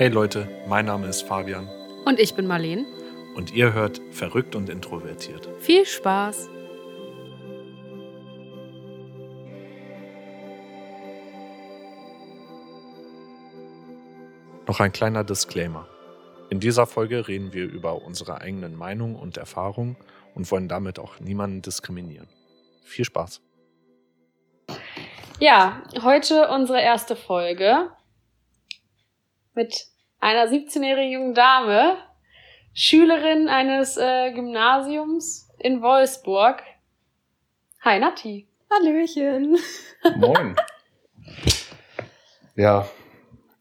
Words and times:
Hey 0.00 0.08
Leute, 0.08 0.48
mein 0.66 0.86
Name 0.86 1.08
ist 1.08 1.24
Fabian 1.28 1.68
Und 2.06 2.18
ich 2.18 2.34
bin 2.34 2.46
Marleen. 2.46 2.86
und 3.36 3.52
ihr 3.52 3.74
hört 3.74 4.00
Verrückt 4.12 4.54
und 4.54 4.70
Introvertiert. 4.70 5.46
Viel 5.58 5.84
Spaß! 5.84 6.48
Noch 14.66 14.80
ein 14.80 14.90
kleiner 14.90 15.22
Disclaimer. 15.22 15.86
In 16.48 16.60
dieser 16.60 16.86
Folge 16.86 17.28
reden 17.28 17.52
wir 17.52 17.66
über 17.66 18.00
unsere 18.00 18.40
eigenen 18.40 18.76
Meinungen 18.76 19.16
und 19.16 19.36
Erfahrungen 19.36 19.98
und 20.34 20.50
wollen 20.50 20.68
damit 20.68 20.98
auch 20.98 21.20
niemanden 21.20 21.60
diskriminieren. 21.60 22.30
Viel 22.84 23.04
Spaß. 23.04 23.42
Ja, 25.40 25.82
heute 26.00 26.48
unsere 26.48 26.80
erste 26.80 27.16
Folge 27.16 27.90
mit 29.52 29.89
einer 30.20 30.50
17-jährigen 30.50 31.12
jungen 31.12 31.34
Dame, 31.34 31.96
Schülerin 32.72 33.48
eines 33.48 33.96
äh, 33.96 34.32
Gymnasiums 34.32 35.48
in 35.58 35.82
Wolfsburg. 35.82 36.62
Hi 37.80 37.98
Nati. 37.98 38.46
Hallöchen. 38.70 39.58
Moin. 40.16 40.54
ja, 42.54 42.88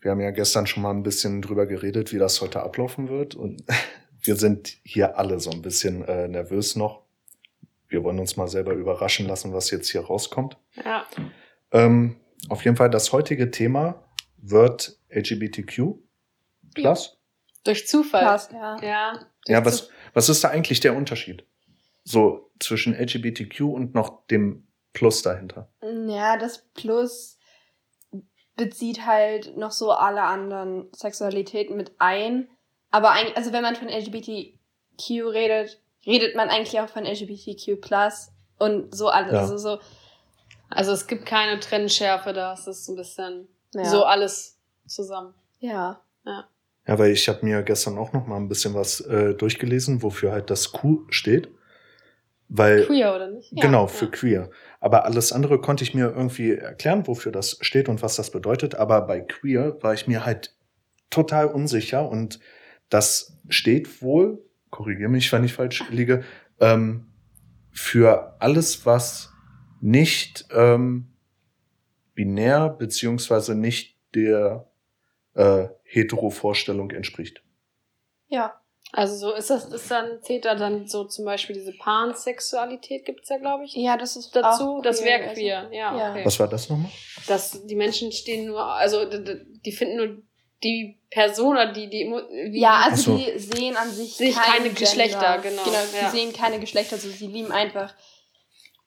wir 0.01 0.11
haben 0.11 0.21
ja 0.21 0.31
gestern 0.31 0.67
schon 0.67 0.83
mal 0.83 0.91
ein 0.91 1.01
bisschen 1.01 1.41
drüber 1.41 1.65
geredet, 1.65 2.13
wie 2.13 2.19
das 2.19 2.39
heute 2.41 2.61
ablaufen 2.61 3.09
wird. 3.09 3.33
Und 3.33 3.63
wir 4.21 4.35
sind 4.35 4.77
hier 4.83 5.17
alle 5.17 5.39
so 5.39 5.49
ein 5.49 5.61
bisschen 5.61 6.03
äh, 6.07 6.27
nervös 6.27 6.75
noch. 6.75 7.03
Wir 7.87 8.03
wollen 8.03 8.19
uns 8.19 8.37
mal 8.37 8.47
selber 8.47 8.73
überraschen 8.73 9.27
lassen, 9.27 9.51
was 9.53 9.71
jetzt 9.71 9.89
hier 9.89 10.01
rauskommt. 10.01 10.57
Ja. 10.85 11.07
Ähm, 11.71 12.17
auf 12.49 12.63
jeden 12.63 12.77
Fall, 12.77 12.91
das 12.91 13.11
heutige 13.11 13.49
Thema 13.49 14.03
wird 14.38 14.99
LGBTQ. 15.09 15.95
Plus. 16.73 17.17
Durch 17.64 17.88
Zufall. 17.88 18.23
Passt, 18.23 18.52
ja. 18.53 18.78
Ja. 18.81 19.14
durch 19.14 19.25
Ja, 19.48 19.66
was, 19.66 19.84
Zuf- 19.84 19.89
was 20.14 20.30
ist 20.30 20.44
da 20.44 20.50
eigentlich 20.50 20.80
der 20.80 20.95
Unterschied? 20.95 21.45
So 22.03 22.50
zwischen 22.59 22.94
LGBTQ 22.94 23.62
und 23.62 23.94
noch 23.94 24.25
dem 24.28 24.67
Plus 24.94 25.22
dahinter. 25.22 25.70
Ja, 25.81 26.38
das 26.38 26.66
Plus 26.73 27.38
bezieht 28.56 29.06
halt 29.06 29.56
noch 29.58 29.72
so 29.72 29.92
alle 29.92 30.23
anderen 30.23 30.92
Sexualitäten 30.94 31.78
mit 31.78 31.94
ein. 32.00 32.50
Aber 32.92 33.12
eigentlich, 33.12 33.38
also 33.38 33.53
wenn 33.53 33.62
man 33.62 33.75
von 33.75 33.88
LGBTQ 33.88 35.09
redet, 35.31 35.81
redet 36.06 36.36
man 36.36 36.50
eigentlich 36.50 36.80
auch 36.80 36.90
von 36.90 37.06
LGBTQ 37.06 37.80
und 38.58 38.94
so 38.95 39.09
alles. 39.09 39.34
Ja. 39.34 39.40
Also 39.42 39.58
so, 39.58 39.80
Also 40.70 40.92
es 40.92 41.08
gibt 41.08 41.25
keine 41.25 41.59
Trennschärfe 41.59 42.34
da. 42.34 42.53
Es 42.53 42.67
ist 42.67 42.88
ein 42.90 42.95
bisschen 42.95 43.47
ja. 43.73 43.86
so 43.86 44.03
alles 44.06 44.58
zusammen. 44.88 45.34
ja. 45.59 46.02
Ja, 46.25 46.47
weil 46.97 47.11
ich 47.11 47.29
habe 47.29 47.45
mir 47.45 47.61
gestern 47.61 47.97
auch 47.97 48.13
noch 48.13 48.25
mal 48.25 48.37
ein 48.37 48.47
bisschen 48.47 48.73
was 48.73 49.01
äh, 49.01 49.33
durchgelesen, 49.33 50.01
wofür 50.01 50.31
halt 50.31 50.49
das 50.49 50.71
Q 50.71 51.05
steht. 51.09 51.49
Weil 52.47 52.85
Queer, 52.85 53.15
oder 53.15 53.29
nicht? 53.29 53.51
Ja, 53.51 53.61
genau 53.61 53.85
für 53.85 54.05
ja. 54.05 54.11
queer. 54.11 54.49
Aber 54.79 55.05
alles 55.05 55.31
andere 55.31 55.61
konnte 55.61 55.83
ich 55.83 55.93
mir 55.93 56.07
irgendwie 56.15 56.53
erklären, 56.53 57.05
wofür 57.05 57.31
das 57.31 57.57
steht 57.61 57.89
und 57.89 58.01
was 58.01 58.15
das 58.15 58.31
bedeutet. 58.31 58.73
Aber 58.73 59.01
bei 59.01 59.19
queer 59.21 59.77
war 59.81 59.93
ich 59.93 60.07
mir 60.07 60.25
halt 60.25 60.55
total 61.11 61.45
unsicher 61.45 62.09
und 62.09 62.39
das 62.89 63.37
steht 63.49 64.01
wohl, 64.01 64.43
korrigiere 64.71 65.09
mich, 65.09 65.31
wenn 65.31 65.43
ich 65.43 65.53
falsch 65.53 65.83
liege, 65.91 66.23
ähm, 66.59 67.05
für 67.71 68.35
alles, 68.39 68.85
was 68.87 69.31
nicht 69.79 70.47
ähm, 70.51 71.09
binär 72.15 72.69
beziehungsweise 72.69 73.53
nicht 73.53 73.95
der 74.16 74.67
äh, 75.35 75.67
Hetero-Vorstellung 75.91 76.91
entspricht. 76.91 77.41
Ja. 78.27 78.59
Also 78.91 79.16
so 79.16 79.33
ist 79.35 79.50
das, 79.51 79.66
ist 79.66 79.91
dann, 79.91 80.22
zählt 80.23 80.45
da 80.45 80.55
dann 80.55 80.88
so 80.88 81.03
zum 81.03 81.23
Beispiel 81.25 81.55
diese 81.55 81.73
Pansexualität 81.73 83.05
gibt's 83.05 83.29
ja, 83.29 83.38
glaube 83.38 83.66
ich, 83.66 83.73
Ja, 83.75 83.97
das 83.97 84.16
ist 84.16 84.35
dazu. 84.35 84.78
auch 84.78 84.81
das 84.81 85.03
wäre 85.03 85.23
also- 85.23 85.33
queer, 85.35 85.69
ja, 85.72 85.95
Ja. 85.95 86.11
okay. 86.11 86.25
Was 86.25 86.39
war 86.39 86.47
das 86.47 86.69
nochmal? 86.69 86.89
Dass 87.28 87.66
die 87.67 87.75
Menschen 87.75 88.11
stehen 88.11 88.47
nur, 88.47 88.63
also 88.63 89.05
die 89.05 89.72
finden 89.72 89.97
nur 89.97 90.23
die 90.63 90.97
Person 91.11 91.51
oder 91.53 91.72
die, 91.72 91.88
die, 91.89 92.05
wie, 92.51 92.59
Ja, 92.61 92.81
also 92.89 93.11
so. 93.11 93.17
die 93.17 93.38
sehen 93.38 93.78
an 93.78 93.91
sich, 93.91 94.16
Sich 94.16 94.33
kein 94.35 94.44
keine 94.44 94.63
Gender. 94.66 94.79
Geschlechter, 94.79 95.38
genau, 95.39 95.63
Genau, 95.63 95.75
ja. 95.78 96.05
die 96.11 96.17
sehen 96.17 96.33
keine 96.33 96.59
Geschlechter, 96.59 96.95
also 96.95 97.09
sie 97.09 97.28
lieben 97.28 97.51
einfach 97.51 97.94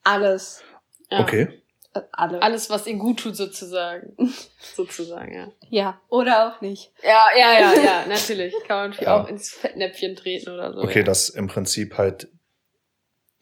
alles. 0.02 0.62
ja. 1.10 1.20
Okay. 1.20 1.61
Äh, 1.94 2.00
alle. 2.12 2.40
Alles, 2.42 2.70
was 2.70 2.86
ihnen 2.86 2.98
gut 2.98 3.20
tut, 3.20 3.36
sozusagen. 3.36 4.14
sozusagen, 4.60 5.34
ja. 5.34 5.52
Ja. 5.70 6.00
Oder 6.08 6.48
auch 6.48 6.60
nicht. 6.60 6.90
Ja, 7.02 7.26
ja, 7.36 7.52
ja, 7.52 7.74
ja, 7.82 8.04
natürlich. 8.08 8.54
Kann 8.66 8.76
man 8.78 8.90
natürlich 8.90 9.06
Ja. 9.08 9.22
auch 9.22 9.28
ins 9.28 9.50
Fettnäpfchen 9.50 10.16
treten 10.16 10.50
oder 10.50 10.72
so. 10.72 10.80
Okay, 10.82 11.00
ja. 11.00 11.04
dass 11.04 11.28
im 11.28 11.48
Prinzip 11.48 11.98
halt 11.98 12.28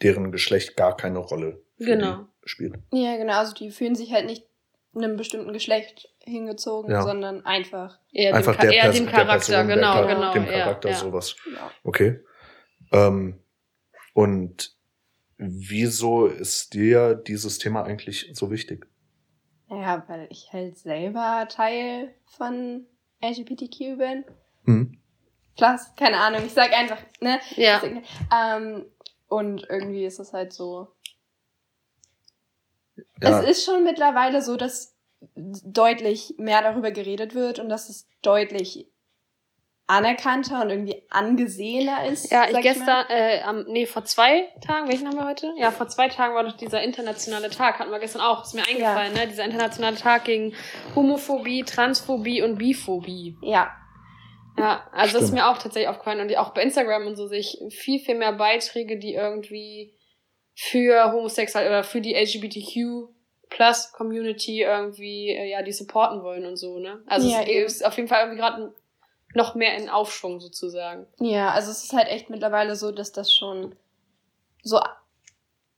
deren 0.02 0.32
Geschlecht 0.32 0.76
gar 0.76 0.96
keine 0.96 1.18
Rolle 1.18 1.62
für 1.78 1.84
Genau. 1.84 2.26
die 2.44 2.48
spielt. 2.48 2.74
Ja, 2.92 3.16
genau. 3.16 3.38
Also 3.38 3.54
die 3.54 3.70
fühlen 3.70 3.94
sich 3.94 4.12
halt 4.12 4.26
nicht 4.26 4.46
einem 4.94 5.16
bestimmten 5.16 5.52
Geschlecht 5.52 6.08
hingezogen, 6.24 6.90
Ja. 6.90 7.02
sondern 7.02 7.44
einfach. 7.46 7.98
Eher, 8.12 8.34
Einfach 8.34 8.56
dem, 8.56 8.70
eher 8.70 8.90
dem 8.90 9.04
der 9.04 9.12
Charakter, 9.14 9.52
Person, 9.62 9.68
genau, 9.68 9.94
der, 9.94 10.02
Char- 10.06 10.14
genau. 10.14 10.32
dem 10.32 10.46
Charakter 10.46 10.88
ja. 10.88 10.96
sowas. 10.96 11.36
Ja. 11.54 11.70
Okay. 11.84 12.20
Ähm, 12.92 13.38
und 14.14 14.72
wieso 15.40 16.26
ist 16.26 16.74
dir 16.74 17.14
dieses 17.14 17.58
Thema 17.58 17.84
eigentlich 17.84 18.30
so 18.34 18.50
wichtig? 18.50 18.86
Ja, 19.70 20.04
weil 20.08 20.26
ich 20.30 20.52
halt 20.52 20.78
selber 20.78 21.46
Teil 21.48 22.14
von 22.26 22.86
LGBTQ 23.22 23.96
bin. 23.96 24.24
Hm? 24.64 24.98
Plus, 25.56 25.94
keine 25.96 26.18
Ahnung, 26.18 26.42
ich 26.44 26.52
sag 26.52 26.72
einfach, 26.72 26.98
ne? 27.20 27.40
Ja. 27.56 27.82
Ähm, 28.34 28.84
und 29.28 29.66
irgendwie 29.68 30.04
ist 30.04 30.18
es 30.18 30.32
halt 30.32 30.52
so. 30.52 30.88
Ja, 33.22 33.40
Es 33.40 33.48
ist 33.48 33.64
schon 33.64 33.84
mittlerweile 33.84 34.42
so, 34.42 34.56
dass 34.56 34.96
deutlich 35.36 36.34
mehr 36.38 36.62
darüber 36.62 36.90
geredet 36.90 37.34
wird 37.34 37.58
und 37.58 37.68
dass 37.68 37.88
es 37.88 38.08
deutlich 38.22 38.89
anerkannter 39.90 40.62
und 40.62 40.70
irgendwie 40.70 41.02
angesehener 41.10 42.04
ist. 42.06 42.30
Ja, 42.30 42.48
ich 42.48 42.60
gestern, 42.60 43.06
äh, 43.08 43.40
am, 43.42 43.64
nee, 43.68 43.86
vor 43.86 44.04
zwei 44.04 44.48
Tagen, 44.64 44.88
welchen 44.88 45.08
haben 45.08 45.16
wir 45.16 45.26
heute? 45.26 45.52
Ja, 45.58 45.72
vor 45.72 45.88
zwei 45.88 46.08
Tagen 46.08 46.34
war 46.34 46.44
doch 46.44 46.56
dieser 46.56 46.80
internationale 46.82 47.50
Tag, 47.50 47.80
hatten 47.80 47.90
wir 47.90 47.98
gestern 47.98 48.22
auch, 48.22 48.44
ist 48.44 48.54
mir 48.54 48.66
eingefallen, 48.66 49.12
ne? 49.14 49.26
Dieser 49.26 49.44
internationale 49.44 49.96
Tag 49.96 50.24
gegen 50.24 50.54
Homophobie, 50.94 51.64
Transphobie 51.64 52.40
und 52.42 52.58
Biphobie. 52.58 53.36
Ja, 53.42 53.72
Ja, 54.56 54.84
also 54.92 55.14
das 55.18 55.28
ist 55.28 55.34
mir 55.34 55.48
auch 55.48 55.58
tatsächlich 55.58 55.88
aufgefallen 55.88 56.20
und 56.20 56.36
auch 56.38 56.54
bei 56.54 56.62
Instagram 56.62 57.08
und 57.08 57.16
so 57.16 57.26
sehe 57.26 57.40
ich 57.40 57.58
viel, 57.70 57.98
viel 57.98 58.14
mehr 58.14 58.32
Beiträge, 58.32 58.96
die 58.98 59.14
irgendwie 59.14 59.94
für 60.54 61.12
Homosexual 61.12 61.66
oder 61.66 61.82
für 61.82 62.00
die 62.00 62.14
LGBTQ 62.14 63.08
Plus 63.48 63.90
Community 63.92 64.62
irgendwie, 64.62 65.30
äh, 65.30 65.50
ja, 65.50 65.62
die 65.62 65.72
supporten 65.72 66.22
wollen 66.22 66.46
und 66.46 66.56
so, 66.56 66.78
ne? 66.78 67.02
Also 67.06 67.28
Ja, 67.28 67.40
es 67.42 67.48
eben. 67.48 67.66
ist 67.66 67.84
auf 67.84 67.96
jeden 67.96 68.08
Fall 68.08 68.20
irgendwie 68.20 68.40
gerade 68.40 68.72
noch 69.34 69.54
mehr 69.54 69.76
in 69.76 69.88
Aufschwung 69.88 70.40
sozusagen. 70.40 71.06
ja, 71.18 71.50
also 71.50 71.70
es 71.70 71.84
ist 71.84 71.92
halt 71.92 72.08
echt 72.08 72.30
mittlerweile 72.30 72.74
so, 72.76 72.90
dass 72.92 73.12
das 73.12 73.32
schon 73.32 73.76
so 74.62 74.80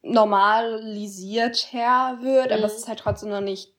normalisiert 0.03 1.69
her 1.73 2.19
wird, 2.21 2.47
Mhm. 2.51 2.53
aber 2.57 2.65
es 2.65 2.77
ist 2.77 2.89
halt 2.89 2.99
trotzdem 3.01 3.31
noch 3.31 3.41
nicht 3.41 3.73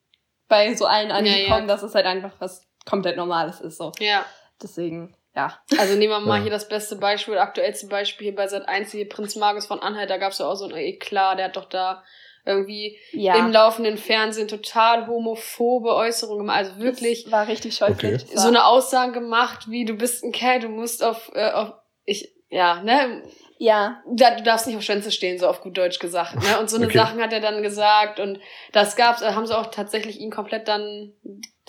bei 0.47 0.73
so 0.75 0.85
allen 0.85 1.09
ja. 1.09 1.15
angekommen, 1.15 1.67
dass 1.67 1.83
es 1.83 1.95
halt 1.95 2.05
einfach 2.05 2.31
was 2.39 2.67
komplett 2.85 3.17
Normales 3.17 3.59
ist. 3.61 3.77
So. 3.77 3.91
Ja. 3.99 4.25
Deswegen, 4.61 5.15
ja. 5.35 5.57
Also 5.77 5.95
nehmen 5.95 6.11
wir 6.13 6.19
mal 6.19 6.37
Ja. 6.37 6.43
hier 6.43 6.51
das 6.51 6.67
beste 6.69 6.95
Beispiel, 6.95 7.37
aktuellste 7.37 7.87
Beispiel 7.87 8.25
hier 8.27 8.35
bei 8.35 8.47
Sat 8.47 8.67
1, 8.67 8.91
hier 8.91 9.07
Prinz 9.09 9.35
Magus 9.35 9.65
von 9.65 9.79
Anhalt, 9.79 10.09
da 10.09 10.17
gab's 10.17 10.37
ja 10.39 10.45
auch 10.47 10.55
so 10.55 10.65
ein 10.65 10.75
Eklat, 10.75 11.39
der 11.39 11.45
hat 11.45 11.55
doch 11.57 11.65
da 11.65 12.03
irgendwie 12.45 12.97
Ja. 13.11 13.35
im 13.35 13.51
laufenden 13.51 13.97
Fernsehen 13.97 14.47
total 14.47 15.07
homophobe 15.07 15.93
Äußerungen 15.95 16.39
gemacht. 16.39 16.57
Also 16.57 16.79
wirklich 16.79 17.23
Das 17.23 17.31
war 17.31 17.47
richtig 17.47 17.75
scheußlich. 17.75 18.23
Okay. 18.25 18.37
So 18.37 18.47
eine 18.47 18.65
Aussage 18.65 19.13
gemacht, 19.13 19.69
wie 19.69 19.85
du 19.85 19.93
bist 19.93 20.23
ein 20.23 20.31
Kerl, 20.31 20.59
du 20.59 20.69
musst 20.69 21.03
auf, 21.03 21.31
äh, 21.33 21.51
auf 21.51 21.73
ich, 22.05 22.33
ja, 22.49 22.81
ne, 22.83 23.23
Ja, 23.59 24.01
da, 24.11 24.35
du 24.35 24.43
darfst 24.43 24.67
nicht 24.67 24.75
auf 24.75 24.83
Schwänze 24.83 25.09
stehen, 25.11 25.39
so 25.39 25.47
auf 25.47 25.61
gut 25.61 25.77
Deutsch 25.77 25.99
gesagt. 25.99 26.35
Ne? 26.35 26.59
Und 26.59 26.69
so 26.69 26.75
eine 26.75 26.87
Okay. 26.87 26.97
Sachen 26.97 27.21
hat 27.21 27.31
er 27.31 27.39
dann 27.39 27.63
gesagt 27.63 28.19
und 28.19 28.39
das 28.73 28.95
gab's, 28.97 29.21
da 29.21 29.35
haben 29.35 29.47
sie 29.47 29.57
auch 29.57 29.67
tatsächlich 29.67 30.19
ihn 30.19 30.31
komplett 30.31 30.67
dann, 30.67 31.13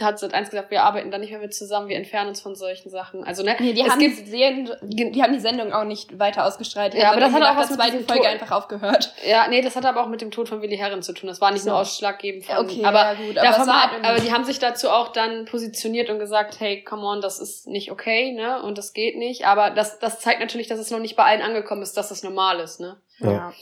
hat 0.01 0.19
Sat 0.19 0.35
1 0.35 0.51
gesagt, 0.51 0.71
wir 0.73 0.83
arbeiten 0.83 1.11
da 1.11 1.19
nicht 1.19 1.31
mehr 1.31 1.39
mit 1.39 1.55
zusammen, 1.55 1.89
wir 1.89 1.97
entfernen 1.97 2.31
uns 2.31 2.41
von 2.41 2.57
solchen 2.57 2.91
Sachen. 2.91 3.23
Also, 3.23 3.45
ne, 3.45 3.55
Nee, 3.61 3.73
die, 3.73 3.83
es 3.83 3.91
haben 3.91 4.01
gibt 4.01 4.19
die, 4.19 4.31
Serien, 4.31 4.71
die 4.83 5.23
haben 5.23 5.33
die 5.33 5.39
Sendung 5.39 5.73
auch 5.73 5.85
nicht 5.85 6.19
weiter 6.19 6.45
ausgestrahlt. 6.45 6.95
Ja, 6.95 7.13
aber 7.13 7.21
das 7.21 7.33
hat 7.33 7.43
auch 7.43 7.57
was 7.57 7.69
der 7.69 7.77
mit 7.77 7.87
zweiten 7.87 8.09
Folge 8.09 8.29
einfach 8.29 8.51
aufgehört. 8.51 9.15
Ja, 9.25 9.47
nee, 9.49 9.61
das 9.61 9.77
hat 9.77 9.87
aber 9.87 10.03
auch 10.03 10.09
mit 10.09 10.21
dem 10.21 10.33
Tod 10.33 10.49
von 10.49 10.63
Willi 10.63 10.77
Herren 10.77 11.03
zu 11.03 11.13
tun. 11.13 11.29
Das 11.29 11.41
war 11.41 11.53
nicht 11.53 11.63
So. 11.63 11.71
nur 11.71 11.79
ausschlaggebend. 11.79 12.45
Von, 12.45 12.57
Okay, 12.57 12.85
aber 12.85 12.99
ja, 12.99 13.15
gut, 13.15 13.39
aber 13.39 13.47
davon 13.49 13.69
ab, 13.69 13.91
halt 13.93 14.05
aber 14.05 14.19
die 14.21 14.33
haben 14.33 14.45
sich 14.45 14.59
dazu 14.59 14.91
auch 14.91 15.09
dann 15.09 15.45
positioniert 15.45 16.11
und 16.11 16.19
gesagt, 16.19 16.59
hey, 16.59 16.83
come 16.83 17.07
on, 17.07 17.21
das 17.21 17.39
ist 17.39 17.69
nicht 17.69 17.93
okay, 17.93 18.33
ne? 18.33 18.63
Und 18.63 18.79
das 18.79 18.95
geht 18.95 19.17
nicht. 19.17 19.47
Aber 19.47 19.71
das, 19.71 20.01
das 20.01 20.19
zeigt 20.19 20.41
natürlich, 20.41 20.67
dass 20.67 20.81
es 20.81 20.91
noch 20.91 20.99
nicht 20.99 21.15
bei 21.15 21.25
allen 21.25 21.43
angekommen 21.43 21.83
ist, 21.83 21.97
dass 21.97 22.09
das 22.09 22.25
normal 22.25 22.59
ist, 22.59 22.81
ne? 22.81 22.97
Ja. 23.21 23.53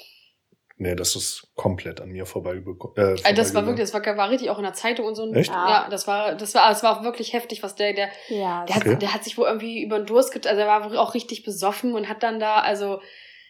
Nee, 0.78 0.94
das 0.94 1.14
ist 1.16 1.48
komplett 1.54 2.00
an 2.00 2.10
mir 2.10 2.26
vorbeigekommen. 2.26 2.96
Äh, 2.96 3.00
Also 3.22 3.34
das 3.34 3.54
war 3.54 3.66
wirklich, 3.66 3.90
das 3.90 3.94
war, 3.94 4.16
war 4.16 4.30
richtig 4.30 4.50
auch 4.50 4.58
in 4.58 4.64
der 4.64 4.72
Zeitung 4.72 5.06
und 5.06 5.14
so. 5.14 5.32
Echt? 5.32 5.50
Ja, 5.50 5.86
das 5.90 6.06
war, 6.06 6.34
das 6.34 6.54
war, 6.54 6.68
das 6.68 6.82
war 6.82 6.98
auch 6.98 7.04
wirklich 7.04 7.32
heftig, 7.32 7.62
was 7.62 7.74
der, 7.74 7.92
der, 7.92 8.08
Ja, 8.28 8.64
der, 8.64 8.76
hat, 8.76 8.82
Okay. 8.86 8.96
der 8.96 9.14
hat 9.14 9.24
sich 9.24 9.36
wohl 9.38 9.46
irgendwie 9.46 9.82
über 9.82 9.98
den 9.98 10.06
Durst 10.06 10.34
also 10.46 10.60
er 10.60 10.66
war 10.66 10.98
auch 11.00 11.14
richtig 11.14 11.44
besoffen 11.44 11.94
und 11.94 12.08
hat 12.08 12.22
dann 12.22 12.40
da, 12.40 12.56
also 12.56 13.00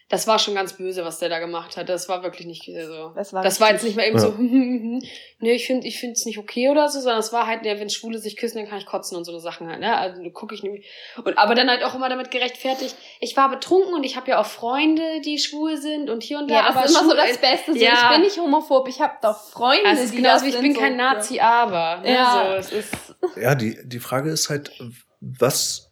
das 0.09 0.27
war 0.27 0.37
schon 0.37 0.53
ganz 0.53 0.73
böse, 0.73 1.03
was 1.05 1.19
der 1.19 1.29
da 1.29 1.39
gemacht 1.39 1.75
hat. 1.77 1.89
Das 1.89 2.07
war 2.09 2.21
wirklich 2.23 2.45
nicht 2.45 2.65
so. 2.65 3.11
das 3.15 3.33
war, 3.33 3.41
Das 3.43 3.59
war 3.59 3.71
jetzt 3.71 3.83
nicht 3.83 3.95
mal 3.95 4.05
eben 4.05 4.17
Ja. 4.17 4.21
so, 4.21 4.33
nee, 4.37 5.53
ich 5.53 5.65
finde 5.65 5.87
ich 5.87 5.99
finde 5.99 6.13
es 6.13 6.25
nicht 6.25 6.37
okay 6.37 6.69
oder 6.69 6.89
so, 6.89 6.99
sondern 6.99 7.19
es 7.19 7.33
war 7.33 7.47
halt, 7.47 7.65
ja, 7.65 7.79
wenn 7.79 7.89
Schwule 7.89 8.19
sich 8.19 8.37
küssen, 8.37 8.57
dann 8.59 8.67
kann 8.67 8.77
ich 8.77 8.85
kotzen 8.85 9.17
und 9.17 9.23
so 9.25 9.31
eine 9.31 9.39
Sachen 9.39 9.67
halt, 9.67 9.79
ne? 9.79 9.97
Also 9.97 10.21
gucke 10.31 10.53
ich 10.55 10.61
nämlich. 10.63 10.85
Und 11.23 11.37
aber 11.37 11.55
dann 11.55 11.69
halt 11.69 11.83
auch 11.83 11.95
immer 11.95 12.09
damit 12.09 12.31
gerechtfertigt, 12.31 12.95
ich 13.21 13.35
war 13.37 13.49
betrunken 13.49 13.93
und 13.93 14.03
ich 14.03 14.15
habe 14.15 14.29
ja 14.29 14.39
auch 14.41 14.45
Freunde, 14.45 15.21
die 15.25 15.39
schwul 15.39 15.77
sind 15.77 16.09
und 16.09 16.21
hier 16.21 16.37
und 16.39 16.49
da. 16.51 16.55
Ja, 16.55 16.67
das 16.67 16.75
aber 16.75 16.85
ist 16.85 16.91
immer 16.99 17.09
so 17.09 17.15
das 17.15 17.37
Beste. 17.37 17.73
So, 17.73 17.79
Ja. 17.79 17.93
Ich 18.09 18.09
bin 18.15 18.21
nicht 18.21 18.37
homophob, 18.37 18.87
ich 18.87 19.01
habe 19.01 19.13
doch 19.21 19.37
Freunde, 19.51 19.85
Also 19.85 19.99
es 20.01 20.05
ist 20.07 20.13
die 20.13 20.17
genauso 20.17 20.35
das 20.35 20.43
wie 20.43 20.47
ich 20.49 20.53
sind, 20.55 20.63
bin 20.63 20.73
so. 20.75 20.79
kein 20.79 20.95
Nazi, 20.97 21.39
aber. 21.39 22.01
Ne? 22.01 22.13
Ja. 22.13 22.45
So, 22.45 22.57
es 22.57 22.71
ist, 22.71 23.15
Ja, 23.41 23.55
die, 23.55 23.77
die 23.83 23.99
Frage 23.99 24.29
ist 24.29 24.49
halt, 24.49 24.71
was 25.21 25.89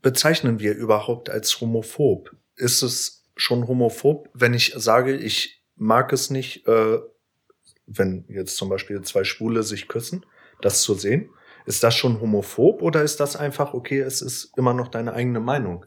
bezeichnen 0.00 0.60
wir 0.60 0.74
überhaupt 0.74 1.30
als 1.30 1.60
homophob? 1.60 2.30
Ist 2.58 2.82
es 2.82 3.24
schon 3.36 3.66
homophob, 3.66 4.28
wenn 4.34 4.52
ich 4.52 4.74
sage, 4.76 5.16
ich 5.16 5.62
mag 5.76 6.12
es 6.12 6.30
nicht, 6.30 6.66
äh, 6.66 6.98
wenn 7.86 8.24
jetzt 8.28 8.56
zum 8.56 8.68
Beispiel 8.68 9.00
zwei 9.02 9.24
Schwule 9.24 9.62
sich 9.62 9.88
küssen, 9.88 10.26
das 10.60 10.82
zu 10.82 10.94
sehen? 10.94 11.30
Ist 11.66 11.82
das 11.82 11.94
schon 11.94 12.20
homophob 12.20 12.82
oder 12.82 13.02
ist 13.02 13.20
das 13.20 13.36
einfach, 13.36 13.74
okay, 13.74 14.00
es 14.00 14.22
ist 14.22 14.52
immer 14.56 14.72
noch 14.72 14.88
deine 14.88 15.12
eigene 15.12 15.40
Meinung? 15.40 15.84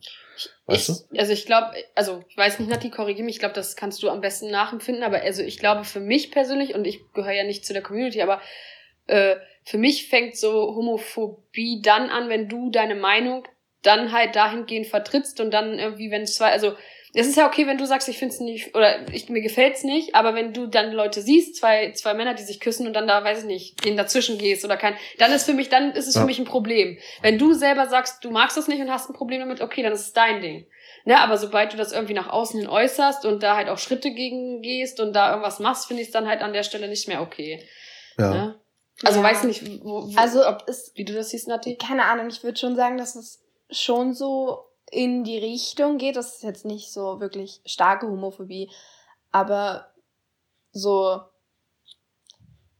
Weißt 0.65 0.89
du? 0.89 0.93
ich, 1.11 1.19
also 1.19 1.33
ich 1.33 1.45
glaube, 1.45 1.71
also 1.95 2.23
ich 2.29 2.37
weiß 2.37 2.59
nicht, 2.59 2.69
Nati, 2.69 2.89
korrigiere 2.89 3.25
mich, 3.25 3.35
ich 3.35 3.39
glaube, 3.39 3.55
das 3.55 3.75
kannst 3.75 4.01
du 4.03 4.09
am 4.09 4.21
besten 4.21 4.51
nachempfinden, 4.51 5.03
aber 5.03 5.21
also 5.21 5.41
ich 5.41 5.57
glaube 5.57 5.83
für 5.83 5.99
mich 5.99 6.31
persönlich, 6.31 6.75
und 6.75 6.85
ich 6.85 7.01
gehöre 7.13 7.33
ja 7.33 7.43
nicht 7.43 7.65
zu 7.65 7.73
der 7.73 7.81
Community, 7.81 8.21
aber 8.21 8.41
äh, 9.07 9.35
für 9.65 9.77
mich 9.77 10.07
fängt 10.07 10.37
so 10.37 10.75
Homophobie 10.75 11.81
dann 11.81 12.09
an, 12.09 12.29
wenn 12.29 12.47
du 12.47 12.69
deine 12.69 12.95
Meinung 12.95 13.47
dann 13.83 14.11
halt 14.11 14.35
dahingehend 14.35 14.87
vertrittst 14.87 15.39
und 15.39 15.51
dann 15.51 15.79
irgendwie, 15.79 16.11
wenn 16.11 16.25
zwei, 16.27 16.51
also 16.51 16.73
es 17.13 17.27
ist 17.27 17.35
ja 17.35 17.45
okay, 17.45 17.67
wenn 17.67 17.77
du 17.77 17.85
sagst, 17.85 18.07
ich 18.07 18.17
finde 18.17 18.33
es 18.33 18.39
nicht, 18.39 18.73
oder 18.73 19.05
ich, 19.11 19.27
mir 19.27 19.41
gefällt's 19.41 19.83
nicht, 19.83 20.15
aber 20.15 20.33
wenn 20.33 20.53
du 20.53 20.67
dann 20.67 20.93
Leute 20.93 21.21
siehst, 21.21 21.57
zwei, 21.57 21.91
zwei 21.91 22.13
Männer, 22.13 22.35
die 22.35 22.43
sich 22.43 22.61
küssen 22.61 22.87
und 22.87 22.93
dann 22.93 23.05
da, 23.07 23.21
weiß 23.23 23.39
ich 23.39 23.45
nicht, 23.45 23.83
denen 23.83 23.97
dazwischen 23.97 24.37
gehst 24.37 24.63
oder 24.63 24.77
kein, 24.77 24.95
dann 25.17 25.33
ist 25.33 25.45
für 25.45 25.53
mich, 25.53 25.67
dann 25.67 25.91
ist 25.91 26.07
es 26.07 26.15
Ja. 26.15 26.21
für 26.21 26.27
mich 26.27 26.39
ein 26.39 26.45
Problem. 26.45 26.97
Wenn 27.21 27.37
du 27.37 27.51
selber 27.53 27.87
sagst, 27.87 28.23
du 28.23 28.31
magst 28.31 28.55
das 28.55 28.69
nicht 28.69 28.79
und 28.81 28.89
hast 28.89 29.09
ein 29.09 29.13
Problem 29.13 29.41
damit, 29.41 29.59
okay, 29.59 29.83
dann 29.83 29.91
ist 29.91 30.01
es 30.07 30.13
dein 30.13 30.41
Ding. 30.41 30.65
Ne, 31.03 31.19
aber 31.19 31.37
sobald 31.37 31.73
du 31.73 31.77
das 31.77 31.91
irgendwie 31.93 32.13
nach 32.13 32.29
außen 32.29 32.59
hin 32.59 32.69
äußerst 32.69 33.25
und 33.25 33.41
da 33.41 33.55
halt 33.57 33.69
auch 33.69 33.79
Schritte 33.79 34.11
gegen 34.11 34.61
gehst 34.61 34.99
und 34.99 35.13
da 35.13 35.31
irgendwas 35.31 35.59
machst, 35.59 35.87
finde 35.87 36.03
ich 36.03 36.09
es 36.09 36.13
dann 36.13 36.27
halt 36.27 36.41
an 36.43 36.53
der 36.53 36.61
Stelle 36.63 36.87
nicht 36.87 37.07
mehr 37.07 37.21
okay. 37.23 37.59
Ja. 38.19 38.29
Ne? 38.33 38.59
Also 39.03 39.19
Ja. 39.19 39.25
weiß 39.25 39.43
nicht, 39.45 39.83
wo, 39.83 40.03
wo, 40.05 40.13
Also 40.15 40.47
ob, 40.47 40.63
es, 40.67 40.91
wie 40.95 41.03
du 41.03 41.13
das 41.13 41.31
siehst, 41.31 41.47
Nati. 41.47 41.75
keine 41.75 42.05
Ahnung, 42.05 42.27
ich 42.29 42.43
würde 42.43 42.59
schon 42.59 42.75
sagen, 42.75 42.97
dass 42.99 43.15
es 43.15 43.40
schon 43.71 44.13
so 44.13 44.65
in 44.91 45.23
die 45.23 45.37
Richtung 45.37 45.97
geht. 45.97 46.15
Das 46.15 46.35
ist 46.35 46.43
jetzt 46.43 46.65
nicht 46.65 46.91
so 46.91 47.19
wirklich 47.19 47.61
starke 47.65 48.07
Homophobie, 48.07 48.69
aber 49.31 49.87
so 50.71 51.21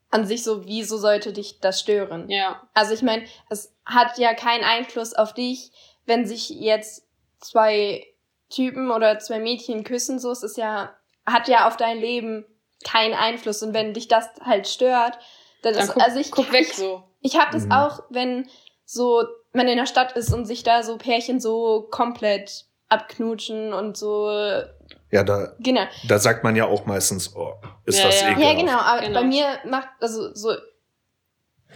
an 0.09 0.25
sich 0.25 0.43
so, 0.43 0.65
wieso 0.65 0.97
sollte 0.97 1.31
dich 1.31 1.59
das 1.61 1.79
stören? 1.79 2.29
Ja. 2.29 2.67
Also 2.73 2.93
ich 2.93 3.01
meine, 3.01 3.23
es 3.49 3.73
hat 3.85 4.17
ja 4.17 4.33
keinen 4.33 4.65
Einfluss 4.65 5.13
auf 5.13 5.33
dich, 5.33 5.71
wenn 6.05 6.25
sich 6.25 6.49
jetzt 6.49 7.07
zwei 7.39 8.05
Typen 8.49 8.91
oder 8.91 9.19
zwei 9.19 9.39
Mädchen 9.39 9.85
küssen, 9.85 10.19
so 10.19 10.31
es 10.31 10.43
ist 10.43 10.57
ja, 10.57 10.93
hat 11.25 11.47
ja 11.47 11.67
auf 11.67 11.77
dein 11.77 11.99
Leben 11.99 12.45
keinen 12.83 13.13
Einfluss. 13.13 13.63
Und 13.63 13.73
wenn 13.73 13.93
dich 13.93 14.09
das 14.09 14.27
halt 14.43 14.67
stört, 14.67 15.17
dann, 15.61 15.73
Dann 15.75 15.83
ist, 15.83 15.93
guck, 15.93 16.03
also 16.03 16.19
ich, 16.19 16.31
guck 16.31 16.51
weg 16.51 16.67
ich, 16.69 16.75
so. 16.75 17.03
ich 17.21 17.39
habe 17.39 17.51
das 17.53 17.65
Mhm. 17.65 17.71
auch, 17.71 18.03
wenn 18.09 18.49
so 18.83 19.23
man 19.53 19.67
in 19.67 19.77
der 19.77 19.85
Stadt 19.85 20.13
ist 20.15 20.33
und 20.33 20.45
sich 20.45 20.63
da 20.63 20.83
so 20.83 20.97
Pärchen 20.97 21.39
so 21.39 21.87
komplett 21.91 22.65
abknutschen 22.89 23.73
und 23.73 23.97
so, 23.97 24.29
Ja, 25.11 25.23
da, 25.23 25.53
genau. 25.59 25.83
da 26.07 26.19
sagt 26.19 26.43
man 26.43 26.55
ja 26.55 26.65
auch 26.65 26.85
meistens, 26.85 27.35
oh, 27.35 27.53
ist 27.85 27.99
Ja, 27.99 28.05
das 28.05 28.21
ja. 28.21 28.29
ekelhaft. 28.31 28.45
Ja, 28.53 28.59
genau, 28.59 28.77
aber 28.79 29.01
Genau. 29.01 29.19
bei 29.21 29.25
mir 29.25 29.45
macht, 29.65 29.87
also 29.99 30.33
so, 30.33 30.53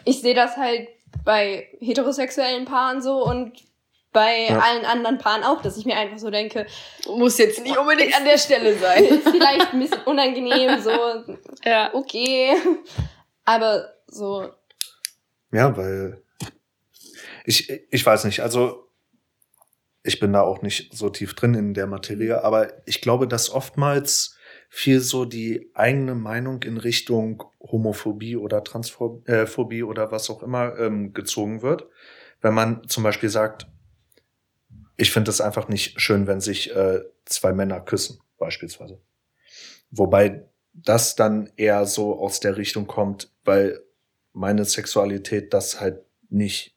ich 0.04 0.22
sehe 0.22 0.34
das 0.36 0.58
halt 0.58 0.88
bei 1.24 1.68
heterosexuellen 1.80 2.66
Paaren 2.66 3.02
so 3.02 3.24
und 3.26 3.54
bei 4.12 4.48
Ja. 4.50 4.60
allen 4.60 4.86
anderen 4.86 5.18
Paaren 5.18 5.44
auch, 5.44 5.62
dass 5.62 5.78
ich 5.78 5.86
mir 5.86 5.98
einfach 5.98 6.18
so 6.18 6.30
denke, 6.30 6.66
Muss 7.08 7.38
jetzt 7.38 7.62
nicht 7.64 7.78
unbedingt 7.78 8.16
an 8.16 8.24
der 8.26 8.38
Stelle 8.38 8.78
sein. 8.78 9.04
ist 9.06 9.30
vielleicht 9.30 9.74
ein 9.74 9.80
bisschen 9.80 10.02
unangenehm, 10.06 10.80
so, 10.82 10.92
ja. 11.66 11.94
okay, 11.94 12.56
aber 13.46 13.94
so, 14.08 14.50
Ja, 15.52 15.76
weil 15.76 16.22
ich, 17.46 17.70
ich 17.92 18.06
weiß 18.06 18.26
nicht, 18.26 18.42
also 18.42 18.90
ich 20.04 20.20
bin 20.20 20.34
da 20.34 20.42
auch 20.42 20.62
nicht 20.62 20.94
so 20.94 21.10
tief 21.10 21.34
drin 21.34 21.56
in 21.56 21.74
der 21.74 21.88
Materie, 21.88 22.44
aber 22.44 22.88
ich 22.88 23.02
glaube, 23.02 23.28
dass 23.28 23.50
oftmals 23.50 24.38
viel 24.70 25.00
so 25.00 25.26
die 25.26 25.72
eigene 25.74 26.14
Meinung 26.14 26.62
in 26.64 26.78
Richtung 26.78 27.44
Homophobie 27.60 28.36
oder 28.36 28.64
Transphobie 28.64 29.84
oder 29.84 30.12
was 30.12 30.30
auch 30.30 30.44
immer 30.44 30.78
ähm, 30.78 31.14
gezogen 31.14 31.62
wird. 31.62 31.88
Wenn 32.42 32.54
man 32.54 32.88
zum 32.88 33.04
Beispiel 33.04 33.30
sagt, 33.30 33.68
ich 34.98 35.12
finde 35.12 35.32
es 35.32 35.42
einfach 35.42 35.68
nicht 35.68 36.00
schön, 36.00 36.28
wenn 36.28 36.40
sich 36.40 36.76
äh, 36.76 37.02
zwei 37.26 37.54
Männer 37.54 37.82
küssen, 37.82 38.20
beispielsweise. 38.38 39.02
Wobei 39.90 40.46
das 40.74 41.16
dann 41.16 41.50
eher 41.56 41.86
so 41.86 42.20
aus 42.20 42.40
der 42.40 42.58
Richtung 42.58 42.86
kommt, 42.86 43.32
weil 43.44 43.82
meine 44.34 44.66
Sexualität 44.66 45.54
das 45.54 45.80
halt 45.80 46.04
nicht 46.30 46.75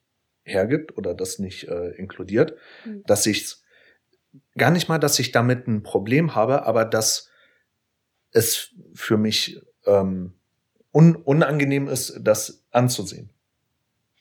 hergibt 0.48 0.96
oder 0.98 1.14
das 1.14 1.38
nicht 1.38 1.68
äh, 1.68 1.90
inkludiert, 1.90 2.54
Mhm. 2.84 3.02
dass 3.06 3.26
ich 3.26 3.56
gar 4.56 4.70
nicht 4.70 4.88
mal, 4.88 4.98
dass 4.98 5.18
ich 5.18 5.32
damit 5.32 5.66
ein 5.66 5.82
Problem 5.82 6.34
habe, 6.34 6.66
aber 6.66 6.84
dass 6.84 7.30
es 8.32 8.74
für 8.94 9.16
mich 9.16 9.60
ähm, 9.86 10.34
un 10.92 11.16
unangenehm 11.16 11.88
ist, 11.88 12.18
das 12.20 12.64
anzusehen. 12.70 13.30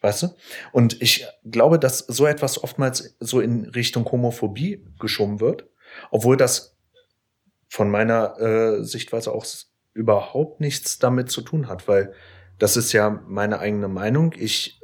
Weißt 0.01 0.23
du? 0.23 0.27
Und 0.71 1.01
ich 1.01 1.25
glaube, 1.43 1.79
dass 1.79 1.99
so 1.99 2.25
etwas 2.27 2.63
oftmals 2.63 3.15
so 3.19 3.39
in 3.41 3.65
Richtung 3.65 4.09
Homophobie 4.11 4.85
geschoben 4.99 5.39
wird, 5.39 5.67
obwohl 6.11 6.37
das 6.37 6.77
von 7.67 7.89
meiner 7.89 8.39
äh, 8.39 8.83
Sichtweise 8.83 9.31
auch 9.33 9.45
überhaupt 9.93 10.61
nichts 10.61 10.99
damit 10.99 11.31
zu 11.31 11.41
tun 11.41 11.67
hat, 11.67 11.87
weil 11.87 12.13
das 12.59 12.77
ist 12.77 12.93
ja 12.93 13.09
meine 13.27 13.59
eigene 13.59 13.87
Meinung. 13.87 14.33
Ich 14.37 14.79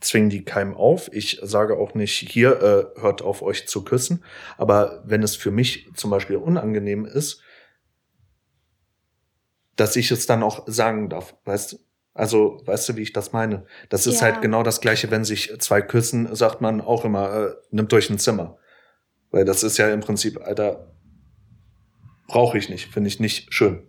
zwinge 0.00 0.28
die 0.28 0.44
keinem 0.44 0.74
auf. 0.74 1.12
Ich 1.12 1.40
sage 1.42 1.76
auch 1.76 1.94
nicht, 1.94 2.30
hier 2.30 2.60
äh, 2.96 3.00
hört 3.00 3.22
auf 3.22 3.42
euch 3.42 3.66
zu 3.66 3.84
küssen. 3.84 4.24
Aber 4.56 5.02
wenn 5.04 5.22
es 5.22 5.36
für 5.36 5.50
mich 5.50 5.88
zum 5.94 6.10
Beispiel 6.10 6.36
unangenehm 6.36 7.04
ist, 7.04 7.42
dass 9.76 9.96
ich 9.96 10.10
es 10.10 10.26
dann 10.26 10.42
auch 10.42 10.64
sagen 10.66 11.08
darf, 11.08 11.36
weißt 11.44 11.72
du? 11.72 11.76
Also, 12.14 12.60
weißt 12.64 12.88
du, 12.88 12.96
wie 12.96 13.02
ich 13.02 13.12
das 13.12 13.32
meine? 13.32 13.64
Das 13.90 14.08
ist 14.08 14.20
Ja. 14.20 14.26
halt 14.26 14.42
genau 14.42 14.64
das 14.64 14.80
Gleiche, 14.80 15.12
wenn 15.12 15.24
sich 15.24 15.54
zwei 15.60 15.80
küssen, 15.82 16.34
sagt 16.34 16.60
man 16.60 16.80
auch 16.80 17.04
immer, 17.04 17.32
äh, 17.32 17.54
nimmt 17.70 17.92
euch 17.92 18.10
ein 18.10 18.18
Zimmer. 18.18 18.58
Weil 19.30 19.44
das 19.44 19.62
ist 19.62 19.76
ja 19.78 19.88
im 19.92 20.00
Prinzip, 20.00 20.40
Alter, 20.40 20.92
brauche 22.26 22.58
ich 22.58 22.68
nicht, 22.70 22.92
finde 22.92 23.06
ich 23.06 23.20
nicht 23.20 23.54
schön. 23.54 23.87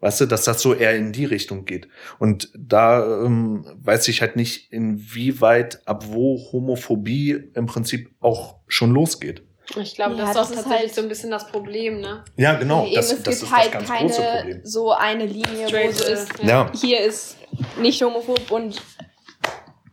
Weißt 0.00 0.20
du, 0.22 0.26
dass 0.26 0.44
das 0.44 0.62
so 0.62 0.72
eher 0.74 0.96
in 0.96 1.12
die 1.12 1.26
Richtung 1.26 1.66
geht. 1.66 1.86
Und 2.18 2.50
da 2.56 3.22
ähm, 3.24 3.66
weiß 3.82 4.08
ich 4.08 4.22
halt 4.22 4.34
nicht, 4.36 4.72
inwieweit, 4.72 5.86
ab 5.86 6.04
wo 6.08 6.38
Homophobie 6.52 7.50
im 7.54 7.66
Prinzip 7.66 8.10
auch 8.20 8.56
schon 8.66 8.92
losgeht. 8.92 9.42
Ich 9.76 9.94
glaube, 9.94 10.16
Ja, 10.16 10.20
das 10.22 10.28
ist 10.30 10.36
das 10.36 10.50
ist 10.50 10.54
tatsächlich 10.56 10.80
halt- 10.88 10.94
so 10.94 11.02
ein 11.02 11.08
bisschen 11.08 11.30
das 11.30 11.46
Problem, 11.48 12.00
ne? 12.00 12.24
Ja, 12.36 12.54
genau. 12.54 12.86
eben, 12.86 12.94
das 12.96 13.12
es 13.12 13.22
das 13.22 13.40
gibt 13.40 13.42
ist 13.50 13.56
halt 13.56 13.66
das 13.66 13.72
ganz 13.72 13.88
keine 13.88 14.08
große 14.08 14.22
Problem. 14.22 14.60
so 14.64 14.90
eine 14.92 15.26
Linie, 15.26 15.64
wo 15.64 15.68
Straight, 15.68 15.94
so 15.94 16.04
ist, 16.12 16.28
Ja. 16.42 16.72
hier 16.74 17.00
ist 17.00 17.36
nicht 17.78 18.02
homophob 18.02 18.50
und 18.50 18.82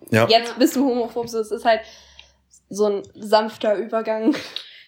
Ja. 0.10 0.28
jetzt 0.30 0.58
bist 0.58 0.76
du 0.78 0.86
homophob, 0.88 1.28
so 1.30 1.40
es 1.40 1.52
ist 1.52 1.66
halt 1.66 1.82
so 2.70 2.86
ein 2.86 3.04
sanfter 3.14 3.76
Übergang. 3.76 4.36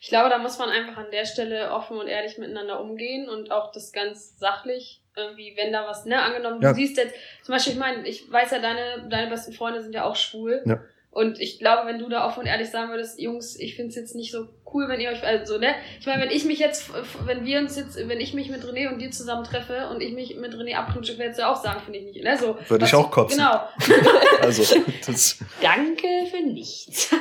Ich 0.01 0.09
glaube, 0.09 0.29
da 0.29 0.37
muss 0.37 0.57
man 0.57 0.69
einfach 0.69 0.97
an 0.97 1.11
der 1.11 1.25
Stelle 1.25 1.71
offen 1.71 1.97
und 1.97 2.07
ehrlich 2.07 2.37
miteinander 2.37 2.79
umgehen 2.79 3.27
und 3.29 3.51
auch 3.51 3.71
das 3.71 3.91
ganz 3.91 4.37
sachlich 4.39 5.01
irgendwie, 5.15 5.53
wenn 5.57 5.73
da 5.73 5.85
was, 5.87 6.05
ne, 6.05 6.21
angenommen, 6.21 6.61
Ja. 6.61 6.69
du 6.69 6.75
siehst 6.75 6.95
jetzt, 6.97 7.13
zum 7.43 7.53
Beispiel, 7.53 7.73
ich 7.73 7.79
meine, 7.79 8.07
ich 8.07 8.31
weiß 8.31 8.51
ja, 8.51 8.59
deine, 8.59 9.07
deine 9.09 9.29
besten 9.29 9.51
Freunde 9.53 9.81
sind 9.81 9.93
ja 9.93 10.05
auch 10.05 10.15
schwul. 10.15 10.61
Ja. 10.65 10.79
Und 11.11 11.41
ich 11.41 11.57
glaube, 11.59 11.87
wenn 11.87 11.97
du 11.99 12.07
da 12.07 12.25
offen 12.27 12.41
und 12.41 12.45
ehrlich 12.45 12.69
sagen 12.69 12.91
würdest, 12.91 13.19
Jungs, 13.19 13.59
ich 13.59 13.75
finde 13.75 13.89
es 13.89 13.95
jetzt 13.95 14.15
nicht 14.15 14.31
so 14.31 14.47
cool, 14.71 14.87
wenn 14.87 14.99
ihr 15.01 15.09
euch, 15.09 15.23
also, 15.23 15.57
ne, 15.57 15.73
ich 15.99 16.05
meine, 16.05 16.21
wenn 16.21 16.29
ich 16.29 16.45
mich 16.45 16.59
jetzt, 16.59 16.91
wenn 17.25 17.43
wir 17.45 17.57
uns 17.59 17.75
jetzt, 17.75 17.97
wenn 18.07 18.21
ich 18.21 18.33
mich 18.35 18.49
mit 18.49 18.63
René 18.63 18.87
und 18.89 18.99
dir 18.99 19.09
zusammen 19.09 19.43
treffe 19.43 19.89
und 19.89 20.01
ich 20.01 20.13
mich 20.13 20.35
mit 20.37 20.53
René 20.53 20.75
abknutsche, 20.75 21.17
würdest 21.17 21.39
du 21.39 21.47
auch 21.47 21.55
sagen, 21.61 21.81
finde 21.83 21.99
ich 21.99 22.05
nicht, 22.05 22.23
ne, 22.23 22.37
so. 22.37 22.57
Würde 22.67 22.85
ich 22.85 22.93
auch 22.95 23.09
kotzen. 23.11 23.39
Genau. 23.39 23.67
Also, 24.41 24.63
das, 25.05 25.39
Danke 25.61 26.07
für 26.31 26.41
nichts. 26.41 27.13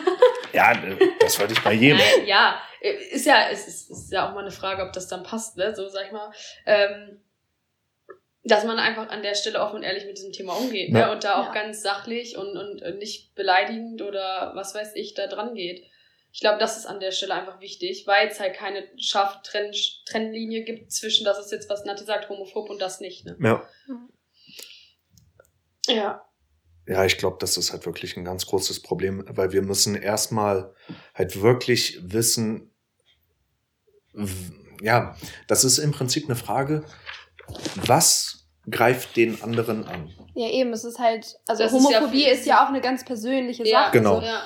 ja, 0.52 0.72
das 1.20 1.40
würde 1.40 1.54
ich 1.54 1.62
bei 1.64 1.72
jedem. 1.72 1.98
Ja, 2.26 2.60
ist 2.80 3.26
ja, 3.26 3.48
es 3.50 3.66
ist, 3.68 3.90
ist 3.90 4.12
ja 4.12 4.28
auch 4.28 4.34
mal 4.34 4.40
eine 4.40 4.50
Frage, 4.50 4.82
ob 4.82 4.92
das 4.92 5.08
dann 5.08 5.22
passt, 5.22 5.56
ne? 5.56 5.74
So 5.74 5.88
sag 5.88 6.06
ich 6.06 6.12
mal. 6.12 6.32
Ähm, 6.66 7.20
dass 8.44 8.64
man 8.64 8.78
einfach 8.78 9.08
an 9.10 9.22
der 9.22 9.34
Stelle 9.34 9.60
offen 9.60 9.76
und 9.76 9.82
ehrlich 9.82 10.06
mit 10.06 10.16
diesem 10.16 10.32
Thema 10.32 10.54
umgeht, 10.54 10.92
ne? 10.92 11.00
Ja. 11.00 11.12
Und 11.12 11.24
da 11.24 11.40
auch 11.40 11.46
Ja. 11.46 11.52
ganz 11.52 11.82
sachlich 11.82 12.36
und, 12.36 12.56
und 12.56 12.80
äh, 12.82 12.92
nicht 12.94 13.34
beleidigend 13.34 14.00
oder 14.00 14.52
was 14.54 14.74
weiß 14.74 14.94
ich 14.96 15.14
da 15.14 15.26
dran 15.26 15.54
geht. 15.54 15.84
Ich 16.32 16.40
glaube, 16.40 16.58
das 16.58 16.76
ist 16.76 16.86
an 16.86 17.00
der 17.00 17.10
Stelle 17.10 17.34
einfach 17.34 17.60
wichtig, 17.60 18.06
weil 18.06 18.28
es 18.28 18.38
halt 18.38 18.54
keine 18.54 18.86
scharfe 18.96 19.40
Trenn 19.42 19.72
Trennlinie 20.06 20.62
gibt 20.62 20.92
zwischen, 20.92 21.24
das 21.24 21.38
ist 21.38 21.50
jetzt, 21.52 21.68
was 21.68 21.84
Nati 21.84 22.04
sagt, 22.04 22.28
homophob 22.28 22.70
und 22.70 22.80
das 22.80 23.00
nicht, 23.00 23.24
ne? 23.26 23.36
Ja. 23.40 23.68
Ja. 25.88 26.27
Ja, 26.88 27.04
ich 27.04 27.18
glaube, 27.18 27.36
das 27.38 27.58
ist 27.58 27.72
halt 27.72 27.84
wirklich 27.84 28.16
ein 28.16 28.24
ganz 28.24 28.46
großes 28.46 28.80
Problem, 28.80 29.22
weil 29.28 29.52
wir 29.52 29.60
müssen 29.62 29.94
erstmal 29.94 30.74
halt 31.14 31.42
wirklich 31.42 31.98
wissen, 32.02 32.72
ja, 34.80 35.14
das 35.46 35.64
ist 35.64 35.76
im 35.78 35.92
Prinzip 35.92 36.24
eine 36.24 36.34
Frage, 36.34 36.84
was 37.76 38.48
greift 38.70 39.16
den 39.16 39.42
anderen 39.42 39.84
an? 39.84 40.10
Ja, 40.34 40.48
eben, 40.48 40.72
es 40.72 40.84
ist 40.84 40.98
halt, 40.98 41.38
also 41.46 41.62
Das 41.62 41.72
ist 41.72 41.90
ja 41.90 41.98
Homophobie 42.00 42.26
ist 42.26 42.46
ja 42.46 42.64
auch 42.64 42.68
eine 42.68 42.80
ganz 42.80 43.04
persönliche 43.04 43.66
Ja, 43.66 43.84
Sache. 43.84 43.98
Genau. 43.98 44.20
So. 44.20 44.26
Ja. 44.26 44.42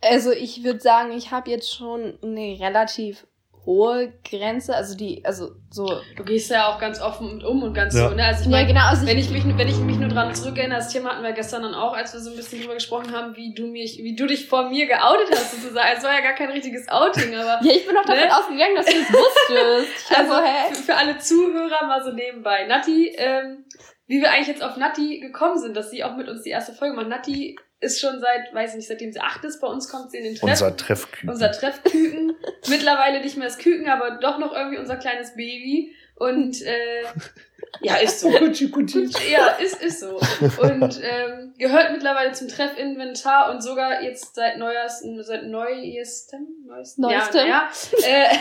Also 0.00 0.32
ich 0.32 0.64
würde 0.64 0.80
sagen, 0.80 1.12
ich 1.12 1.30
habe 1.32 1.50
jetzt 1.50 1.72
schon 1.72 2.18
eine 2.22 2.58
relativ 2.60 3.26
hohe 3.64 4.12
Grenze, 4.28 4.74
also 4.74 4.96
die, 4.96 5.24
also 5.24 5.52
so. 5.70 5.86
Du 6.16 6.24
gehst 6.24 6.50
ja 6.50 6.66
auch 6.66 6.80
ganz 6.80 7.00
offen 7.00 7.36
mit 7.36 7.44
um 7.44 7.62
und 7.62 7.74
ganz 7.74 7.94
Ja. 7.94 8.08
so, 8.08 8.14
ne? 8.14 8.24
Also 8.24 8.40
ich 8.40 8.46
Ja, 8.46 8.50
meine, 8.50 8.66
genau, 8.66 8.86
also 8.88 9.06
wenn 9.06 9.16
ich, 9.18 9.32
ich 9.34 9.44
mich, 9.44 9.56
wenn 9.56 9.68
ich 9.68 9.76
mich 9.78 9.96
nur 9.98 10.08
dran 10.08 10.34
zurückerinnere, 10.34 10.78
das 10.80 10.92
Thema 10.92 11.10
hatten 11.12 11.22
wir 11.22 11.32
gestern 11.32 11.62
dann 11.62 11.74
auch, 11.74 11.92
als 11.94 12.12
wir 12.12 12.20
so 12.20 12.30
ein 12.30 12.36
bisschen 12.36 12.60
drüber 12.60 12.74
gesprochen 12.74 13.12
haben, 13.12 13.36
wie 13.36 13.54
du 13.54 13.68
mich, 13.68 13.98
wie 13.98 14.16
du 14.16 14.26
dich 14.26 14.48
vor 14.48 14.68
mir 14.68 14.86
geoutet 14.86 15.28
hast, 15.30 15.52
sozusagen. 15.52 15.88
Es 15.96 16.02
war 16.02 16.12
ja 16.12 16.20
gar 16.22 16.34
kein 16.34 16.50
richtiges 16.50 16.88
Outing, 16.88 17.34
aber 17.36 17.64
ja, 17.64 17.72
ich 17.72 17.86
bin 17.86 17.96
auch 17.96 18.04
davon 18.04 18.24
Ne? 18.24 18.36
ausgegangen, 18.36 18.74
dass 18.74 18.86
du 18.86 18.92
es 18.92 19.12
wusstest. 19.12 20.10
Ich 20.10 20.16
also 20.18 20.32
also, 20.32 20.44
hä? 20.46 20.74
für, 20.74 20.82
für 20.82 20.94
alle 20.96 21.18
Zuhörer 21.18 21.86
mal 21.86 22.02
so 22.04 22.10
nebenbei. 22.12 22.66
Nati, 22.66 23.12
ähm, 23.16 23.64
wie 24.12 24.20
wir 24.20 24.30
eigentlich 24.30 24.48
jetzt 24.48 24.62
auf 24.62 24.76
Nati 24.76 25.20
gekommen 25.20 25.58
sind, 25.58 25.74
dass 25.74 25.90
sie 25.90 26.04
auch 26.04 26.16
mit 26.18 26.28
uns 26.28 26.42
die 26.42 26.50
erste 26.50 26.74
Folge 26.74 26.94
macht. 26.94 27.08
Nati 27.08 27.56
ist 27.80 27.98
schon 27.98 28.20
seit, 28.20 28.52
weiß 28.52 28.72
ich 28.72 28.76
nicht, 28.76 28.88
seitdem 28.88 29.10
sie 29.10 29.20
acht 29.20 29.42
ist, 29.42 29.58
bei 29.58 29.66
uns 29.66 29.88
kommt 29.88 30.10
sie 30.10 30.18
in 30.18 30.24
den 30.24 30.34
Treff. 30.34 30.50
Unser 30.50 30.76
Treffküken. 30.76 31.30
unser 31.30 31.50
Treffküken. 31.50 32.36
Mittlerweile 32.68 33.22
nicht 33.22 33.38
mehr 33.38 33.48
das 33.48 33.56
Küken, 33.56 33.88
aber 33.88 34.18
doch 34.20 34.38
noch 34.38 34.52
irgendwie 34.52 34.76
unser 34.76 34.96
kleines 34.96 35.34
Baby. 35.34 35.94
Und 36.16 36.60
äh, 36.60 37.04
ja, 37.80 37.96
ist 37.96 38.20
so. 38.20 38.30
Kutschi, 38.38 38.70
kutschi. 38.70 39.02
Ja, 39.32 39.46
ist, 39.52 39.82
ist 39.82 40.00
so. 40.00 40.20
Und 40.60 41.00
ähm, 41.02 41.54
gehört 41.56 41.92
mittlerweile 41.92 42.32
zum 42.32 42.48
Treffinventar 42.48 43.50
und 43.50 43.62
sogar 43.62 44.02
jetzt 44.02 44.34
seit 44.34 44.58
neuesten, 44.58 45.24
seit 45.24 45.44
neuestem, 45.44 46.48
neuestem, 46.66 47.02
Neuestem. 47.02 47.48
Ja, 47.48 47.70
ja, 47.98 48.06
äh, 48.06 48.36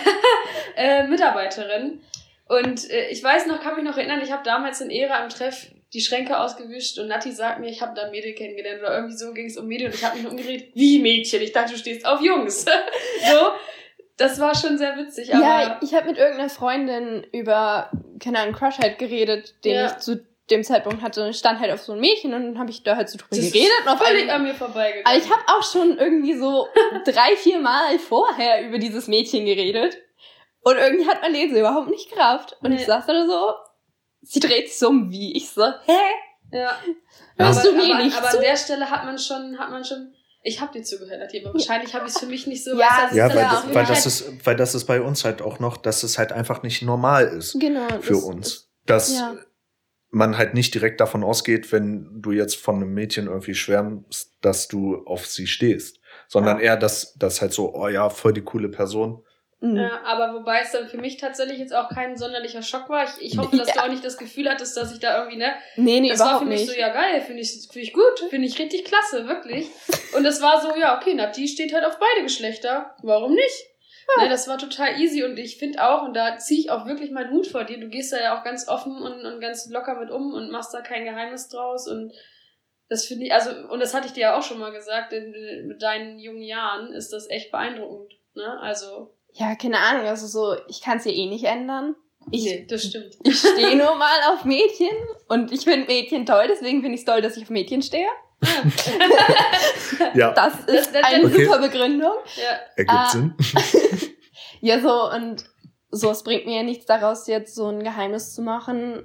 äh, 0.75 1.07
Mitarbeiterin. 1.07 2.01
Und 2.51 2.89
äh, 2.89 3.07
ich 3.09 3.23
weiß 3.23 3.45
noch, 3.47 3.61
kann 3.61 3.75
mich 3.75 3.85
noch 3.85 3.97
erinnern, 3.97 4.19
ich 4.21 4.31
habe 4.31 4.43
damals 4.43 4.81
in 4.81 4.89
Ära 4.91 5.23
im 5.23 5.29
Treff 5.29 5.67
die 5.93 6.01
Schränke 6.01 6.37
ausgewischt 6.37 6.99
und 6.99 7.07
Nati 7.07 7.31
sagt 7.31 7.59
mir, 7.61 7.69
ich 7.69 7.81
habe 7.81 7.93
da 7.95 8.03
ein 8.03 8.11
Mädel 8.11 8.33
kennengelernt 8.33 8.81
oder 8.81 8.93
irgendwie 8.95 9.15
so 9.15 9.33
ging 9.33 9.45
es 9.45 9.57
um 9.57 9.67
Mädel 9.67 9.87
und 9.87 9.95
ich 9.95 10.03
habe 10.03 10.17
mich 10.17 10.27
umgedreht, 10.27 10.71
wie 10.73 10.99
Mädchen? 10.99 11.41
Ich 11.41 11.53
dachte, 11.53 11.71
du 11.71 11.77
stehst 11.77 12.05
auf 12.05 12.19
Jungs. 12.21 12.65
so, 12.65 13.51
das 14.17 14.39
war 14.41 14.53
schon 14.53 14.77
sehr 14.77 14.97
witzig, 14.97 15.33
aber 15.33 15.43
Ja, 15.43 15.79
ich 15.81 15.93
habe 15.93 16.07
mit 16.07 16.17
irgendeiner 16.17 16.49
Freundin 16.49 17.25
über, 17.31 17.89
keine 18.19 18.39
Ahnung, 18.39 18.53
Crush 18.53 18.79
halt 18.79 18.99
geredet, 18.99 19.53
den 19.63 19.75
Ja. 19.75 19.85
ich 19.85 19.97
zu 19.99 20.25
dem 20.49 20.65
Zeitpunkt 20.65 21.01
hatte. 21.01 21.23
Und 21.23 21.29
ich 21.29 21.37
stand 21.37 21.61
halt 21.61 21.71
auf 21.71 21.81
so 21.81 21.93
ein 21.93 22.01
Mädchen 22.01 22.33
und 22.33 22.43
dann 22.43 22.59
habe 22.59 22.69
ich 22.69 22.83
da 22.83 22.97
halt 22.97 23.07
so 23.09 23.17
drüber 23.17 23.29
das 23.29 23.39
ist 23.45 23.53
geredet. 23.53 23.71
Auf 23.87 23.99
völlig 24.05 24.29
an 24.29 24.43
mir 24.43 24.53
vorbeigegangen. 24.53 25.05
Aber 25.05 25.15
ich 25.17 25.29
habe 25.31 25.41
auch 25.47 25.63
schon 25.63 25.97
irgendwie 25.97 26.37
so 26.37 26.67
drei, 27.05 27.37
vier 27.37 27.59
Mal 27.59 27.97
vorher 27.97 28.67
über 28.67 28.77
dieses 28.77 29.07
Mädchen 29.07 29.45
geredet. 29.45 29.97
Und 30.63 30.77
irgendwie 30.77 31.07
hat 31.07 31.21
mein 31.21 31.31
Leben 31.33 31.55
überhaupt 31.55 31.89
nicht 31.89 32.11
gerafft. 32.11 32.57
Und 32.61 32.69
Nee. 32.71 32.77
ich 32.77 32.85
saß 32.85 33.05
da 33.07 33.25
so, 33.25 33.53
sie 34.21 34.39
dreht 34.39 34.71
sich 34.71 34.87
um 34.87 35.09
wie. 35.09 35.35
Ich 35.35 35.49
so, 35.49 35.63
hä? 35.63 35.97
Ja. 36.51 36.75
Hörst 37.37 37.61
aber, 37.61 37.69
du 37.69 37.75
mir 37.75 37.95
aber, 37.95 38.03
nicht 38.03 38.15
aber 38.17 38.29
zu? 38.29 38.37
an 38.37 38.43
der 38.43 38.57
Stelle 38.57 38.89
hat 38.89 39.05
man 39.05 39.17
schon, 39.17 39.57
hat 39.57 39.71
man 39.71 39.83
schon. 39.83 40.13
Ich 40.43 40.59
habe 40.59 40.73
dir 40.73 40.83
zugehört, 40.83 41.21
aber 41.21 41.53
wahrscheinlich 41.53 41.93
habe 41.93 42.07
ich 42.07 42.13
es 42.13 42.19
für 42.19 42.25
mich 42.25 42.47
nicht 42.47 42.63
so. 42.63 42.71
Ja, 42.71 42.87
weißt 43.03 43.15
Ja, 43.15 43.29
weil, 43.29 43.35
dann 43.35 43.43
ja 43.43 43.51
das, 43.65 43.75
weil, 43.75 43.85
das 43.85 44.05
ist, 44.05 44.45
weil 44.45 44.55
das 44.55 44.75
ist 44.75 44.85
bei 44.85 44.99
uns 45.01 45.23
halt 45.23 45.41
auch 45.41 45.59
noch, 45.59 45.77
dass 45.77 46.03
es 46.03 46.17
halt 46.17 46.31
einfach 46.31 46.63
nicht 46.63 46.81
normal 46.81 47.25
ist 47.27 47.59
Genau. 47.59 47.87
für 48.01 48.13
das- 48.13 48.23
uns. 48.23 48.69
Dass 48.87 49.13
ja. 49.13 49.35
man 50.09 50.37
halt 50.37 50.53
nicht 50.55 50.73
direkt 50.73 50.99
davon 50.99 51.23
ausgeht, 51.23 51.71
wenn 51.71 52.21
du 52.21 52.31
jetzt 52.31 52.55
von 52.57 52.75
einem 52.77 52.93
Mädchen 52.93 53.27
irgendwie 53.27 53.53
schwärmst, 53.53 54.35
dass 54.41 54.67
du 54.67 55.05
auf 55.05 55.25
sie 55.27 55.45
stehst. 55.47 55.99
Sondern 56.27 56.59
eher, 56.59 56.75
dass 56.75 57.13
das 57.17 57.41
halt 57.41 57.53
so, 57.53 57.73
oh 57.75 57.87
ja, 57.87 58.09
voll 58.09 58.33
die 58.33 58.41
coole 58.41 58.69
Person. 58.69 59.23
Mhm. 59.63 59.77
Ja, 59.77 60.01
aber 60.03 60.33
wobei 60.33 60.59
es 60.61 60.71
dann 60.71 60.87
für 60.87 60.97
mich 60.97 61.17
tatsächlich 61.17 61.59
jetzt 61.59 61.73
auch 61.73 61.87
kein 61.89 62.17
sonderlicher 62.17 62.61
Schock 62.63 62.89
war. 62.89 63.03
Ich, 63.05 63.21
ich 63.33 63.37
hoffe, 63.37 63.55
dass 63.57 63.71
du 63.71 63.77
Ja. 63.77 63.85
auch 63.85 63.89
nicht 63.89 64.03
das 64.03 64.17
Gefühl 64.17 64.49
hattest, 64.49 64.75
dass 64.75 64.91
ich 64.91 64.99
da 64.99 65.19
irgendwie, 65.19 65.37
ne? 65.37 65.53
Nee, 65.75 65.99
nee, 65.99 66.09
Das 66.09 66.19
war 66.19 66.25
überhaupt 66.27 66.43
für 66.43 66.49
mich 66.49 66.61
nicht. 66.61 66.71
so, 66.71 66.79
ja 66.79 66.89
geil, 66.89 67.21
finde 67.21 67.41
ich, 67.43 67.51
finde 67.71 67.79
ich 67.87 67.93
gut, 67.93 68.19
finde 68.31 68.47
ich 68.47 68.57
richtig 68.59 68.85
klasse, 68.85 69.27
wirklich. 69.27 69.67
Und 70.15 70.23
das 70.23 70.41
war 70.41 70.59
so, 70.61 70.75
ja, 70.75 70.97
okay, 70.97 71.13
Nati 71.13 71.47
steht 71.47 71.73
halt 71.73 71.85
auf 71.85 71.99
beide 71.99 72.23
Geschlechter. 72.23 72.95
Warum 73.03 73.33
nicht? 73.35 73.65
Ne, 74.17 74.27
das 74.27 74.47
war 74.49 74.57
total 74.57 74.99
easy 74.99 75.23
und 75.23 75.37
ich 75.39 75.57
finde 75.57 75.87
auch, 75.87 76.01
und 76.03 76.15
da 76.15 76.37
ziehe 76.37 76.59
ich 76.59 76.69
auch 76.71 76.85
wirklich 76.85 77.11
meinen 77.11 77.31
Hut 77.31 77.47
vor 77.47 77.63
dir, 77.63 77.79
du 77.79 77.87
gehst 77.87 78.11
da 78.11 78.19
ja 78.19 78.37
auch 78.37 78.43
ganz 78.43 78.67
offen 78.67 78.99
und, 79.01 79.25
und 79.25 79.39
ganz 79.39 79.69
locker 79.69 79.97
mit 79.97 80.09
um 80.09 80.33
und 80.33 80.51
machst 80.51 80.73
da 80.73 80.81
kein 80.81 81.05
Geheimnis 81.05 81.47
draus 81.47 81.87
und 81.87 82.11
das 82.89 83.05
finde 83.05 83.27
ich, 83.27 83.33
also, 83.33 83.51
und 83.69 83.79
das 83.79 83.93
hatte 83.93 84.07
ich 84.07 84.13
dir 84.13 84.21
ja 84.21 84.37
auch 84.37 84.41
schon 84.43 84.59
mal 84.59 84.73
gesagt, 84.73 85.13
in, 85.13 85.65
mit 85.67 85.81
deinen 85.81 86.19
jungen 86.19 86.41
Jahren 86.41 86.91
ist 86.91 87.13
das 87.13 87.29
echt 87.29 87.51
beeindruckend, 87.51 88.11
ne, 88.33 88.59
also, 88.59 89.13
Ja, 89.33 89.55
keine 89.55 89.79
Ahnung. 89.79 90.05
Also 90.07 90.27
so, 90.27 90.55
ich 90.67 90.81
kann 90.81 90.97
es 90.97 91.05
ja 91.05 91.11
eh 91.11 91.27
nicht 91.27 91.45
ändern. 91.45 91.95
Ich, 92.31 92.43
nee, 92.43 92.67
das 92.69 92.83
stimmt. 92.83 93.17
ich 93.23 93.39
stehe 93.39 93.75
nur 93.75 93.95
mal 93.95 94.19
auf 94.33 94.45
Mädchen 94.45 94.89
und 95.27 95.51
ich 95.51 95.61
finde 95.61 95.87
Mädchen 95.87 96.25
toll, 96.25 96.45
deswegen 96.49 96.81
finde 96.81 96.95
ich 96.95 97.01
es 97.01 97.05
toll, 97.05 97.21
dass 97.21 97.35
ich 97.37 97.43
auf 97.43 97.49
Mädchen 97.49 97.81
stehe. 97.81 98.07
Ja, 100.13 100.31
Das 100.35 100.53
ist 100.59 100.67
Das- 100.67 100.91
das- 100.91 101.03
eine 101.03 101.25
Okay. 101.25 101.45
super 101.45 101.59
Begründung. 101.59 102.13
Ja, 102.35 102.57
ergibt 102.75 102.89
Ah. 102.91 103.09
Sinn. 103.09 103.33
Ja, 104.63 104.79
so, 104.79 105.09
und 105.11 105.43
so, 105.89 106.11
es 106.11 106.21
bringt 106.23 106.45
mir 106.45 106.57
ja 106.57 106.63
nichts 106.63 106.85
daraus, 106.85 107.25
jetzt 107.25 107.55
so 107.55 107.65
ein 107.67 107.83
Geheimnis 107.83 108.35
zu 108.35 108.43
machen 108.43 109.03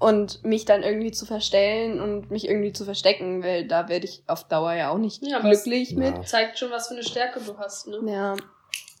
und 0.00 0.42
mich 0.44 0.64
dann 0.64 0.82
irgendwie 0.82 1.12
zu 1.12 1.26
verstellen 1.26 2.00
und 2.00 2.32
mich 2.32 2.48
irgendwie 2.48 2.72
zu 2.72 2.84
verstecken, 2.84 3.44
weil 3.44 3.68
da 3.68 3.88
werde 3.88 4.06
ich 4.06 4.24
auf 4.26 4.48
Dauer 4.48 4.72
ja 4.72 4.90
auch 4.90 4.98
nicht 4.98 5.22
Ja, 5.24 5.38
glücklich 5.38 5.94
mit. 5.94 6.12
Ja. 6.16 6.22
zeigt 6.24 6.58
schon, 6.58 6.72
was 6.72 6.88
für 6.88 6.94
eine 6.94 7.04
Stärke 7.04 7.38
du 7.40 7.56
hast, 7.56 7.86
ne? 7.86 8.00
Ja, 8.04 8.34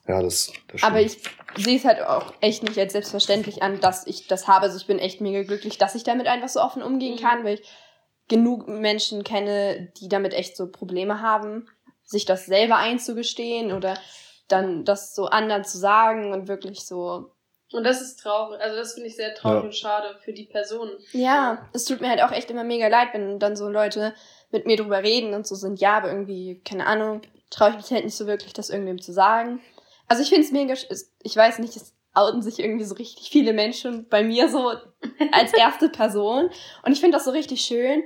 Ja, 0.08 0.22
das, 0.22 0.52
das 0.68 0.82
aber 0.82 1.00
stimmt. 1.08 1.28
ich 1.56 1.64
sehe 1.64 1.76
es 1.78 1.84
halt 1.84 2.00
auch 2.02 2.32
echt 2.40 2.62
nicht 2.62 2.78
als 2.78 2.92
selbstverständlich 2.92 3.62
an, 3.62 3.80
dass 3.80 4.06
ich 4.06 4.26
das 4.26 4.46
habe. 4.46 4.62
Also 4.66 4.76
ich 4.76 4.86
bin 4.86 4.98
echt 4.98 5.20
mega 5.20 5.42
glücklich, 5.42 5.78
dass 5.78 5.94
ich 5.94 6.04
damit 6.04 6.26
einfach 6.26 6.48
so 6.48 6.60
offen 6.60 6.82
umgehen 6.82 7.14
Mhm. 7.16 7.20
kann, 7.20 7.44
weil 7.44 7.54
ich 7.60 7.68
genug 8.28 8.68
Menschen 8.68 9.24
kenne, 9.24 9.92
die 10.00 10.08
damit 10.08 10.32
echt 10.34 10.56
so 10.56 10.70
Probleme 10.70 11.20
haben, 11.20 11.68
sich 12.04 12.24
das 12.24 12.46
selber 12.46 12.76
einzugestehen 12.76 13.72
oder 13.72 13.98
dann 14.48 14.84
das 14.84 15.14
so 15.14 15.26
anderen 15.26 15.64
zu 15.64 15.78
sagen 15.78 16.32
und 16.32 16.46
wirklich 16.48 16.80
so 16.84 17.32
Und 17.72 17.82
das 17.84 18.00
ist 18.00 18.20
traurig. 18.20 18.60
Also 18.60 18.76
das 18.76 18.94
finde 18.94 19.08
ich 19.08 19.16
sehr 19.16 19.34
traurig 19.34 19.58
Ja. 19.60 19.64
und 19.66 19.74
schade 19.74 20.16
für 20.24 20.32
die 20.32 20.44
Person. 20.46 20.90
Ja, 21.12 21.68
es 21.72 21.84
tut 21.84 22.00
mir 22.00 22.08
halt 22.08 22.22
auch 22.22 22.30
echt 22.30 22.48
immer 22.50 22.62
mega 22.64 22.86
leid, 22.86 23.08
wenn 23.12 23.40
dann 23.40 23.56
so 23.56 23.68
Leute 23.68 24.14
mit 24.52 24.66
mir 24.66 24.76
drüber 24.76 25.02
reden 25.02 25.34
und 25.34 25.46
so 25.48 25.56
sind, 25.56 25.80
ja, 25.80 25.96
aber 25.96 26.08
irgendwie, 26.12 26.60
keine 26.64 26.86
Ahnung, 26.86 27.22
traue 27.50 27.70
ich 27.70 27.76
mich 27.76 27.90
halt 27.90 28.04
nicht 28.04 28.16
so 28.16 28.28
wirklich, 28.28 28.52
das 28.52 28.70
irgendwem 28.70 29.00
zu 29.00 29.12
sagen. 29.12 29.60
Also 30.08 30.22
ich 30.22 30.28
finde 30.28 30.44
es 30.44 30.52
mega, 30.52 30.74
ich 31.22 31.36
weiß 31.36 31.58
nicht, 31.58 31.76
es 31.76 31.92
outen 32.14 32.40
sich 32.42 32.58
irgendwie 32.60 32.84
so 32.84 32.94
richtig 32.94 33.28
viele 33.30 33.52
Menschen 33.52 34.08
bei 34.08 34.22
mir 34.24 34.48
so 34.48 34.72
als 35.32 35.52
erste 35.52 35.88
Person. 35.88 36.48
Und 36.84 36.92
ich 36.92 37.00
finde 37.00 37.16
das 37.16 37.24
so 37.24 37.30
richtig 37.30 37.60
schön. 37.62 38.04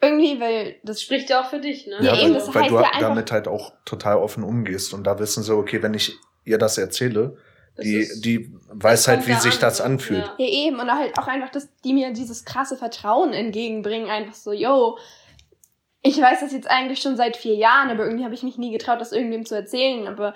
Irgendwie, 0.00 0.40
weil 0.40 0.76
Das 0.82 1.00
spricht 1.00 1.30
ja 1.30 1.42
auch 1.42 1.48
für 1.48 1.60
dich, 1.60 1.86
ne? 1.86 1.96
Ja, 2.00 2.14
Ja, 2.14 2.20
eben, 2.22 2.34
weil, 2.34 2.34
das 2.34 2.54
weil 2.54 2.62
heißt 2.62 2.70
du 2.72 2.74
ja 2.76 2.82
einfach- 2.82 3.00
damit 3.00 3.30
halt 3.32 3.46
auch 3.48 3.72
total 3.84 4.16
offen 4.16 4.42
umgehst 4.42 4.92
und 4.94 5.04
da 5.04 5.18
wissen 5.18 5.42
sie, 5.44 5.54
okay, 5.54 5.80
wenn 5.82 5.94
ich 5.94 6.16
ihr 6.44 6.58
das 6.58 6.76
erzähle, 6.76 7.36
Das 7.76 7.84
die, 7.84 7.94
ist- 7.98 8.24
die 8.24 8.52
weiß 8.68 9.06
halt, 9.08 9.26
wie 9.28 9.32
da 9.32 9.38
sich 9.40 9.54
an, 9.54 9.60
das 9.60 9.76
so. 9.78 9.84
anfühlt. 9.84 10.24
Ja. 10.38 10.44
Ja, 10.44 10.46
eben. 10.66 10.80
Und 10.80 10.90
halt 10.92 11.16
auch 11.18 11.28
einfach, 11.28 11.50
dass 11.50 11.68
die 11.84 11.94
mir 11.94 12.12
dieses 12.12 12.44
krasse 12.44 12.76
Vertrauen 12.76 13.32
entgegenbringen. 13.32 14.10
Einfach 14.10 14.34
so, 14.34 14.52
yo, 14.52 14.98
ich 16.02 16.20
weiß 16.20 16.40
das 16.40 16.52
jetzt 16.52 16.68
eigentlich 16.68 17.00
schon 17.00 17.16
seit 17.16 17.36
vier 17.36 17.54
Jahren, 17.54 17.88
aber 17.90 18.04
irgendwie 18.04 18.24
habe 18.24 18.34
ich 18.34 18.42
mich 18.42 18.58
nie 18.58 18.72
getraut, 18.72 19.00
das 19.00 19.12
irgendwem 19.12 19.46
zu 19.46 19.54
erzählen. 19.54 20.08
Aber 20.08 20.34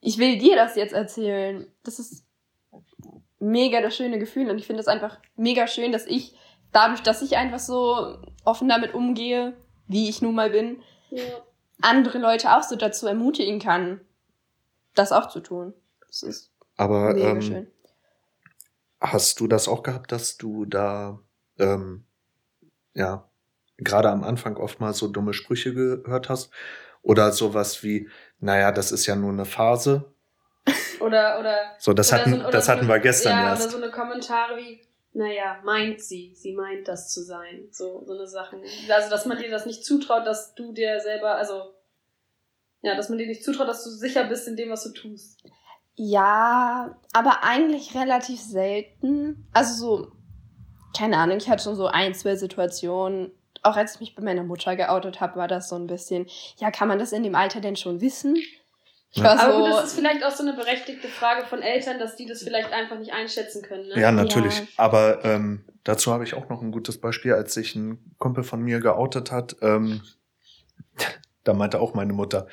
ich 0.00 0.18
will 0.18 0.38
dir 0.38 0.56
das 0.56 0.76
jetzt 0.76 0.92
erzählen. 0.94 1.66
Das 1.82 1.98
ist 1.98 2.24
mega 3.40 3.80
das 3.80 3.96
schöne 3.96 4.18
Gefühl. 4.18 4.50
Und 4.50 4.58
ich 4.58 4.66
finde 4.66 4.80
es 4.80 4.88
einfach 4.88 5.18
mega 5.36 5.66
schön, 5.66 5.92
dass 5.92 6.06
ich, 6.06 6.34
dadurch, 6.72 7.02
dass 7.02 7.22
ich 7.22 7.36
einfach 7.36 7.58
so 7.58 8.18
offen 8.44 8.68
damit 8.68 8.94
umgehe, 8.94 9.56
wie 9.86 10.08
ich 10.08 10.22
nun 10.22 10.34
mal 10.34 10.50
bin, 10.50 10.82
Ja. 11.10 11.22
andere 11.80 12.18
Leute 12.18 12.56
auch 12.56 12.62
so 12.62 12.76
dazu 12.76 13.06
ermutigen 13.06 13.58
kann, 13.60 14.00
das 14.94 15.12
auch 15.12 15.28
zu 15.28 15.40
tun. 15.40 15.72
Das 16.06 16.22
ist 16.22 16.52
Aber 16.76 17.14
mega 17.14 17.30
ähm, 17.30 17.42
schön. 17.42 17.66
hast 19.00 19.40
du 19.40 19.46
das 19.46 19.68
auch 19.68 19.82
gehabt, 19.82 20.12
dass 20.12 20.36
du 20.36 20.64
da, 20.64 21.20
ähm, 21.58 22.04
ja, 22.94 23.28
gerade 23.76 24.10
am 24.10 24.24
Anfang 24.24 24.56
oft 24.56 24.80
mal 24.80 24.92
so 24.92 25.06
dumme 25.08 25.32
Sprüche 25.32 25.72
gehört 25.72 26.28
hast? 26.28 26.50
Oder 27.08 27.32
sowas 27.32 27.82
wie, 27.82 28.08
naja, 28.38 28.70
das 28.70 28.92
ist 28.92 29.06
ja 29.06 29.16
nur 29.16 29.32
eine 29.32 29.46
Phase. 29.46 30.12
Oder, 31.00 31.40
oder. 31.40 31.56
So, 31.78 31.92
das 31.94 32.12
oder 32.12 32.20
hatten, 32.20 32.30
so- 32.32 32.36
oder 32.40 32.50
das 32.50 32.66
so 32.66 32.72
hatten 32.72 32.80
eine- 32.82 32.88
wir 32.90 32.98
gestern 33.00 33.32
ja, 33.38 33.48
erst. 33.50 33.62
Oder 33.62 33.70
so 33.70 33.82
eine 33.82 33.90
Kommentare 33.90 34.56
wie, 34.58 34.80
naja, 35.14 35.56
meint 35.64 36.02
sie, 36.02 36.34
sie 36.34 36.54
meint 36.54 36.86
das 36.86 37.10
zu 37.12 37.22
sein. 37.22 37.68
So, 37.72 38.02
so 38.04 38.12
eine 38.12 38.26
Sachen. 38.26 38.60
Also, 38.90 39.08
dass 39.08 39.24
man 39.24 39.38
dir 39.38 39.50
das 39.50 39.64
nicht 39.64 39.84
zutraut, 39.84 40.26
dass 40.26 40.54
du 40.54 40.72
dir 40.72 41.00
selber, 41.00 41.34
also, 41.36 41.72
ja, 42.82 42.94
dass 42.94 43.08
man 43.08 43.16
dir 43.18 43.26
nicht 43.26 43.42
zutraut, 43.42 43.68
dass 43.68 43.84
du 43.84 43.90
sicher 43.90 44.24
bist 44.24 44.46
in 44.46 44.56
dem, 44.56 44.68
was 44.70 44.84
du 44.84 44.90
tust. 44.92 45.42
Ja, 45.94 46.96
aber 47.14 47.42
eigentlich 47.42 47.94
relativ 47.94 48.40
selten. 48.40 49.48
Also 49.52 49.74
so, 49.74 50.12
keine 50.96 51.16
Ahnung, 51.16 51.38
ich 51.38 51.48
hatte 51.48 51.64
schon 51.64 51.74
so 51.74 51.86
ein, 51.86 52.14
zwei 52.14 52.36
Situationen. 52.36 53.32
Auch 53.62 53.76
als 53.76 53.94
ich 53.94 54.00
mich 54.00 54.14
bei 54.14 54.22
meiner 54.22 54.44
Mutter 54.44 54.76
geoutet 54.76 55.20
habe, 55.20 55.36
war 55.36 55.48
das 55.48 55.68
so 55.68 55.76
ein 55.76 55.86
bisschen, 55.86 56.26
ja, 56.58 56.70
kann 56.70 56.88
man 56.88 56.98
das 56.98 57.12
in 57.12 57.22
dem 57.22 57.34
Alter 57.34 57.60
denn 57.60 57.76
schon 57.76 58.00
wissen? 58.00 58.36
Ich 59.10 59.22
war 59.22 59.38
Aber 59.38 59.52
so, 59.52 59.58
gut, 59.58 59.70
das 59.70 59.84
ist 59.86 59.94
vielleicht 59.94 60.22
auch 60.24 60.30
so 60.30 60.42
eine 60.42 60.52
berechtigte 60.54 61.08
Frage 61.08 61.46
von 61.46 61.62
Eltern, 61.62 61.98
dass 61.98 62.16
die 62.16 62.26
das 62.26 62.42
vielleicht 62.42 62.72
einfach 62.72 62.98
nicht 62.98 63.12
einschätzen 63.12 63.62
können. 63.62 63.88
Ne? 63.88 64.00
Ja, 64.00 64.12
natürlich. 64.12 64.58
Ja. 64.58 64.66
Aber 64.76 65.24
ähm, 65.24 65.64
dazu 65.84 66.12
habe 66.12 66.24
ich 66.24 66.34
auch 66.34 66.48
noch 66.50 66.60
ein 66.60 66.72
gutes 66.72 67.00
Beispiel, 67.00 67.32
als 67.32 67.54
sich 67.54 67.74
ein 67.74 68.14
Kumpel 68.18 68.44
von 68.44 68.60
mir 68.60 68.80
geoutet 68.80 69.32
hat. 69.32 69.56
Ähm, 69.62 70.02
da 71.44 71.54
meinte 71.54 71.80
auch 71.80 71.94
meine 71.94 72.12
Mutter, 72.12 72.48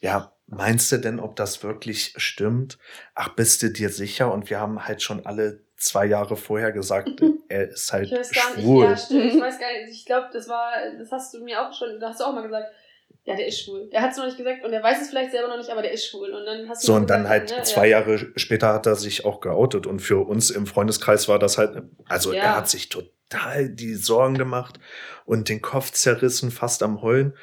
ja, 0.00 0.32
meinst 0.46 0.90
du 0.90 0.98
denn, 0.98 1.20
ob 1.20 1.36
das 1.36 1.62
wirklich 1.62 2.14
stimmt? 2.16 2.78
Ach, 3.14 3.28
bist 3.30 3.62
du 3.62 3.70
dir 3.70 3.90
sicher? 3.90 4.32
Und 4.32 4.50
wir 4.50 4.58
haben 4.58 4.86
halt 4.86 5.02
schon 5.02 5.24
alle 5.26 5.62
zwei 5.80 6.06
Jahre 6.06 6.36
vorher 6.36 6.72
gesagt, 6.72 7.10
er 7.48 7.68
ist 7.68 7.92
halt 7.92 8.06
Ich 8.06 8.12
weiß 8.12 8.30
gar 8.32 8.56
nicht, 8.56 8.66
ja, 8.66 8.96
stimmt, 8.96 9.24
ich 9.34 9.40
weiß 9.40 9.58
gar 9.58 9.72
nicht, 9.72 9.90
ich 9.90 10.06
glaube, 10.06 10.28
das 10.32 10.48
war, 10.48 10.72
das 10.98 11.10
hast 11.10 11.34
du 11.34 11.42
mir 11.42 11.66
auch 11.66 11.72
schon, 11.72 11.98
da 11.98 12.10
hast 12.10 12.20
du 12.20 12.24
auch 12.24 12.32
mal 12.32 12.42
gesagt, 12.42 12.68
ja, 13.24 13.36
der 13.36 13.46
ist 13.46 13.60
schwul. 13.60 13.88
Der 13.90 14.00
hat 14.00 14.12
es 14.12 14.16
noch 14.16 14.24
nicht 14.24 14.38
gesagt 14.38 14.64
und 14.64 14.70
der 14.70 14.82
weiß 14.82 15.02
es 15.02 15.10
vielleicht 15.10 15.30
selber 15.32 15.48
noch 15.48 15.58
nicht, 15.58 15.70
aber 15.70 15.82
der 15.82 15.92
ist 15.92 16.06
schwul. 16.06 16.30
Und 16.30 16.46
dann 16.46 16.68
hast 16.68 16.82
du 16.82 16.86
So, 16.86 16.94
und 16.94 17.10
dann 17.10 17.24
gesagt, 17.24 17.50
halt 17.50 17.58
ne, 17.58 17.64
zwei 17.64 17.86
ja. 17.86 17.98
Jahre 17.98 18.18
später 18.36 18.72
hat 18.72 18.86
er 18.86 18.96
sich 18.96 19.24
auch 19.24 19.40
geoutet. 19.40 19.86
Und 19.86 20.00
für 20.00 20.26
uns 20.26 20.50
im 20.50 20.66
Freundeskreis 20.66 21.28
war 21.28 21.38
das 21.38 21.58
halt, 21.58 21.82
also 22.06 22.32
Ja. 22.32 22.42
er 22.42 22.56
hat 22.56 22.70
sich 22.70 22.88
total 22.88 23.68
die 23.68 23.94
Sorgen 23.94 24.38
gemacht 24.38 24.80
und 25.26 25.48
den 25.48 25.60
Kopf 25.60 25.90
zerrissen, 25.92 26.50
fast 26.50 26.82
am 26.82 27.02
Heulen. 27.02 27.36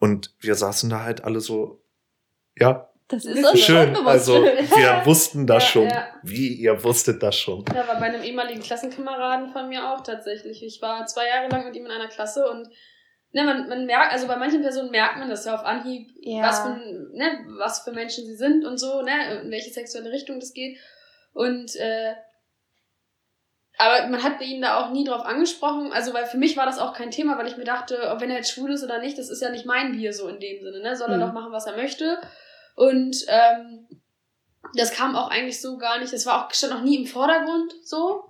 Und 0.00 0.34
wir 0.40 0.56
saßen 0.56 0.90
da 0.90 1.04
halt 1.04 1.24
alle 1.24 1.40
so, 1.40 1.82
ja, 2.56 2.90
das 3.08 3.24
ist 3.24 3.44
uns 3.44 3.60
schön. 3.60 3.94
Also 4.06 4.42
wir 4.42 5.02
wussten 5.04 5.46
das 5.46 5.62
Ja, 5.64 5.68
schon. 5.68 5.88
ja. 5.88 6.08
Wie, 6.22 6.48
ihr 6.54 6.82
wusstet 6.82 7.22
das 7.22 7.36
schon. 7.36 7.64
Ja, 7.74 7.86
war 7.86 8.00
bei 8.00 8.06
einem 8.06 8.22
ehemaligen 8.22 8.60
Klassenkameraden 8.62 9.52
von 9.52 9.68
mir 9.68 9.90
auch 9.92 10.02
tatsächlich. 10.02 10.62
Ich 10.64 10.82
war 10.82 11.06
zwei 11.06 11.28
Jahre 11.28 11.48
lang 11.48 11.64
mit 11.66 11.76
ihm 11.76 11.86
in 11.86 11.92
einer 11.92 12.08
Klasse 12.08 12.48
und 12.50 12.68
ne, 13.32 13.44
man, 13.44 13.68
man 13.68 13.86
merkt, 13.86 14.12
also 14.12 14.26
bei 14.26 14.36
manchen 14.36 14.62
Personen 14.62 14.90
merkt 14.90 15.18
man 15.18 15.28
das 15.28 15.44
ja 15.44 15.54
auf 15.54 15.64
Anhieb, 15.64 16.10
Ja. 16.20 16.42
was, 16.42 16.60
für, 16.60 16.70
ne, 17.14 17.44
was 17.58 17.80
für 17.84 17.92
Menschen 17.92 18.26
sie 18.26 18.36
sind 18.36 18.64
und 18.64 18.78
so, 18.78 19.02
ne, 19.02 19.40
in 19.42 19.50
welche 19.50 19.70
sexuelle 19.70 20.10
Richtung 20.10 20.40
das 20.40 20.52
geht. 20.52 20.78
Und 21.32 21.76
äh, 21.76 22.14
aber 23.78 24.06
man 24.08 24.22
hat 24.22 24.40
ihn 24.40 24.62
da 24.62 24.80
auch 24.80 24.90
nie 24.90 25.04
drauf 25.04 25.24
angesprochen, 25.26 25.92
also 25.92 26.14
weil 26.14 26.24
für 26.24 26.38
mich 26.38 26.56
war 26.56 26.64
das 26.64 26.78
auch 26.78 26.94
kein 26.94 27.10
Thema, 27.10 27.36
weil 27.36 27.46
ich 27.46 27.58
mir 27.58 27.64
dachte, 27.64 28.08
ob 28.10 28.20
wenn 28.22 28.30
er 28.30 28.38
jetzt 28.38 28.50
schwul 28.50 28.72
ist 28.72 28.82
oder 28.82 29.00
nicht, 29.00 29.18
das 29.18 29.28
ist 29.28 29.42
ja 29.42 29.50
nicht 29.50 29.66
mein 29.66 29.92
Bier 29.92 30.14
so 30.14 30.28
in 30.28 30.40
dem 30.40 30.62
Sinne, 30.62 30.80
ne? 30.80 30.96
Soll 30.96 31.10
er 31.10 31.18
Mhm. 31.18 31.20
doch 31.20 31.32
machen, 31.34 31.52
was 31.52 31.66
er 31.66 31.76
möchte. 31.76 32.18
Und 32.76 33.24
ähm, 33.26 33.88
das 34.74 34.92
kam 34.92 35.16
auch 35.16 35.30
eigentlich 35.30 35.60
so 35.60 35.78
gar 35.78 35.98
nicht, 35.98 36.12
das 36.12 36.26
war 36.26 36.46
auch, 36.46 36.54
stand 36.54 36.74
auch 36.74 36.82
nie 36.82 36.96
im 36.96 37.06
Vordergrund 37.06 37.74
so. 37.82 38.24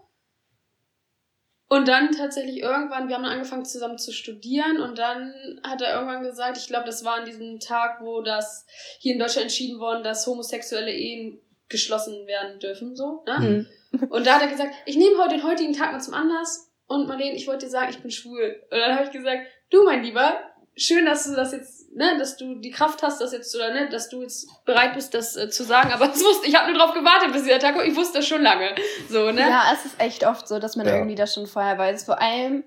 Und 1.69 1.88
dann 1.88 2.12
tatsächlich 2.12 2.61
irgendwann, 2.61 3.09
wir 3.09 3.17
haben 3.17 3.25
dann 3.25 3.33
angefangen 3.33 3.65
zusammen 3.65 3.99
zu 3.99 4.12
studieren 4.12 4.81
und 4.81 4.99
dann 4.99 5.35
hat 5.65 5.83
er 5.83 5.95
irgendwann 5.95 6.23
gesagt, 6.23 6.57
ich 6.59 6.69
glaube, 6.69 6.87
das 6.87 7.05
war 7.05 7.17
an 7.17 7.25
diesem 7.25 7.59
Tag, 7.59 8.00
wo 8.00 8.23
das 8.23 8.67
hier 9.00 9.15
in 9.15 9.19
Deutschland 9.19 9.47
entschieden 9.47 9.81
worden, 9.81 10.05
dass 10.05 10.26
homosexuelle 10.29 10.93
Ehen 10.93 11.41
geschlossen 11.69 12.29
werden 12.29 12.61
dürfen, 12.61 12.95
so, 12.95 13.25
ne? 13.26 13.67
Mhm. 13.91 14.07
Und 14.11 14.26
da 14.26 14.35
hat 14.35 14.43
er 14.43 14.49
gesagt, 14.49 14.75
ich 14.85 14.97
nehme 14.97 15.19
heute 15.19 15.37
den 15.37 15.45
heutigen 15.45 15.73
Tag 15.73 15.91
mal 15.91 16.00
zum 16.00 16.15
Anlass 16.15 16.71
und 16.87 17.09
Marlene, 17.09 17.35
ich 17.35 17.49
wollte 17.49 17.66
dir 17.66 17.70
sagen, 17.70 17.90
ich 17.90 17.99
bin 17.99 18.12
schwul. 18.12 18.62
Und 18.70 18.79
dann 18.79 18.94
habe 18.94 19.05
ich 19.07 19.11
gesagt, 19.11 19.49
du 19.70 19.83
mein 19.83 20.05
Lieber, 20.05 20.38
schön, 20.77 21.05
dass 21.05 21.25
du 21.25 21.35
das 21.35 21.51
jetzt, 21.51 21.76
ne, 21.96 22.16
dass 22.18 22.37
du 22.37 22.54
die 22.61 22.70
Kraft 22.70 23.02
hast, 23.02 23.20
das 23.20 23.32
jetzt, 23.32 23.54
oder 23.56 23.72
ne, 23.72 23.88
dass 23.88 24.09
du 24.09 24.22
jetzt 24.22 24.46
bereit 24.64 24.94
bist, 24.94 25.14
das 25.14 25.37
äh, 25.37 25.48
zu 25.50 25.64
sagen. 25.64 25.92
Aber 25.92 26.06
das 26.12 26.22
wusste, 26.22 26.46
ich 26.46 26.54
habe 26.54 26.70
nur 26.70 26.78
drauf 26.80 26.94
gewartet, 26.94 27.32
bis 27.32 27.42
dieser 27.42 27.59
Tag 27.59 27.74
kommt. 27.74 27.87
Ich 27.88 27.96
wusste 27.96 28.18
das 28.18 28.28
schon 28.28 28.42
lange. 28.42 28.74
So, 29.09 29.30
ne? 29.32 29.40
Ja, 29.40 29.64
es 29.74 29.85
ist 29.85 30.00
echt 30.00 30.24
oft 30.26 30.46
so, 30.46 30.59
dass 30.59 30.76
man 30.76 30.87
Ja. 30.87 30.94
irgendwie 30.96 31.14
das 31.16 31.35
schon 31.35 31.46
vorher 31.46 31.76
weiß. 31.78 32.04
Vor 32.04 32.20
allem, 32.20 32.62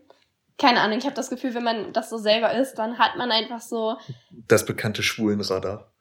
keine 0.57 0.81
Ahnung, 0.81 0.97
ich 0.97 1.05
habe 1.05 1.15
das 1.15 1.29
Gefühl, 1.29 1.53
wenn 1.53 1.63
man 1.63 1.93
das 1.93 2.09
so 2.09 2.17
selber 2.17 2.53
ist, 2.53 2.73
dann 2.75 2.97
hat 2.99 3.15
man 3.15 3.31
einfach 3.31 3.61
so, 3.61 3.97
Das 4.47 4.65
bekannte 4.65 5.03
Schwulenradar. 5.03 5.91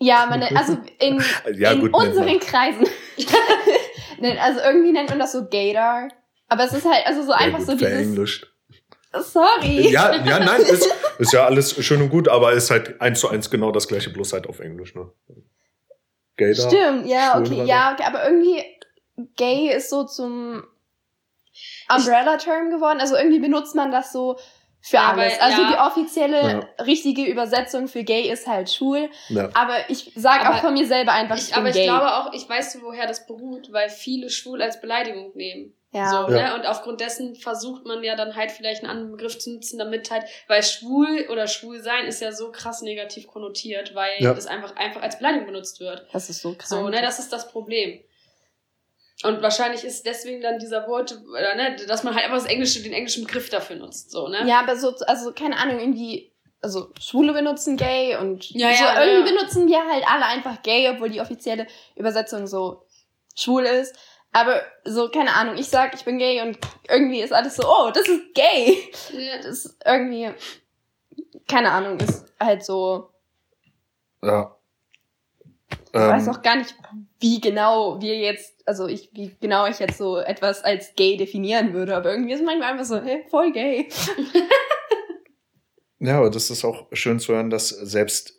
ja, 0.00 0.26
man, 0.26 0.42
also 0.56 0.78
in, 0.98 1.22
Ja, 1.54 1.72
in 1.72 1.80
gut, 1.82 1.94
unseren 1.94 2.26
man. 2.26 2.40
Kreisen. 2.40 2.86
Nein, 4.20 4.38
also 4.38 4.60
irgendwie 4.60 4.92
nennt 4.92 5.10
man 5.10 5.18
das 5.18 5.32
so 5.32 5.46
Gaydar. 5.48 6.08
Aber 6.48 6.64
es 6.64 6.72
ist 6.72 6.84
halt, 6.84 7.06
also 7.06 7.22
so 7.22 7.30
Ja, 7.30 7.36
einfach 7.38 7.58
gut, 7.58 7.66
so 7.66 7.72
dieses. 7.74 7.88
verenglischt. 7.88 8.46
Sorry. 9.20 9.90
Ja, 9.90 10.14
ja, 10.16 10.38
nein, 10.38 10.60
ist, 10.62 10.86
ist 11.18 11.32
ja 11.32 11.44
alles 11.44 11.84
schön 11.84 12.00
und 12.02 12.10
gut, 12.10 12.28
aber 12.28 12.52
ist 12.52 12.70
halt 12.70 13.00
eins 13.00 13.20
zu 13.20 13.28
eins 13.28 13.50
genau 13.50 13.70
das 13.72 13.88
gleiche, 13.88 14.10
bloß 14.10 14.32
halt 14.32 14.46
auf 14.48 14.60
Englisch, 14.60 14.94
ne? 14.94 15.10
Gaydar. 16.36 16.68
Stimmt, 16.70 17.06
ja, 17.06 17.38
okay, 17.38 17.64
ja, 17.64 17.92
okay, 17.92 18.04
aber 18.06 18.24
irgendwie 18.28 18.62
gay 19.36 19.70
ist 19.74 19.90
so 19.90 20.04
zum 20.04 20.62
Umbrella-Term 21.94 22.70
geworden. 22.70 23.00
Also 23.00 23.16
irgendwie 23.16 23.40
benutzt 23.40 23.74
man 23.74 23.90
das 23.90 24.12
so 24.12 24.38
für 24.80 24.96
Ja, 24.96 25.10
alles. 25.12 25.40
also 25.40 25.62
ja. 25.62 25.68
die 25.72 25.78
offizielle 25.78 26.68
richtige 26.84 27.24
Übersetzung 27.24 27.88
für 27.88 28.04
gay 28.04 28.30
ist 28.30 28.46
halt 28.46 28.70
schwul. 28.70 29.10
Ja. 29.28 29.50
Aber 29.54 29.74
ich 29.88 30.12
sag 30.14 30.46
Aber 30.46 30.54
auch 30.56 30.60
von 30.60 30.74
mir 30.74 30.86
selber 30.86 31.12
einfach, 31.12 31.36
ich, 31.36 31.42
Ich, 31.44 31.48
bin 31.50 31.58
aber 31.58 31.68
ich 31.70 31.74
gay. 31.74 31.84
glaube 31.84 32.06
auch, 32.14 32.32
ich 32.32 32.48
weiß, 32.48 32.78
woher 32.82 33.06
das 33.08 33.26
beruht, 33.26 33.72
weil 33.72 33.88
viele 33.88 34.30
schwul 34.30 34.62
als 34.62 34.80
Beleidigung 34.80 35.32
nehmen. 35.34 35.74
Ja. 35.90 36.10
So, 36.10 36.32
Ja. 36.32 36.48
ne? 36.50 36.54
Und 36.54 36.66
aufgrund 36.66 37.00
dessen 37.00 37.34
versucht 37.34 37.86
man 37.86 38.02
ja 38.04 38.14
dann 38.16 38.36
halt 38.36 38.50
vielleicht 38.50 38.82
einen 38.82 38.90
anderen 38.90 39.12
Begriff 39.12 39.38
zu 39.38 39.52
nutzen, 39.54 39.78
damit 39.78 40.10
halt, 40.10 40.24
weil 40.46 40.62
schwul 40.62 41.26
oder 41.30 41.46
schwul 41.46 41.80
sein 41.82 42.04
ist 42.06 42.20
ja 42.20 42.32
so 42.32 42.52
krass 42.52 42.82
negativ 42.82 43.26
konnotiert, 43.26 43.94
weil 43.94 44.12
Ja. 44.18 44.34
das 44.34 44.46
einfach, 44.46 44.76
einfach 44.76 45.02
als 45.02 45.18
Beleidigung 45.18 45.46
benutzt 45.46 45.80
wird. 45.80 46.06
Das 46.12 46.28
ist 46.28 46.42
so 46.42 46.54
krass. 46.54 46.68
So, 46.68 46.88
ne, 46.88 47.00
das 47.00 47.18
ist 47.18 47.32
das 47.32 47.50
Problem. 47.50 48.00
Und 49.24 49.42
wahrscheinlich 49.42 49.82
ist 49.82 50.06
deswegen 50.06 50.40
dann 50.42 50.58
dieser 50.60 50.86
Wort, 50.86 51.18
oder, 51.30 51.54
ne, 51.56 51.74
dass 51.88 52.04
man 52.04 52.14
halt 52.14 52.24
einfach 52.26 52.38
das 52.38 52.46
Englische, 52.46 52.82
den 52.82 52.92
englischen 52.92 53.24
Begriff 53.24 53.50
dafür 53.50 53.76
nutzt, 53.76 54.10
so, 54.12 54.28
ne? 54.28 54.46
Ja, 54.46 54.60
aber 54.60 54.76
so, 54.76 54.94
also 55.06 55.32
keine 55.32 55.56
Ahnung, 55.56 55.80
irgendwie, 55.80 56.30
also 56.60 56.92
Schwule 57.00 57.32
benutzen 57.32 57.76
gay 57.76 58.14
und 58.16 58.48
Ja, 58.50 58.72
so 58.74 58.84
ja, 58.84 59.04
irgendwie 59.04 59.30
ja. 59.30 59.36
benutzen 59.36 59.66
wir 59.66 59.84
halt 59.90 60.04
alle 60.08 60.24
einfach 60.26 60.62
gay, 60.62 60.88
obwohl 60.90 61.08
die 61.10 61.20
offizielle 61.20 61.66
Übersetzung 61.96 62.46
so 62.46 62.84
schwul 63.34 63.64
ist. 63.64 63.96
Aber 64.32 64.60
so, 64.84 65.08
keine 65.08 65.34
Ahnung, 65.34 65.56
ich 65.56 65.68
sag, 65.68 65.94
ich 65.94 66.04
bin 66.04 66.18
gay 66.18 66.42
und 66.42 66.58
irgendwie 66.88 67.20
ist 67.20 67.32
alles 67.32 67.56
so, 67.56 67.62
oh, 67.66 67.90
das 67.92 68.06
ist 68.08 68.34
gay. 68.34 68.78
Ja. 69.12 69.36
Das 69.38 69.46
ist 69.46 69.76
irgendwie, 69.84 70.30
keine 71.48 71.70
Ahnung, 71.72 71.98
ist 71.98 72.26
halt 72.38 72.64
so, 72.64 73.10
Ja. 74.22 74.54
ich 75.70 75.94
weiß 75.94 76.26
Ähm, 76.26 76.34
auch 76.34 76.42
gar 76.42 76.56
nicht, 76.56 76.74
wie 77.20 77.40
genau 77.40 78.00
wir 78.00 78.16
jetzt, 78.16 78.54
also 78.66 78.86
ich, 78.86 79.10
wie 79.14 79.34
genau 79.40 79.66
ich 79.66 79.78
jetzt 79.78 79.96
so 79.98 80.18
etwas 80.18 80.62
als 80.62 80.94
gay 80.94 81.16
definieren 81.16 81.72
würde, 81.72 81.96
aber 81.96 82.10
irgendwie 82.12 82.34
ist 82.34 82.44
manchmal 82.44 82.72
einfach 82.72 82.84
so, 82.84 83.00
hey, 83.00 83.24
voll 83.30 83.50
gay. 83.52 83.88
Ja, 86.00 86.18
aber 86.18 86.30
das 86.30 86.48
ist 86.50 86.64
auch 86.64 86.86
schön 86.92 87.18
zu 87.18 87.32
hören, 87.34 87.50
dass 87.50 87.70
selbst 87.70 88.37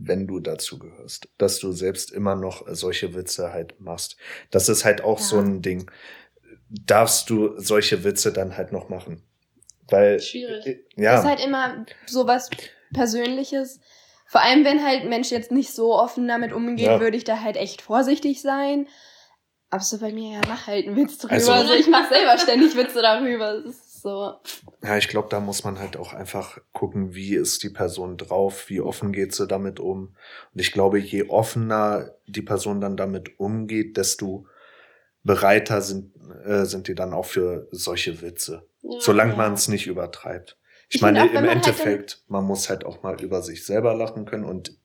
wenn 0.00 0.26
du 0.28 0.38
dazu 0.40 0.78
gehörst, 0.78 1.28
dass 1.38 1.58
du 1.58 1.72
selbst 1.72 2.12
immer 2.12 2.36
noch 2.36 2.64
solche 2.68 3.14
Witze 3.14 3.52
halt 3.52 3.80
machst. 3.80 4.16
Das 4.50 4.68
ist 4.68 4.84
halt 4.84 5.02
auch 5.02 5.18
Ja. 5.18 5.24
so 5.24 5.38
ein 5.38 5.60
Ding. 5.60 5.90
Darfst 6.70 7.30
du 7.30 7.58
solche 7.58 8.04
Witze 8.04 8.32
dann 8.32 8.56
halt 8.56 8.72
noch 8.72 8.88
machen? 8.88 9.22
Weil 9.90 10.20
Schwierig. 10.20 10.66
äh, 10.66 10.84
ja, 10.96 11.18
ist 11.18 11.24
halt 11.26 11.44
immer 11.44 11.84
sowas 12.06 12.48
Persönliches. 12.92 13.80
Vor 14.26 14.42
allem, 14.42 14.64
wenn 14.64 14.84
halt 14.84 15.06
Mensch 15.08 15.30
jetzt 15.30 15.50
nicht 15.50 15.72
so 15.72 15.94
offen 15.94 16.28
damit 16.28 16.52
umgeht, 16.52 16.86
Ja. 16.86 17.00
würde 17.00 17.16
ich 17.16 17.24
da 17.24 17.40
halt 17.40 17.56
echt 17.56 17.80
vorsichtig 17.80 18.42
sein. 18.42 18.86
Aber 19.70 19.82
so 19.82 19.98
bei 19.98 20.12
mir, 20.12 20.34
ja, 20.34 20.40
mach 20.46 20.66
halt 20.66 20.86
einen 20.86 20.96
Witz 20.96 21.18
drüber. 21.18 21.32
Also- 21.34 21.52
Also, 21.52 21.72
ich 21.74 21.88
mach 21.88 22.08
selber 22.10 22.38
ständig 22.38 22.76
Witze 22.76 23.00
darüber. 23.02 23.62
Das 23.62 23.74
ist 23.74 23.87
so. 24.00 24.34
ja, 24.82 24.96
ich 24.96 25.08
glaube, 25.08 25.28
da 25.30 25.40
muss 25.40 25.64
man 25.64 25.78
halt 25.78 25.96
auch 25.96 26.12
einfach 26.12 26.58
gucken, 26.72 27.14
wie 27.14 27.34
ist 27.34 27.62
die 27.62 27.70
Person 27.70 28.16
drauf, 28.16 28.68
wie 28.68 28.80
offen 28.80 29.12
geht 29.12 29.34
sie 29.34 29.46
damit 29.46 29.80
um. 29.80 30.16
Und 30.54 30.60
ich 30.60 30.72
glaube, 30.72 30.98
je 30.98 31.28
offener 31.28 32.14
die 32.26 32.42
Person 32.42 32.80
dann 32.80 32.96
damit 32.96 33.38
umgeht, 33.38 33.96
desto 33.96 34.46
bereiter 35.24 35.82
sind, 35.82 36.12
äh, 36.44 36.64
sind 36.64 36.88
die 36.88 36.94
dann 36.94 37.12
auch 37.12 37.26
für 37.26 37.68
solche 37.70 38.22
Witze. 38.22 38.66
Ja. 38.82 39.00
Solange 39.00 39.32
Ja. 39.32 39.36
man 39.36 39.52
es 39.54 39.68
nicht 39.68 39.86
übertreibt. 39.86 40.56
Ich, 40.88 40.96
Ich 40.96 41.02
meine, 41.02 41.22
auch, 41.22 41.26
im 41.26 41.34
man 41.34 41.44
halt 41.46 41.56
Endeffekt, 41.56 42.22
man 42.28 42.44
muss 42.44 42.70
halt 42.70 42.84
auch 42.86 43.02
mal 43.02 43.20
über 43.20 43.42
sich 43.42 43.66
selber 43.66 43.94
lachen 43.94 44.24
können. 44.24 44.44
Und 44.44 44.78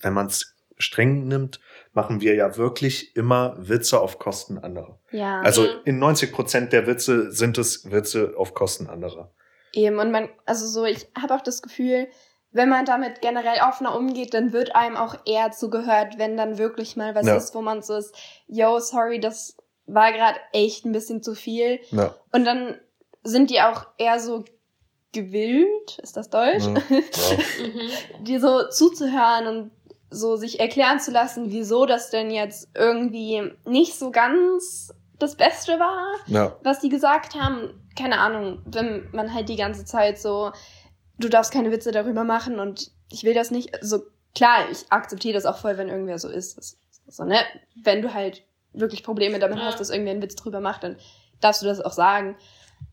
wenn 0.00 0.12
man 0.12 0.26
es 0.26 0.56
streng 0.78 1.28
nimmt, 1.28 1.60
machen 1.98 2.20
wir 2.20 2.36
ja 2.36 2.56
wirklich 2.56 3.16
immer 3.16 3.56
Witze 3.58 4.00
auf 4.00 4.20
Kosten 4.20 4.56
anderer. 4.58 5.00
Ja. 5.10 5.40
Also 5.40 5.62
Mhm. 5.62 5.68
in 5.84 5.98
90 5.98 6.32
Prozent 6.32 6.72
der 6.72 6.86
Witze 6.86 7.32
sind 7.32 7.58
es 7.58 7.90
Witze 7.90 8.34
auf 8.36 8.54
Kosten 8.54 8.86
anderer. 8.88 9.32
Eben, 9.72 9.98
und 9.98 10.12
man, 10.12 10.28
also 10.46 10.64
so, 10.68 10.84
ich 10.84 11.08
habe 11.20 11.34
auch 11.34 11.40
das 11.40 11.60
Gefühl, 11.60 12.06
wenn 12.52 12.68
man 12.68 12.84
damit 12.84 13.20
generell 13.20 13.58
offener 13.68 13.96
umgeht, 13.96 14.32
dann 14.32 14.52
wird 14.52 14.76
einem 14.76 14.96
auch 14.96 15.16
eher 15.26 15.50
zugehört, 15.50 16.18
wenn 16.18 16.36
dann 16.36 16.56
wirklich 16.56 16.96
mal 16.96 17.16
was 17.16 17.26
Ja. 17.26 17.34
ist, 17.36 17.52
wo 17.56 17.62
man 17.62 17.82
so 17.82 17.96
ist, 17.96 18.14
yo, 18.46 18.78
sorry, 18.78 19.18
das 19.18 19.56
war 19.86 20.12
gerade 20.12 20.38
echt 20.52 20.84
ein 20.86 20.92
bisschen 20.92 21.20
zu 21.20 21.34
viel. 21.34 21.80
Ja. 21.90 22.14
Und 22.32 22.44
dann 22.44 22.78
sind 23.24 23.50
die 23.50 23.60
auch 23.60 23.86
eher 23.98 24.20
so 24.20 24.44
gewillt, 25.12 25.98
ist 26.02 26.16
das 26.16 26.30
Deutsch? 26.30 26.64
Ja. 26.66 26.74
Ja. 26.78 27.38
Mhm. 27.66 28.24
dir 28.24 28.40
so 28.40 28.68
zuzuhören 28.68 29.46
und 29.46 29.70
so 30.10 30.36
sich 30.36 30.60
erklären 30.60 31.00
zu 31.00 31.10
lassen, 31.10 31.50
wieso 31.50 31.86
das 31.86 32.10
denn 32.10 32.30
jetzt 32.30 32.68
irgendwie 32.74 33.52
nicht 33.64 33.98
so 33.98 34.10
ganz 34.10 34.92
das 35.18 35.36
Beste 35.36 35.78
war, 35.78 36.14
ja. 36.26 36.56
was 36.62 36.80
die 36.80 36.88
gesagt 36.88 37.34
haben. 37.34 37.70
Keine 37.96 38.20
Ahnung, 38.20 38.62
wenn 38.66 39.08
man 39.12 39.34
halt 39.34 39.48
die 39.48 39.56
ganze 39.56 39.84
Zeit 39.84 40.18
so, 40.18 40.52
du 41.18 41.28
darfst 41.28 41.52
keine 41.52 41.72
Witze 41.72 41.90
darüber 41.90 42.24
machen 42.24 42.60
und 42.60 42.92
ich 43.10 43.24
will 43.24 43.34
das 43.34 43.50
nicht. 43.50 43.76
So 43.80 44.02
klar, 44.34 44.70
ich 44.70 44.90
akzeptiere 44.90 45.34
das 45.34 45.46
auch 45.46 45.58
voll, 45.58 45.76
wenn 45.76 45.88
irgendwer 45.88 46.18
so 46.18 46.28
ist. 46.28 46.56
Das, 46.56 46.78
so, 47.08 47.24
ne? 47.24 47.38
Wenn 47.82 48.02
du 48.02 48.14
halt 48.14 48.44
wirklich 48.72 49.02
Probleme 49.02 49.38
damit 49.38 49.58
Ja. 49.58 49.64
hast, 49.64 49.80
dass 49.80 49.90
irgendwer 49.90 50.12
einen 50.12 50.22
Witz 50.22 50.36
drüber 50.36 50.60
macht, 50.60 50.84
dann 50.84 50.96
darfst 51.40 51.62
du 51.62 51.66
das 51.66 51.80
auch 51.80 51.92
sagen. 51.92 52.36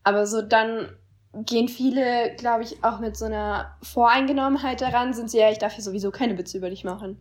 Aber 0.02 0.26
so 0.26 0.42
dann 0.42 0.96
gehen 1.44 1.68
viele, 1.68 2.34
glaube 2.36 2.62
ich, 2.62 2.82
auch 2.82 2.98
mit 3.00 3.16
so 3.16 3.24
einer 3.26 3.76
Voreingenommenheit 3.82 4.80
daran, 4.80 5.12
sind 5.14 5.30
sie 5.30 5.38
ja, 5.38 5.50
ich 5.50 5.58
darf 5.58 5.74
hier 5.74 5.84
sowieso 5.84 6.10
keine 6.10 6.38
Witze 6.38 6.58
über 6.58 6.70
dich 6.70 6.84
machen. 6.84 7.18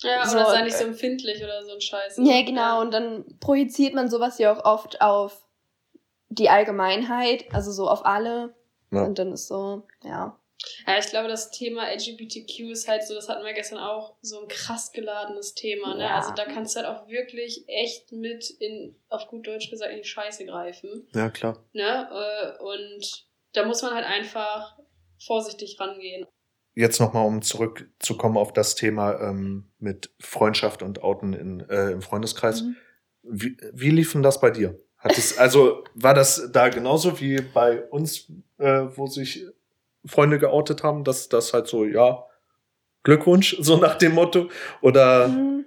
Ja, 0.00 0.26
So, 0.26 0.36
oder 0.36 0.50
sei 0.50 0.62
nicht 0.62 0.76
so 0.76 0.84
äh, 0.84 0.88
empfindlich 0.88 1.42
oder 1.42 1.64
so 1.64 1.72
ein 1.72 1.80
Scheiß. 1.80 2.18
Ja, 2.22 2.42
genau. 2.42 2.80
Und 2.80 2.92
dann 2.92 3.24
projiziert 3.40 3.94
man 3.94 4.08
sowas 4.08 4.38
ja 4.38 4.52
auch 4.52 4.64
oft 4.64 5.00
auf 5.00 5.44
die 6.28 6.50
Allgemeinheit, 6.50 7.46
also 7.52 7.72
so 7.72 7.88
auf 7.88 8.04
alle. 8.06 8.54
Ja. 8.90 9.04
Und 9.04 9.18
dann 9.18 9.32
ist 9.32 9.48
so, 9.48 9.82
ja. 10.04 10.38
Ja, 10.86 10.98
ich 10.98 11.06
glaube, 11.06 11.28
das 11.28 11.50
Thema 11.50 11.84
LGBTQ 11.92 12.70
ist 12.72 12.88
halt 12.88 13.04
so, 13.04 13.14
das 13.14 13.28
hatten 13.28 13.44
wir 13.44 13.52
gestern 13.52 13.78
auch, 13.78 14.14
so 14.22 14.40
ein 14.40 14.48
krass 14.48 14.90
geladenes 14.92 15.54
Thema, 15.54 15.94
ne? 15.94 16.02
Ja. 16.02 16.16
Also 16.16 16.32
da 16.34 16.44
kannst 16.46 16.74
du 16.74 16.80
halt 16.80 16.88
auch 16.88 17.08
wirklich 17.08 17.64
echt 17.68 18.10
mit 18.10 18.50
in, 18.50 18.96
auf 19.08 19.28
gut 19.28 19.46
Deutsch 19.46 19.70
gesagt, 19.70 19.92
in 19.92 19.98
die 19.98 20.08
Scheiße 20.08 20.46
greifen, 20.46 21.06
ja, 21.14 21.30
klar. 21.30 21.64
ne? 21.72 22.08
Äh, 22.10 22.62
Und 22.62 23.27
da 23.52 23.64
muss 23.64 23.82
man 23.82 23.94
halt 23.94 24.06
einfach 24.06 24.78
vorsichtig 25.24 25.78
rangehen. 25.80 26.26
Jetzt 26.74 27.00
nochmal, 27.00 27.26
um 27.26 27.42
zurückzukommen 27.42 28.36
auf 28.36 28.52
das 28.52 28.76
Thema 28.76 29.20
ähm, 29.20 29.68
mit 29.78 30.14
Freundschaft 30.20 30.82
und 30.82 31.02
Outen 31.02 31.32
in, 31.32 31.68
äh, 31.68 31.90
im 31.90 32.02
Freundeskreis. 32.02 32.62
Mhm. 32.62 32.76
Wie, 33.22 33.56
wie 33.72 33.90
lief 33.90 34.12
denn 34.12 34.22
das 34.22 34.40
bei 34.40 34.50
dir? 34.50 34.78
Hat 34.98 35.16
es, 35.18 35.38
also 35.38 35.84
war 35.94 36.14
das 36.14 36.50
da 36.52 36.68
genauso 36.68 37.20
wie 37.20 37.40
bei 37.40 37.84
uns, 37.84 38.30
äh, 38.58 38.84
wo 38.94 39.06
sich 39.06 39.44
Freunde 40.04 40.38
geoutet 40.38 40.82
haben, 40.82 41.04
dass 41.04 41.28
das 41.28 41.52
halt 41.52 41.66
so, 41.66 41.84
ja, 41.84 42.24
Glückwunsch, 43.02 43.56
so 43.60 43.76
nach 43.76 43.96
dem 43.96 44.14
Motto? 44.14 44.48
Oder 44.80 45.28
Mhm. 45.28 45.64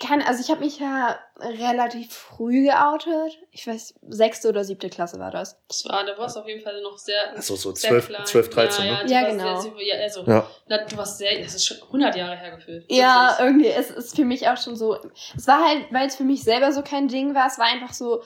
Kann, 0.00 0.22
also 0.22 0.40
ich 0.40 0.50
habe 0.50 0.60
mich 0.60 0.80
ja 0.80 1.18
relativ 1.40 2.12
früh 2.12 2.64
geoutet. 2.64 3.38
Ich 3.50 3.66
weiß, 3.66 3.94
sechste 4.08 4.48
oder 4.48 4.62
siebte 4.64 4.88
Klasse 4.88 5.18
war 5.18 5.30
das. 5.32 5.60
Das 5.68 5.84
war, 5.84 6.04
da 6.04 6.16
warst 6.16 6.36
du 6.36 6.40
auf 6.40 6.46
jeden 6.46 6.62
Fall 6.62 6.80
noch 6.82 6.96
sehr, 6.96 7.30
also 7.34 7.56
so 7.56 7.74
sehr 7.74 7.90
12, 7.90 8.06
klein. 8.06 8.26
12 8.26 8.48
13, 8.50 8.86
ja, 8.86 8.92
ne? 8.92 9.10
Ja, 9.10 9.20
Ja, 9.20 9.22
warst 9.26 9.38
genau. 9.38 9.60
Sehr, 9.76 9.86
ja, 9.86 10.02
also, 10.02 10.24
Ja. 10.26 10.50
na, 10.68 10.78
du 10.84 10.96
warst 10.96 11.18
sehr, 11.18 11.42
das 11.42 11.54
ist 11.54 11.66
schon 11.66 11.78
100 11.82 12.14
Jahre 12.16 12.36
her 12.36 12.54
gefühlt. 12.54 12.84
Ja, 12.88 13.30
Wirklich. 13.38 13.46
irgendwie, 13.46 13.68
es 13.68 13.90
ist 13.90 14.14
für 14.16 14.24
mich 14.24 14.48
auch 14.48 14.56
schon 14.56 14.76
so. 14.76 14.96
Es 15.36 15.46
war 15.48 15.66
halt, 15.66 15.86
weil 15.90 16.06
es 16.06 16.14
für 16.14 16.24
mich 16.24 16.44
selber 16.44 16.72
so 16.72 16.82
kein 16.82 17.08
Ding 17.08 17.34
war, 17.34 17.48
es 17.48 17.58
war 17.58 17.66
einfach 17.66 17.92
so. 17.92 18.22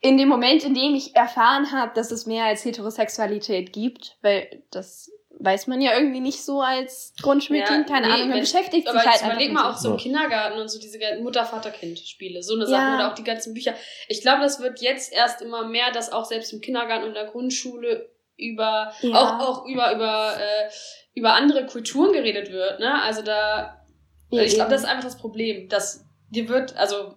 In 0.00 0.18
dem 0.18 0.28
Moment, 0.28 0.64
in 0.64 0.74
dem 0.74 0.96
ich 0.96 1.14
erfahren 1.14 1.70
habe, 1.70 1.92
dass 1.94 2.10
es 2.10 2.26
mehr 2.26 2.46
als 2.46 2.64
Heterosexualität 2.64 3.72
gibt, 3.72 4.18
weil 4.22 4.64
das 4.72 5.11
weiß 5.44 5.66
man 5.66 5.80
ja 5.80 5.94
irgendwie 5.94 6.20
nicht 6.20 6.44
so 6.44 6.60
als 6.60 7.14
Grundschulkind, 7.20 7.88
keine 7.88 8.06
nee, 8.06 8.12
Ahnung, 8.12 8.28
man 8.30 8.40
beschäftigt 8.40 8.86
sich 8.88 8.96
halt 8.96 9.06
jetzt 9.06 9.22
überleg 9.24 9.50
einfach 9.50 9.64
mal 9.64 9.70
auch 9.72 9.76
so 9.76 9.88
im 9.90 9.96
Ja. 9.96 10.02
Kindergarten 10.02 10.60
und 10.60 10.68
so 10.68 10.78
diese 10.78 10.98
Mutter-Vater-Kind-Spiele, 11.20 12.42
so 12.42 12.54
eine 12.54 12.62
Ja. 12.64 12.68
Sache 12.70 12.94
oder 12.96 13.10
auch 13.10 13.14
die 13.14 13.24
ganzen 13.24 13.54
Bücher. 13.54 13.74
Ich 14.08 14.20
glaube, 14.20 14.42
das 14.42 14.60
wird 14.60 14.80
jetzt 14.80 15.12
erst 15.12 15.42
immer 15.42 15.64
mehr, 15.66 15.90
dass 15.92 16.12
auch 16.12 16.24
selbst 16.24 16.52
im 16.52 16.60
Kindergarten 16.60 17.02
und 17.04 17.08
in 17.10 17.14
der 17.14 17.26
Grundschule 17.26 18.10
über 18.36 18.92
Ja. 19.00 19.14
auch 19.14 19.40
auch 19.40 19.66
über 19.66 19.92
über 19.94 20.34
äh, 20.38 20.70
über 21.14 21.34
andere 21.34 21.66
Kulturen 21.66 22.12
geredet 22.12 22.50
wird, 22.50 22.80
ne? 22.80 23.02
Also 23.02 23.22
da 23.22 23.84
Ja, 24.30 24.42
ich 24.42 24.54
glaube, 24.54 24.70
das 24.70 24.82
ist 24.82 24.88
einfach 24.88 25.04
das 25.04 25.18
Problem, 25.18 25.68
dass 25.68 26.04
dir 26.30 26.48
wird 26.48 26.76
also 26.76 27.16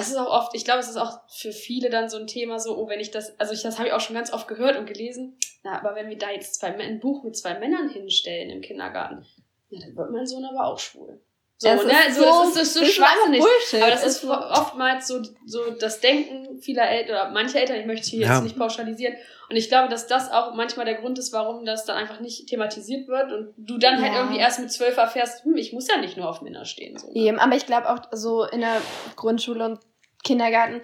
es 0.00 0.10
ist 0.10 0.16
auch 0.16 0.30
oft, 0.30 0.54
ich 0.54 0.64
glaube, 0.64 0.78
es 0.78 0.88
ist 0.88 0.96
auch 0.96 1.18
für 1.28 1.50
viele 1.50 1.90
dann 1.90 2.08
so 2.08 2.18
ein 2.18 2.28
Thema 2.28 2.60
so, 2.60 2.78
oh, 2.78 2.88
wenn 2.88 3.00
ich 3.00 3.10
das, 3.10 3.38
also 3.40 3.52
ich, 3.52 3.62
das 3.62 3.78
habe 3.78 3.88
ich 3.88 3.94
auch 3.94 4.00
schon 4.00 4.14
ganz 4.14 4.32
oft 4.32 4.46
gehört 4.46 4.76
und 4.76 4.86
gelesen, 4.86 5.36
na, 5.62 5.78
aber 5.78 5.94
wenn 5.94 6.08
wir 6.08 6.18
da 6.18 6.30
jetzt 6.30 6.54
zwei, 6.54 6.68
ein 6.68 7.00
Buch 7.00 7.22
mit 7.24 7.36
zwei 7.36 7.58
Männern 7.58 7.88
hinstellen 7.88 8.50
im 8.50 8.60
Kindergarten, 8.60 9.26
ja, 9.70 9.80
dann 9.80 9.96
wird 9.96 10.10
mein 10.10 10.26
Sohn 10.26 10.44
aber 10.44 10.66
auch 10.66 10.78
schwul. 10.78 11.20
So, 11.60 11.68
Es 11.70 11.84
ne? 11.84 11.92
ist 12.08 12.16
so, 12.16 12.22
das 12.24 12.46
ist, 12.48 12.56
das 12.56 12.62
ist 12.68 12.74
so 12.74 12.80
das 12.80 12.88
einfach 12.88 13.10
schwachsinnig. 13.26 13.42
Aber 13.82 13.90
das 13.90 14.04
Es 14.06 14.16
ist 14.22 14.24
oftmals 14.30 15.08
so, 15.08 15.20
so 15.44 15.70
das 15.72 16.00
Denken 16.00 16.60
vieler 16.60 16.88
Eltern 16.88 17.10
oder 17.16 17.30
mancher 17.30 17.58
Eltern, 17.60 17.80
ich 17.80 17.86
möchte 17.86 18.08
hier 18.08 18.26
Ja. 18.26 18.34
jetzt 18.34 18.44
nicht 18.44 18.56
pauschalisieren. 18.56 19.16
Und 19.50 19.56
ich 19.56 19.68
glaube, 19.68 19.88
dass 19.88 20.06
das 20.06 20.30
auch 20.30 20.54
manchmal 20.54 20.86
der 20.86 20.94
Grund 20.96 21.18
ist, 21.18 21.32
warum 21.32 21.64
das 21.64 21.84
dann 21.84 21.96
einfach 21.96 22.20
nicht 22.20 22.46
thematisiert 22.48 23.08
wird 23.08 23.32
und 23.32 23.54
du 23.56 23.76
dann 23.78 24.00
halt 24.00 24.12
Ja. 24.12 24.20
irgendwie 24.20 24.38
erst 24.38 24.60
mit 24.60 24.70
zwölf 24.70 24.96
erfährst, 24.98 25.44
hm, 25.44 25.56
ich 25.56 25.72
muss 25.72 25.88
ja 25.88 25.96
nicht 25.96 26.16
nur 26.16 26.28
auf 26.28 26.42
Männer 26.42 26.64
stehen. 26.64 26.96
So, 26.96 27.08
ne? 27.08 27.14
Eben, 27.16 27.38
aber 27.40 27.56
ich 27.56 27.66
glaube 27.66 27.90
auch 27.90 27.98
so 28.12 28.44
in 28.44 28.60
der 28.60 28.80
Grundschule 29.16 29.64
und 29.64 29.80
Kindergarten, 30.22 30.82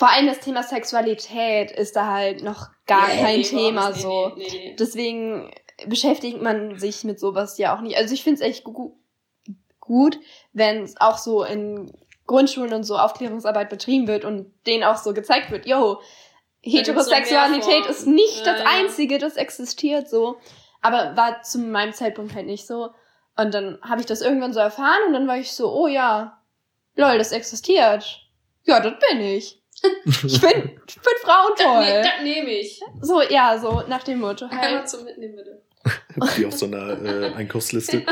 vor 0.00 0.08
allem 0.10 0.28
das 0.28 0.40
Thema 0.40 0.62
Sexualität 0.62 1.70
ist 1.72 1.94
da 1.94 2.06
halt 2.06 2.42
noch 2.42 2.68
gar 2.86 3.06
Nee, 3.08 3.20
kein 3.20 3.36
nee, 3.40 3.42
Thema 3.42 3.92
so. 3.92 4.32
Nee, 4.34 4.48
nee. 4.50 4.76
Deswegen 4.78 5.50
beschäftigt 5.88 6.40
man 6.40 6.78
sich 6.78 7.04
mit 7.04 7.20
sowas 7.20 7.58
ja 7.58 7.76
auch 7.76 7.82
nicht. 7.82 7.98
Also 7.98 8.14
ich 8.14 8.24
finde 8.24 8.40
es 8.40 8.48
echt 8.48 8.64
gu 8.64 8.96
gut, 9.78 10.18
wenn 10.54 10.84
es 10.84 10.98
auch 10.98 11.18
so 11.18 11.44
in 11.44 11.92
Grundschulen 12.26 12.72
und 12.72 12.84
so 12.84 12.96
Aufklärungsarbeit 12.96 13.68
betrieben 13.68 14.08
wird 14.08 14.24
und 14.24 14.50
denen 14.66 14.84
auch 14.84 14.96
so 14.96 15.12
gezeigt 15.12 15.50
wird, 15.50 15.66
yo, 15.66 16.00
Heterosexualität 16.62 17.84
ist 17.84 18.06
nicht 18.06 18.46
Ja, 18.46 18.54
das. 18.54 18.62
Einzige, 18.64 19.18
das 19.18 19.36
existiert 19.36 20.08
so. 20.08 20.38
Aber 20.80 21.14
war 21.14 21.42
zu 21.42 21.58
meinem 21.58 21.92
Zeitpunkt 21.92 22.34
halt 22.34 22.46
nicht 22.46 22.66
so. 22.66 22.88
Und 23.36 23.52
dann 23.52 23.78
habe 23.82 24.00
ich 24.00 24.06
das 24.06 24.22
irgendwann 24.22 24.54
so 24.54 24.60
erfahren 24.60 25.02
und 25.08 25.12
dann 25.12 25.28
war 25.28 25.36
ich 25.36 25.52
so, 25.52 25.70
oh 25.70 25.88
ja, 25.88 26.40
lol, 26.94 27.18
das 27.18 27.32
existiert. 27.32 28.26
Ja, 28.64 28.80
das 28.80 28.94
bin 29.10 29.20
ich. 29.20 29.59
Ich 30.04 30.40
bin, 30.40 30.50
ich 30.50 30.60
bin 30.60 30.72
Das, 30.86 30.96
ne, 30.96 31.18
frauentoll. 31.22 32.02
das 32.02 32.22
nehme 32.22 32.50
ich. 32.50 32.80
So, 33.00 33.22
ja, 33.22 33.58
so 33.58 33.82
nach 33.88 34.02
dem 34.02 34.20
Motto 34.20 34.46
Einmal 34.46 34.78
halt. 34.78 34.88
zum 34.88 35.04
Mitnehmen, 35.04 35.36
bitte. 35.36 35.62
wie 36.36 36.46
auf 36.46 36.54
so 36.54 36.66
einer 36.66 37.02
äh, 37.04 37.32
Einkaufsliste. 37.34 38.04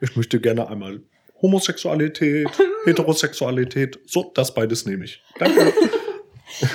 Ich 0.00 0.16
möchte 0.16 0.40
gerne 0.40 0.68
einmal 0.68 1.00
Homosexualität, 1.42 2.48
Heterosexualität, 2.84 3.98
so, 4.06 4.30
das 4.34 4.54
beides 4.54 4.86
nehme 4.86 5.04
ich. 5.04 5.22
Danke. 5.38 5.72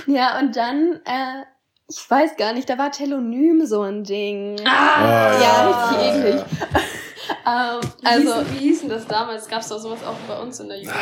Ja, 0.08 0.40
und 0.40 0.56
dann, 0.56 1.02
äh, 1.06 1.44
ich 1.90 2.10
weiß 2.10 2.38
gar 2.38 2.54
nicht, 2.54 2.70
da 2.70 2.78
war 2.78 2.92
Telonym 2.94 3.66
so 3.66 3.82
ein 3.82 4.06
Ding. 4.06 4.56
Ah, 4.66 5.38
ja, 5.42 5.90
richtig 5.92 6.08
eklig. 6.16 6.46
ähm, 7.46 7.82
Wie, 8.00 8.06
also, 8.08 8.52
wie 8.54 8.58
hieß 8.60 8.80
denn 8.82 8.90
das 8.90 9.06
damals? 9.06 9.50
Gab 9.50 9.60
es 9.60 9.68
doch 9.68 9.78
sowas 9.80 10.00
auch 10.06 10.16
bei 10.30 10.40
uns 10.42 10.62
in 10.62 10.70
der 10.70 10.78
Jugend? 10.78 10.96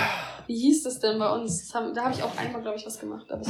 Wie 0.48 0.58
hieß 0.58 0.84
das 0.84 1.00
denn 1.00 1.20
bei 1.20 1.30
uns? 1.32 1.74
Haben, 1.74 1.94
da 1.94 2.04
habe 2.06 2.14
ich 2.14 2.24
auch 2.24 2.36
einmal, 2.38 2.62
glaube 2.62 2.78
ich, 2.78 2.86
was 2.86 3.00
gemacht. 3.00 3.26
Aber 3.32 3.42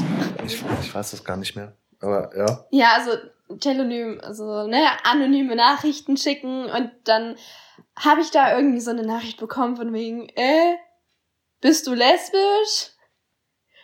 Ich, 0.45 0.63
ich 0.81 0.93
weiß 0.95 1.11
das 1.11 1.23
gar 1.23 1.37
nicht 1.37 1.55
mehr. 1.55 1.75
Aber 1.99 2.35
ja. 2.37 2.65
ja, 2.71 2.87
also 2.95 3.11
Telonym, 3.59 4.19
also 4.23 4.67
ne, 4.67 4.79
anonyme 5.03 5.55
Nachrichten 5.55 6.17
schicken 6.17 6.65
und 6.65 6.91
dann 7.05 7.35
habe 7.97 8.21
ich 8.21 8.31
da 8.31 8.55
irgendwie 8.57 8.81
so 8.81 8.91
eine 8.91 9.03
Nachricht 9.05 9.39
bekommen 9.39 9.77
von 9.77 9.93
wegen, 9.93 10.27
äh, 10.35 10.75
bist 11.61 11.87
du 11.87 11.93
lesbisch? 11.93 12.91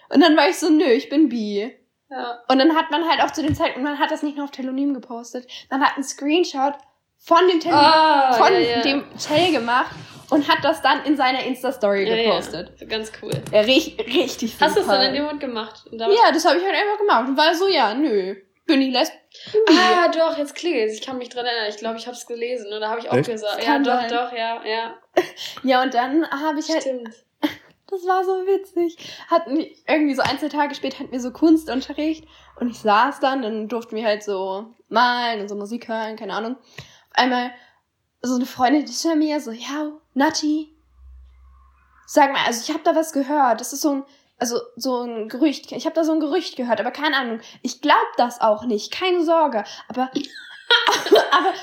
Und 0.09 0.21
dann 0.21 0.35
war 0.35 0.49
ich 0.49 0.57
so, 0.57 0.69
nö, 0.69 0.83
ich 0.85 1.07
bin 1.09 1.29
bi. 1.29 1.71
ja. 2.09 2.39
Und 2.49 2.57
dann 2.59 2.75
hat 2.75 2.89
man 2.91 3.07
halt 3.07 3.21
auch 3.21 3.31
zu 3.31 3.41
dem 3.43 3.53
Zeitpunkt, 3.55 3.87
man 3.87 3.99
hat 3.99 4.11
das 4.11 4.23
nicht 4.23 4.35
nur 4.35 4.45
auf 4.45 4.51
Telonym 4.51 4.93
gepostet, 4.93 5.47
man 5.69 5.81
hat 5.81 5.95
einen 5.95 6.03
Screenshot 6.03 6.73
von 7.17 7.47
dem 7.47 7.59
Telonym, 7.59 7.83
Ah, 7.83 8.33
von 8.33 8.51
ja, 8.53 8.59
ja. 8.59 8.81
dem 8.81 9.03
Tell 9.17 9.51
gemacht 9.51 9.95
und 10.29 10.47
hat 10.47 10.63
das 10.63 10.81
dann 10.81 11.03
in 11.05 11.15
seiner 11.17 11.43
Insta-Story 11.43 12.07
Ja, 12.07 12.15
gepostet. 12.15 12.73
Ja. 12.79 12.87
Ganz 12.87 13.11
cool. 13.21 13.31
Ja, 13.51 13.61
richtig, 13.61 14.05
richtig 14.15 14.55
Hast 14.59 14.75
du 14.75 14.81
es 14.81 14.87
dann 14.87 15.01
in 15.01 15.13
dem 15.13 15.23
Moment 15.23 15.39
gemacht? 15.39 15.85
Ja, 15.91 16.31
das 16.33 16.45
habe 16.45 16.57
ich 16.57 16.63
halt 16.63 16.75
einfach 16.75 16.97
gemacht 16.97 17.29
und 17.29 17.37
war 17.37 17.53
so, 17.55 17.67
ja, 17.67 17.93
nö, 17.93 18.35
bin 18.65 18.81
ich 18.81 18.93
lesbisch. 18.93 19.17
Ah, 19.67 20.07
doch, 20.09 20.37
jetzt 20.37 20.55
klingelt 20.55 20.91
Ich 20.91 21.01
kann 21.01 21.17
mich 21.17 21.29
dran 21.29 21.45
erinnern. 21.45 21.69
Ich 21.69 21.77
glaube, 21.77 21.97
ich 21.97 22.05
habe 22.05 22.15
es 22.15 22.25
gelesen. 22.25 22.71
Und 22.71 22.81
da 22.81 22.89
habe 22.89 22.99
ich 22.99 23.09
auch 23.09 23.15
Echt? 23.15 23.29
gesagt. 23.29 23.57
Das 23.57 23.65
Ja, 23.65 23.79
doch, 23.79 23.85
sein. 23.85 24.09
doch, 24.09 24.31
ja, 24.31 24.63
ja. 24.63 24.95
Ja, 25.63 25.83
und 25.83 25.93
dann 25.93 26.29
habe 26.29 26.59
ich 26.59 26.69
halt, 26.69 26.81
Stimmt. 26.81 27.09
das 27.87 28.05
war 28.05 28.23
so 28.23 28.45
witzig, 28.45 28.97
hatten 29.27 29.65
irgendwie 29.87 30.13
so 30.13 30.21
ein, 30.21 30.37
zwei 30.39 30.49
Tage 30.49 30.75
später 30.75 30.99
hatten 30.99 31.11
wir 31.11 31.19
so 31.19 31.31
Kunstunterricht 31.31 32.25
und 32.59 32.69
ich 32.69 32.77
saß 32.79 33.19
dann, 33.19 33.41
dann 33.41 33.67
durften 33.67 33.95
wir 33.95 34.05
halt 34.05 34.23
so 34.23 34.67
malen 34.87 35.41
und 35.41 35.47
so 35.47 35.55
Musik 35.55 35.87
hören, 35.87 36.15
keine 36.15 36.33
Ahnung. 36.33 36.55
Auf 36.55 37.23
einmal 37.23 37.51
so 38.21 38.35
eine 38.35 38.45
Freundin 38.45 38.85
hinter 38.85 39.15
mir 39.15 39.39
so, 39.39 39.51
ja, 39.51 39.91
Nati, 40.19 40.69
sag 42.05 42.33
mal, 42.33 42.45
also 42.45 42.61
ich 42.61 42.73
habe 42.73 42.83
da 42.83 42.93
was 42.93 43.13
gehört, 43.13 43.61
das 43.61 43.71
ist 43.71 43.79
so 43.79 43.91
ein, 43.91 44.03
also 44.37 44.59
so 44.75 45.03
ein 45.03 45.29
Gerücht, 45.29 45.71
ich 45.71 45.85
habe 45.85 45.95
da 45.95 46.03
so 46.03 46.11
ein 46.11 46.19
Gerücht 46.19 46.57
gehört, 46.57 46.81
aber 46.81 46.91
keine 46.91 47.15
Ahnung, 47.15 47.39
ich 47.61 47.79
glaube 47.79 48.11
das 48.17 48.41
auch 48.41 48.65
nicht, 48.65 48.91
keine 48.91 49.23
Sorge, 49.23 49.63
aber 49.87 50.11
aber 51.31 51.53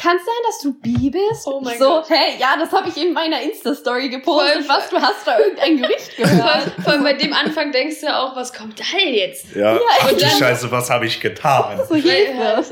kann 0.00 0.16
es 0.16 0.24
sein, 0.24 0.34
dass 0.46 0.58
du 0.60 0.74
bi 0.80 1.10
bist? 1.10 1.46
Oh 1.46 1.60
mein 1.60 1.78
so, 1.78 1.84
Gott. 1.86 2.08
hey, 2.10 2.36
ja, 2.38 2.56
das 2.58 2.70
habe 2.72 2.88
ich 2.88 2.96
in 2.96 3.12
meiner 3.12 3.40
Insta-Story 3.42 4.08
gepostet. 4.08 4.64
Voll- 4.64 4.68
Was, 4.68 4.90
du 4.90 4.96
hast 5.00 5.26
da 5.26 5.38
irgendein 5.38 5.78
Gerücht 5.82 6.12
Vor 6.14 6.24
gehört? 6.24 6.72
vor 6.82 6.92
allem 6.92 7.02
bei 7.02 7.12
dem 7.14 7.32
Anfang 7.32 7.72
denkst 7.72 8.00
du 8.00 8.06
ja 8.06 8.22
auch, 8.22 8.36
was 8.36 8.52
kommt 8.52 8.78
da 8.78 8.84
denn 8.98 9.12
jetzt? 9.14 9.54
Ja, 9.54 9.78
ach 10.00 10.10
und 10.12 10.20
du 10.20 10.24
dann- 10.24 10.38
Scheiße, 10.38 10.70
was 10.70 10.88
habe 10.90 11.06
ich 11.06 11.20
getan? 11.20 11.78
so. 11.88 11.94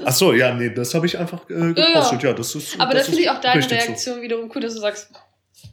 Ach 0.04 0.12
so, 0.12 0.32
ja, 0.32 0.54
nee, 0.54 0.70
das 0.70 0.94
habe 0.94 1.06
ich 1.06 1.18
einfach 1.18 1.40
äh, 1.50 1.72
gepostet. 1.74 2.22
Ja, 2.22 2.32
das 2.32 2.54
ist. 2.54 2.80
Aber 2.80 2.92
da 2.92 2.98
das 2.98 3.06
finde 3.06 3.20
ich 3.22 3.26
ist 3.26 3.32
auch 3.32 3.40
deine 3.40 3.56
richtig 3.58 3.80
so. 3.80 3.86
Reaktion 3.86 4.22
wiederum 4.22 4.50
cool, 4.54 4.60
dass 4.62 4.74
du 4.74 4.80
sagst, 4.80 5.08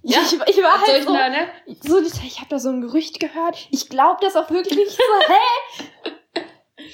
Ja, 0.02 0.20
ich, 0.26 0.34
ich 0.34 0.64
war 0.64 0.82
halt 0.82 0.98
ich 1.00 1.04
so, 1.06 1.14
da, 1.14 1.30
ne? 1.30 1.48
so 1.82 2.00
ich 2.26 2.38
habe 2.40 2.50
da 2.50 2.60
so 2.60 2.70
ein 2.70 2.82
Gerücht 2.82 3.20
gehört. 3.20 3.58
Ich 3.72 3.90
glaube 3.90 4.18
das 4.22 4.36
auch 4.36 4.50
wirklich 4.50 4.76
nicht 4.78 4.92
so, 4.92 5.04
hä? 5.28 6.12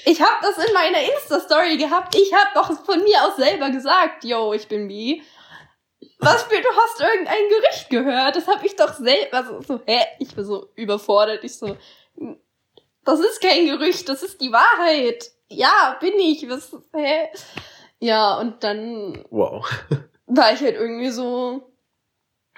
Ich 0.04 0.20
habe 0.20 0.36
das 0.42 0.58
in 0.58 0.72
meiner 0.72 1.00
Insta-Story 1.02 1.76
gehabt. 1.76 2.14
Ich 2.14 2.32
habe 2.32 2.50
doch 2.54 2.84
von 2.84 3.02
mir 3.02 3.24
aus 3.24 3.36
selber 3.36 3.70
gesagt, 3.70 4.24
yo, 4.24 4.52
ich 4.52 4.68
bin 4.68 4.88
bi. 4.88 5.22
Was 6.18 6.42
für, 6.44 6.60
du 6.60 6.68
hast 6.68 7.00
irgendein 7.00 7.48
Gerücht 7.48 7.90
gehört. 7.90 8.36
Das 8.36 8.46
habe 8.46 8.66
ich 8.66 8.76
doch 8.76 8.94
selber 8.94 9.44
so, 9.44 9.62
so, 9.62 9.80
hä? 9.86 10.00
Ich 10.18 10.34
bin 10.34 10.44
so 10.44 10.70
überfordert. 10.74 11.44
Ich 11.44 11.56
so, 11.58 11.76
das 13.04 13.20
ist 13.20 13.40
kein 13.40 13.66
Gerücht, 13.66 14.08
das 14.08 14.22
ist 14.22 14.40
die 14.40 14.52
Wahrheit. 14.52 15.30
Ja, 15.48 15.96
bin 16.00 16.18
ich. 16.18 16.48
Was, 16.48 16.72
hä? 16.94 17.28
Ja, 17.98 18.38
und 18.38 18.62
dann 18.64 19.24
Wow. 19.30 19.66
war 20.26 20.52
ich 20.52 20.60
halt 20.60 20.76
irgendwie 20.76 21.10
so 21.10 21.69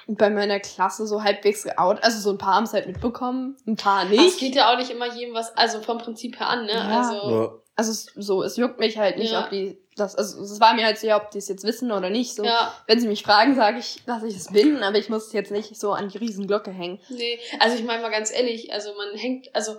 bei 0.09 0.31
meiner 0.31 0.59
Klasse 0.61 1.07
so 1.07 1.23
halbwegs 1.23 1.63
geout. 1.65 1.97
Also 2.03 2.19
so 2.21 2.31
ein 2.31 2.39
paar 2.39 2.55
haben 2.57 2.65
es 2.65 2.73
halt 2.73 2.87
mitbekommen, 2.87 3.57
ein 3.67 3.77
paar 3.77 4.05
Es 4.05 4.11
nicht. 4.11 4.39
geht 4.39 4.55
ja 4.55 4.73
auch 4.73 4.77
nicht 4.79 4.91
immer 4.91 5.13
jedem 5.15 5.35
was, 5.35 5.57
also 5.57 5.81
vom 5.81 5.99
Prinzip 5.99 6.39
her 6.41 6.49
an, 6.49 6.67
ne? 6.67 6.73
Ja. 6.73 6.99
Also, 7.01 7.31
Ja. 7.31 7.53
Also 7.75 7.91
es, 7.93 8.07
so, 8.17 8.43
es 8.43 8.57
juckt 8.59 8.79
mich 8.81 8.99
halt 8.99 9.17
nicht, 9.17 9.33
Ja. 9.33 9.45
ob 9.45 9.51
die 9.51 9.79
das, 9.97 10.15
also 10.17 10.43
es 10.43 10.59
war 10.61 10.75
mir 10.75 10.85
halt 10.87 10.99
so, 10.99 11.07
ja, 11.07 11.17
ob 11.23 11.31
die 11.31 11.39
es 11.39 11.49
jetzt 11.49 11.65
wissen 11.65 11.91
oder 11.93 12.09
nicht. 12.11 12.35
So, 12.35 12.45
ja, 12.45 12.75
wenn 12.87 12.99
sie 13.01 13.07
mich 13.09 13.23
fragen, 13.23 13.55
sage 13.55 13.79
ich, 13.79 14.03
dass 14.07 14.23
ich 14.23 14.37
es 14.37 14.51
bin, 14.53 14.83
aber 14.83 14.97
ich 14.99 15.09
muss 15.11 15.27
es 15.29 15.33
jetzt 15.35 15.51
nicht 15.53 15.79
so 15.79 15.93
an 15.93 16.09
die 16.09 16.19
Riesenglocke 16.19 16.71
hängen. 16.71 16.99
nee. 17.11 17.39
Also 17.61 17.77
ich 17.77 17.85
meine 17.85 18.01
mal 18.03 18.11
ganz 18.11 18.31
ehrlich, 18.33 18.73
also 18.73 18.91
man 18.95 19.15
hängt, 19.19 19.55
also 19.55 19.77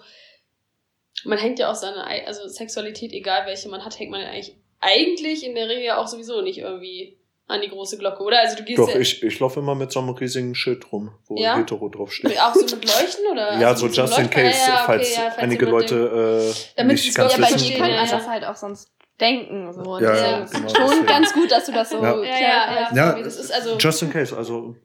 man 1.25 1.37
hängt 1.37 1.59
ja 1.59 1.71
auch 1.71 1.75
seine, 1.75 2.05
ei- 2.05 2.25
also 2.27 2.47
Sexualität, 2.47 3.11
egal 3.11 3.45
welche 3.45 3.69
man 3.69 3.83
hat, 3.85 3.97
hängt 3.99 4.11
man 4.11 4.21
ja 4.21 4.27
eigentlich, 4.27 4.55
eigentlich 4.79 5.45
in 5.45 5.55
der 5.55 5.67
Regel 5.69 5.83
ja 5.83 5.97
auch 5.97 6.07
sowieso 6.07 6.41
nicht 6.41 6.59
irgendwie 6.59 7.17
an 7.47 7.61
die 7.61 7.69
große 7.69 7.97
Glocke, 7.97 8.23
oder? 8.23 8.39
Also 8.39 8.55
du 8.57 8.63
gehst 8.63 8.79
Doch, 8.79 8.89
ja 8.89 8.99
ich, 8.99 9.21
ich 9.21 9.39
laufe 9.39 9.59
immer 9.59 9.75
mit 9.75 9.91
so 9.91 9.99
einem 9.99 10.09
riesigen 10.09 10.55
Schild 10.55 10.91
rum, 10.91 11.11
wo 11.25 11.35
Ja? 11.37 11.57
hetero 11.57 11.89
draufsteht. 11.89 12.39
auch 12.39 12.53
so 12.53 12.61
mit 12.61 12.85
Leuchten, 12.85 13.25
oder? 13.31 13.59
Ja, 13.59 13.67
Also 13.69 13.87
so 13.87 14.01
just 14.01 14.17
in 14.17 14.29
case, 14.29 14.45
Ja, 14.45 14.67
ja, 14.67 14.73
okay, 14.75 14.83
falls, 14.85 15.15
ja, 15.15 15.21
falls 15.23 15.37
einige 15.37 15.65
Leute 15.65 16.51
äh, 16.51 16.53
Damit 16.77 16.93
nicht 16.97 17.09
es 17.09 17.15
ganz 17.15 17.33
ja, 17.33 17.39
bei 17.41 17.51
dir 17.53 17.71
ja, 17.73 17.79
man 17.79 17.91
ja. 17.91 18.05
das 18.05 18.27
halt 18.27 18.45
auch 18.45 18.55
sonst 18.55 18.89
denken. 19.19 19.71
So. 19.73 19.81
Und 19.81 20.01
Ja, 20.03 20.11
deswegen 20.11 20.31
ja, 20.31 20.43
ist 20.43 20.53
genau, 20.53 20.65
es 20.67 20.71
schon 20.73 20.87
deswegen. 20.89 21.05
ganz 21.05 21.33
gut, 21.33 21.51
dass 21.51 21.65
du 21.65 21.71
das 21.73 21.89
so 21.89 21.97
Ja. 22.01 22.23
Ja, 22.23 22.39
ja, 22.39 22.89
ja. 22.93 22.95
Ja, 22.95 23.21
das 23.21 23.37
ist 23.37 23.51
also, 23.53 23.77
Just 23.77 24.01
in 24.01 24.11
case, 24.11 24.35
also 24.35 24.75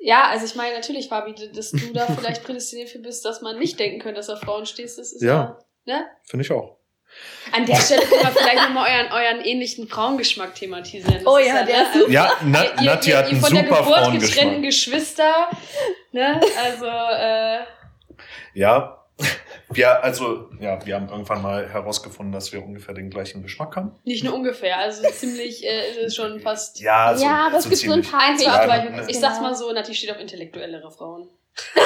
ja, 0.00 0.28
also 0.30 0.44
ich 0.46 0.54
meine 0.54 0.74
natürlich, 0.74 1.08
Fabi, 1.08 1.34
dass 1.54 1.70
du 1.70 1.92
da 1.92 2.06
vielleicht 2.18 2.44
prädestiniert 2.44 2.88
für 2.88 2.98
bist, 2.98 3.24
dass 3.24 3.40
man 3.40 3.58
nicht 3.58 3.78
denken 3.78 4.00
könnte, 4.00 4.16
dass 4.16 4.30
auf 4.30 4.40
Frauen 4.40 4.66
stehst, 4.66 4.98
das 4.98 5.12
ist 5.12 5.22
Ja. 5.22 5.58
ja, 5.84 5.94
ne? 5.98 6.06
finde 6.24 6.44
ich 6.44 6.50
auch. 6.52 6.77
An 7.50 7.64
der 7.64 7.76
Stelle 7.76 8.02
können 8.02 8.20
wir 8.22 8.30
vielleicht 8.30 8.62
nochmal 8.62 8.90
euren, 8.90 9.10
euren 9.12 9.40
ähnlichen 9.44 9.88
Frauengeschmack 9.88 10.54
thematisieren. 10.54 11.14
Das 11.14 11.26
Oh 11.26 11.38
ist 11.38 11.46
ja, 11.46 11.62
der 11.62 11.76
ne, 11.78 11.82
ist 11.82 11.94
super. 11.94 12.10
Ja, 12.10 12.32
Na, 12.44 12.64
ihr, 12.64 12.82
Nati 12.82 12.84
ihr, 12.84 12.92
hat 12.92 13.06
ihr 13.08 13.18
einen 13.30 13.40
von 13.40 13.54
der 13.54 13.64
super 13.64 13.76
Geburt 13.78 13.96
getrennten 13.96 14.12
Frauengeschmack. 14.22 14.62
Geschwister, 14.62 15.50
ne? 16.12 16.40
Also, 16.62 16.86
äh, 16.86 17.60
Ja, 18.54 18.94
wir, 19.70 20.02
also, 20.04 20.50
ja, 20.60 20.84
wir 20.86 20.94
haben 20.94 21.08
irgendwann 21.08 21.40
mal 21.42 21.68
herausgefunden, 21.68 22.32
dass 22.32 22.52
wir 22.52 22.62
ungefähr 22.62 22.94
den 22.94 23.08
gleichen 23.10 23.42
Geschmack 23.42 23.76
haben. 23.76 23.92
nicht 24.04 24.24
nur 24.24 24.34
ungefähr, 24.34 24.78
also 24.78 25.02
ziemlich 25.10 25.64
äh, 25.64 25.90
ist 25.90 25.98
es 25.98 26.16
schon 26.16 26.40
fast 26.40 26.80
Ja, 26.80 27.14
so, 27.16 27.24
ja, 27.24 27.46
aber 27.46 27.56
es 27.58 27.64
so 27.64 27.70
gibt 27.70 27.82
so 27.82 27.92
ein 27.92 28.02
paar 28.02 28.30
Ja, 28.38 28.52
Abweichungen. 28.62 28.96
ne. 29.00 29.04
Ich 29.08 29.18
sag's 29.20 29.40
mal 29.40 29.54
so, 29.54 29.72
Nati 29.72 29.94
steht 29.94 30.10
auf 30.10 30.20
intellektuellere 30.20 30.90
Frauen. 30.90 31.28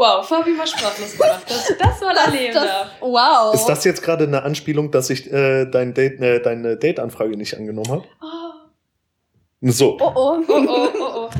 wow, 0.00 0.26
Fabi 0.26 0.56
war 0.58 0.66
sprachlos 0.66 1.12
gemacht. 1.12 1.44
Das, 1.46 1.74
das 1.78 2.00
soll 2.00 2.12
leben 2.32 2.54
das, 2.54 2.64
darf. 2.64 2.88
wow. 3.00 3.54
Ist 3.54 3.66
das 3.66 3.84
jetzt 3.84 4.02
gerade 4.02 4.24
eine 4.24 4.42
Anspielung, 4.42 4.90
dass 4.90 5.10
ich 5.10 5.30
äh, 5.30 5.66
dein 5.66 5.94
Date, 5.94 6.20
äh, 6.20 6.40
deine 6.40 6.76
Date-Anfrage 6.76 7.36
nicht 7.36 7.56
angenommen 7.56 7.90
habe? 7.90 8.04
Oh, 8.22 9.70
So. 9.70 9.98
Oh 10.00 10.12
oh. 10.14 10.38
oh, 10.48 10.54
oh, 10.66 10.88
oh, 10.98 11.10
oh. 11.14 11.30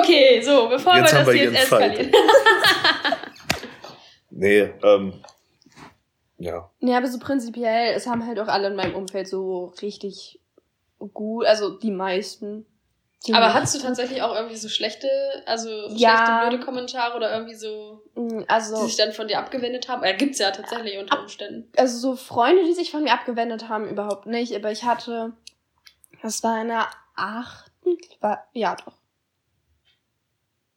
Okay, 0.00 0.40
so, 0.42 0.68
bevor 0.68 0.96
Jetzt 0.96 1.12
wir 1.12 1.18
das 1.18 1.26
wir 1.26 1.34
jetzt 1.34 1.62
eskalieren. 1.62 2.12
Nee, 4.32 4.70
ähm. 4.82 5.12
Ja. 6.38 6.70
Ja, 6.80 6.96
aber 6.96 7.08
so 7.08 7.18
prinzipiell, 7.18 7.92
es 7.94 8.06
haben 8.06 8.26
halt 8.26 8.38
auch 8.40 8.48
alle 8.48 8.68
in 8.68 8.76
meinem 8.76 8.94
Umfeld 8.94 9.28
so 9.28 9.74
richtig 9.82 10.40
gut, 11.12 11.44
also 11.44 11.78
die 11.78 11.90
meisten. 11.90 12.64
Die 13.26 13.34
Aber 13.34 13.52
hattest 13.52 13.74
du 13.74 13.78
tatsächlich 13.80 14.22
auch 14.22 14.34
irgendwie 14.34 14.56
so 14.56 14.68
schlechte, 14.70 15.06
also 15.44 15.68
Ja. 15.90 16.16
schlechte, 16.16 16.48
blöde 16.48 16.64
Kommentare 16.64 17.14
oder 17.16 17.30
irgendwie 17.32 17.54
so, 17.54 18.02
Mm, 18.14 18.40
die 18.40 18.48
Also, 18.48 18.76
sich 18.86 18.96
dann 18.96 19.12
von 19.12 19.28
dir 19.28 19.38
abgewendet 19.38 19.88
haben? 19.88 20.02
Ja, 20.04 20.12
gibt's 20.12 20.38
ja 20.38 20.50
tatsächlich 20.50 20.96
unter 20.98 21.20
Umständen. 21.20 21.70
also 21.76 21.98
so 21.98 22.16
Freunde, 22.16 22.64
die 22.64 22.72
sich 22.72 22.90
von 22.90 23.02
mir 23.02 23.12
abgewendet 23.12 23.68
haben, 23.68 23.88
überhaupt 23.90 24.24
nicht. 24.26 24.54
Aber 24.56 24.70
ich 24.72 24.84
hatte, 24.84 25.32
das 26.22 26.42
war 26.42 26.62
in 26.62 26.68
der 26.68 26.88
achten, 27.14 27.98
war, 28.20 28.46
ja 28.54 28.74
doch. 28.76 28.94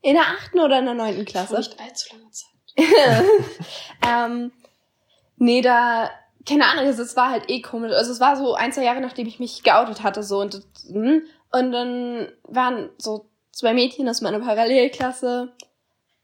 In 0.01 0.15
der 0.15 0.23
achten 0.23 0.59
oder 0.59 0.79
in 0.79 0.85
der 0.85 0.95
neunten 0.95 1.19
Vor 1.19 1.25
Klasse. 1.25 1.57
nicht 1.57 1.79
allzu 1.79 2.13
langer 2.13 2.31
Zeit. 2.31 2.49
ähm, 4.05 4.51
nee, 5.37 5.61
da, 5.61 6.09
keine 6.45 6.65
Ahnung, 6.65 6.85
also 6.87 7.03
es 7.03 7.15
war 7.15 7.29
halt 7.29 7.49
eh 7.49 7.61
komisch. 7.61 7.93
Also 7.93 8.11
es 8.11 8.19
war 8.19 8.35
so 8.35 8.53
ein, 8.55 8.73
zwei 8.73 8.83
Jahre, 8.83 8.99
nachdem 8.99 9.27
ich 9.27 9.39
mich 9.39 9.63
geoutet 9.63 10.03
hatte, 10.03 10.23
so 10.23 10.39
und, 10.41 10.61
hm. 10.89 11.21
Und 11.53 11.71
dann 11.71 12.31
waren 12.43 12.89
so 12.97 13.29
zwei 13.51 13.73
Mädchen 13.73 14.09
aus 14.09 14.21
meiner 14.21 14.39
Parallelklasse 14.39 15.53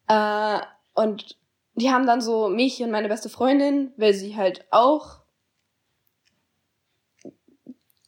äh, 0.08 0.60
und 0.96 1.38
die 1.76 1.92
haben 1.92 2.08
dann 2.08 2.20
so 2.20 2.50
mich 2.50 2.82
und 2.82 2.92
meine 2.92 3.08
beste 3.08 3.30
Freundin, 3.30 3.94
weil 3.96 4.14
sie 4.14 4.36
halt 4.36 4.66
auch 4.72 5.20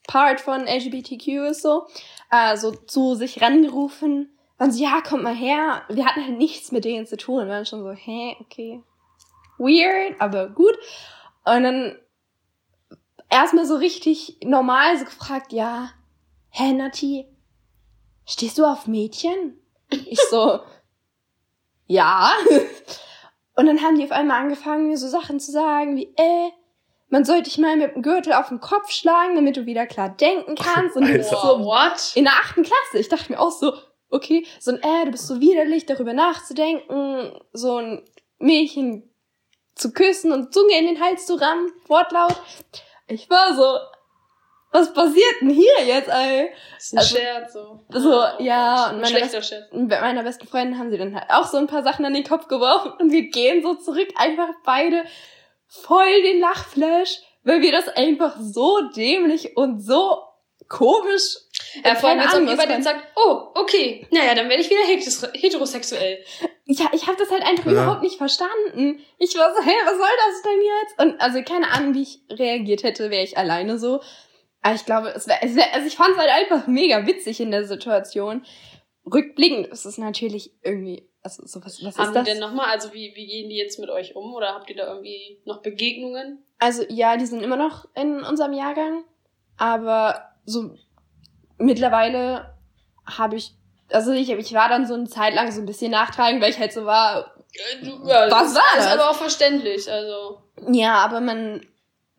Part 0.08 0.42
von 0.42 0.68
LGBTQ 0.68 1.52
ist 1.52 1.62
so, 1.62 1.86
äh, 2.32 2.58
so 2.58 2.72
zu 2.72 3.16
sich 3.16 3.42
rangerufen. 3.42 4.36
Waren 4.58 4.72
so, 4.72 4.84
ja, 4.84 5.00
kommt 5.02 5.24
mal 5.24 5.36
her. 5.36 5.84
Wir 5.90 6.06
hatten 6.06 6.26
halt 6.26 6.38
nichts 6.38 6.72
mit 6.72 6.84
denen 6.84 7.06
zu 7.06 7.16
tun. 7.16 7.46
Wir 7.46 7.54
waren 7.54 7.66
schon 7.66 7.84
so, 7.84 7.92
hä, 7.92 8.36
okay. 8.42 8.84
Weird, 9.58 10.20
aber 10.20 10.50
gut. 10.50 10.78
Und 11.46 11.64
dann 11.64 11.98
erstmal 13.30 13.66
so 13.66 13.76
richtig 13.76 14.38
normal 14.44 14.98
so 14.98 15.06
gefragt, 15.06 15.54
ja, 15.54 15.92
hä, 16.52 16.74
Nati, 16.74 17.26
stehst 18.26 18.58
du 18.58 18.66
auf 18.66 18.88
Mädchen? 18.88 19.60
Ich 19.90 20.20
so, 20.30 20.60
ja. 21.88 22.32
Und 23.56 23.66
dann 23.66 23.82
haben 23.82 23.98
die 23.98 24.04
auf 24.04 24.12
einmal 24.12 24.42
angefangen, 24.42 24.88
mir 24.88 24.98
so 24.98 25.08
Sachen 25.08 25.40
zu 25.40 25.52
sagen, 25.52 25.98
wie, 25.98 26.14
äh, 26.16 26.50
man 27.10 27.26
sollte 27.26 27.44
dich 27.44 27.58
mal 27.58 27.76
mit 27.76 27.94
dem 27.94 28.02
Gürtel 28.02 28.34
auf 28.34 28.48
den 28.48 28.62
Kopf 28.62 28.90
schlagen, 28.90 29.36
damit 29.36 29.58
du 29.58 29.66
wieder 29.66 29.86
klar 29.86 30.10
denken 30.10 30.56
kannst. 30.56 30.96
Und 30.96 31.08
du 31.08 31.14
bist 31.14 31.34
Alter. 31.34 31.48
Wow, 31.48 31.58
so 31.60 31.66
what? 31.66 32.16
in 32.16 32.24
der 32.24 32.34
achten 32.34 32.64
Klasse. 32.64 32.98
Ich 33.00 33.10
dachte 33.10 33.32
mir 33.32 33.40
auch 33.40 33.52
so, 33.52 33.74
okay, 34.10 34.46
so 34.60 34.72
ein, 34.72 34.78
äh, 34.78 35.06
du 35.06 35.12
bist 35.12 35.28
so 35.28 35.42
widerlich, 35.42 35.86
darüber 35.86 36.14
nachzudenken, 36.14 37.38
so 37.52 37.78
ein 37.78 38.06
Mädchen 38.40 39.10
zu 39.76 39.92
küssen 39.92 40.32
und 40.32 40.54
Zunge 40.54 40.78
in 40.78 40.86
den 40.86 41.02
Hals 41.02 41.26
zu 41.26 41.36
rammen, 41.36 41.72
Wortlaut. 41.88 42.42
Ich 43.08 43.30
war 43.30 43.56
so, 43.56 43.78
was 44.72 44.94
passiert 44.94 45.42
denn 45.42 45.50
hier 45.50 45.86
jetzt, 45.86 46.10
ey? 46.10 46.52
Das 46.76 46.84
ist 46.86 46.94
ein 46.94 46.98
Also- 47.00 47.16
Scherz, 47.18 47.54
so. 47.54 47.80
so, 47.90 48.10
Oh 48.22 48.42
ja, 48.42 48.76
Gott, 48.76 48.90
und 48.90 48.96
ein 48.96 49.02
meine 49.02 49.08
schlechter 49.18 49.42
Scherz. 49.42 49.72
Und 49.72 49.88
bei 49.90 50.00
meiner 50.02 50.24
besten 50.24 50.48
Freundin 50.48 50.78
haben 50.80 50.90
sie 50.92 50.98
dann 50.98 51.14
halt 51.16 51.30
auch 51.30 51.46
so 51.48 51.58
ein 51.58 51.68
paar 51.68 51.84
Sachen 51.84 52.06
an 52.06 52.14
den 52.14 52.24
Kopf 52.24 52.48
geworfen 52.48 52.94
und 53.00 53.12
wir 53.12 53.30
gehen 53.30 53.62
so 53.64 53.76
zurück, 53.76 54.08
einfach 54.16 54.50
beide 54.66 55.04
voll 55.68 56.22
den 56.24 56.40
Lachflash, 56.40 57.18
weil 57.44 57.62
wir 57.62 57.72
das 57.72 57.88
einfach 57.90 58.36
so 58.40 58.80
dämlich 58.96 59.56
und 59.58 59.82
so 59.82 60.20
komisch 60.70 61.38
Ahnung, 62.36 62.48
ihr 62.48 62.58
was 62.58 62.66
bei 62.66 62.72
denen 62.72 62.86
war- 62.86 62.94
sagt, 62.94 63.08
oh, 63.18 63.48
okay, 63.56 64.08
naja, 64.12 64.36
dann 64.36 64.48
werde 64.50 64.62
ich 64.62 64.70
wieder 64.70 64.82
heteros- 64.88 65.34
heterosexuell. 65.34 66.24
Ja, 66.66 66.86
ich 66.94 67.08
habe 67.08 67.18
das 67.18 67.30
halt 67.30 67.44
einfach 67.44 67.66
Ja. 67.66 67.72
überhaupt 67.74 68.04
nicht 68.04 68.18
verstanden. 68.18 69.02
Ich 69.18 69.38
war 69.38 69.54
so, 69.54 69.62
hä, 69.64 69.72
was 69.86 69.98
soll 69.98 70.08
das 70.28 70.42
denn 70.44 70.62
jetzt? 70.62 71.00
Und 71.00 71.22
also 71.22 71.42
keine 71.44 71.70
Ahnung, 71.72 71.94
wie 71.94 72.04
ich 72.04 72.20
reagiert 72.30 72.84
hätte, 72.84 73.10
wäre 73.10 73.24
ich 73.24 73.38
alleine 73.38 73.78
so. 73.80 74.02
Aber 74.62 74.76
ich 74.76 74.86
glaube, 74.86 75.10
es 75.16 75.28
wäre, 75.28 75.40
also 75.74 75.88
ich 75.88 75.96
fand 75.96 76.12
es 76.12 76.18
halt 76.18 76.30
einfach 76.30 76.68
mega 76.68 77.06
witzig 77.08 77.40
in 77.42 77.52
der 77.52 77.66
Situation. 77.66 78.46
Rückblickend 79.12 79.68
ist 79.68 79.86
es 79.86 79.98
natürlich 79.98 80.52
irgendwie, 80.62 81.10
also 81.24 81.46
so 81.48 81.64
was, 81.66 81.80
Haben 81.82 81.88
ist 81.88 81.98
die 81.98 82.14
das? 82.14 82.24
denn 82.26 82.40
nochmal, 82.40 82.68
also 82.68 82.94
wie, 82.94 83.12
wie 83.16 83.26
gehen 83.26 83.50
die 83.50 83.58
jetzt 83.58 83.80
mit 83.80 83.90
euch 83.90 84.16
um? 84.16 84.34
Oder 84.36 84.54
habt 84.54 84.70
ihr 84.70 84.76
da 84.76 84.88
irgendwie 84.88 85.40
noch 85.46 85.62
Begegnungen? 85.64 86.44
Also 86.60 86.84
ja, 86.90 87.18
die 87.18 87.26
sind 87.26 87.42
immer 87.42 87.56
noch 87.58 87.88
in 87.96 88.22
unserem 88.24 88.54
Jahrgang, 88.54 89.04
aber 89.58 90.30
so 90.46 90.76
mittlerweile 91.58 92.54
habe 93.06 93.36
ich, 93.38 93.54
also 93.92 94.12
ich, 94.12 94.30
ich 94.30 94.54
war 94.54 94.70
dann 94.70 94.86
so 94.86 94.94
eine 94.94 95.08
Zeit 95.08 95.34
lang 95.34 95.52
so 95.52 95.60
ein 95.60 95.66
bisschen 95.66 95.92
nachtragend, 95.92 96.42
weil 96.42 96.52
ich 96.52 96.60
halt 96.60 96.74
so 96.74 96.86
war, 96.86 97.34
Ja, 98.06 98.30
Was 98.32 98.50
ist 98.50 98.56
war 98.56 98.64
das? 98.76 98.88
aber 98.88 99.10
auch 99.10 99.16
verständlich, 99.16 99.92
also. 99.92 100.42
Ja, 100.72 100.96
aber 101.04 101.20
man 101.20 101.66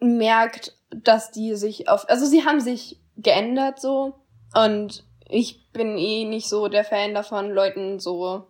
merkt, 0.01 0.77
dass 0.95 1.31
die 1.31 1.55
sich 1.57 1.89
auf, 1.89 2.09
also 2.09 2.27
sie 2.27 2.45
haben 2.45 2.61
sich 2.61 3.01
geändert 3.17 3.81
so 3.81 4.15
und 4.55 5.05
ich 5.29 5.71
bin 5.73 5.97
eh 5.99 6.25
nicht 6.25 6.49
so 6.49 6.69
der 6.69 6.85
Fan 6.85 7.15
davon, 7.15 7.51
Leuten 7.51 7.99
so 7.99 8.47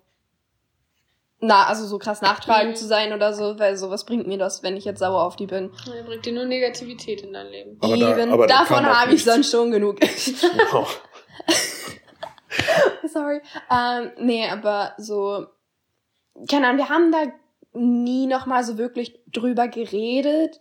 na, 1.45 1.67
also 1.67 1.85
so 1.87 1.99
krass 1.99 2.23
nachtragend 2.23 2.73
Mhm. 2.73 2.77
zu 2.77 2.87
sein 2.87 3.13
oder 3.13 3.33
so, 3.35 3.59
weil 3.59 3.77
sowas 3.77 4.05
bringt 4.07 4.29
mir 4.29 4.39
das, 4.39 4.63
wenn 4.63 4.77
ich 4.77 4.85
jetzt 4.85 5.01
sauer 5.01 5.25
auf 5.25 5.35
die 5.35 5.47
bin. 5.47 5.73
Er 5.93 6.05
bringt 6.05 6.25
dir 6.25 6.33
nur 6.33 6.45
Negativität 6.45 7.23
in 7.23 7.33
dein 7.33 7.49
Leben. 7.49 7.79
Aber 7.81 7.97
da- 7.97 8.17
Eben, 8.17 8.33
aber 8.33 8.47
da 8.47 8.59
davon 8.61 8.87
habe 8.87 9.13
ich 9.13 9.25
sonst 9.25 9.51
schon 9.51 9.73
genug. 9.73 9.99
Wow. 10.71 11.01
Sorry. 13.13 13.41
Ähm, 13.71 14.13
nee, 14.19 14.49
aber 14.49 14.93
so, 14.99 15.47
keine 16.49 16.69
Ahnung, 16.69 16.79
wir 16.79 16.89
haben 16.89 17.11
da 17.13 17.25
nie 17.75 18.27
nochmal 18.27 18.63
so 18.65 18.79
wirklich 18.79 19.19
drüber 19.33 19.67
geredet. 19.69 20.61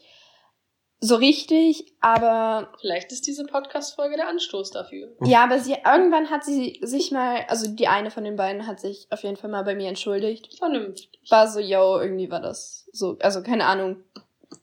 So 1.04 1.16
richtig, 1.16 1.94
aber 2.00 2.72
Vielleicht 2.80 3.12
ist 3.12 3.26
diese 3.26 3.44
Podcast-Folge 3.46 4.18
der 4.18 4.28
Anstoß 4.28 4.70
dafür. 4.70 5.10
ja, 5.24 5.44
aber 5.44 5.60
sie 5.60 5.74
irgendwann 5.84 6.30
hat 6.30 6.46
sie 6.46 6.80
sich 6.84 7.12
mal, 7.12 7.44
also 7.48 7.68
die 7.68 7.88
eine 7.88 8.12
von 8.12 8.24
den 8.24 8.36
beiden 8.36 8.68
hat 8.68 8.80
sich 8.80 9.08
auf 9.10 9.24
jeden 9.24 9.36
Fall 9.36 9.50
mal 9.50 9.64
bei 9.64 9.74
mir 9.74 9.90
entschuldigt. 9.90 10.56
Vernünftig. 10.60 11.10
War 11.30 11.48
so, 11.48 11.60
yo, 11.60 12.00
irgendwie 12.00 12.30
war 12.30 12.40
das 12.40 12.88
so, 12.92 13.18
also 13.20 13.42
keine 13.42 13.66
Ahnung. 13.66 14.04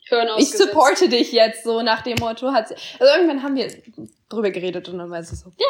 Hören 0.09 0.29
Ich 0.38 0.53
supporte 0.57 1.09
dich 1.09 1.33
jetzt 1.33 1.64
so 1.64 1.83
nach 1.83 2.03
dem 2.03 2.16
Motto 2.20 2.53
hat 2.53 2.68
sie. 2.68 2.74
Also 3.01 3.12
irgendwann 3.14 3.42
haben 3.42 3.57
wir 3.57 3.70
drüber 4.29 4.51
geredet 4.51 4.88
und 4.88 4.98
dann 4.98 5.11
war 5.11 5.22
sie 5.22 5.35
so, 5.35 5.51
ja, 5.59 5.66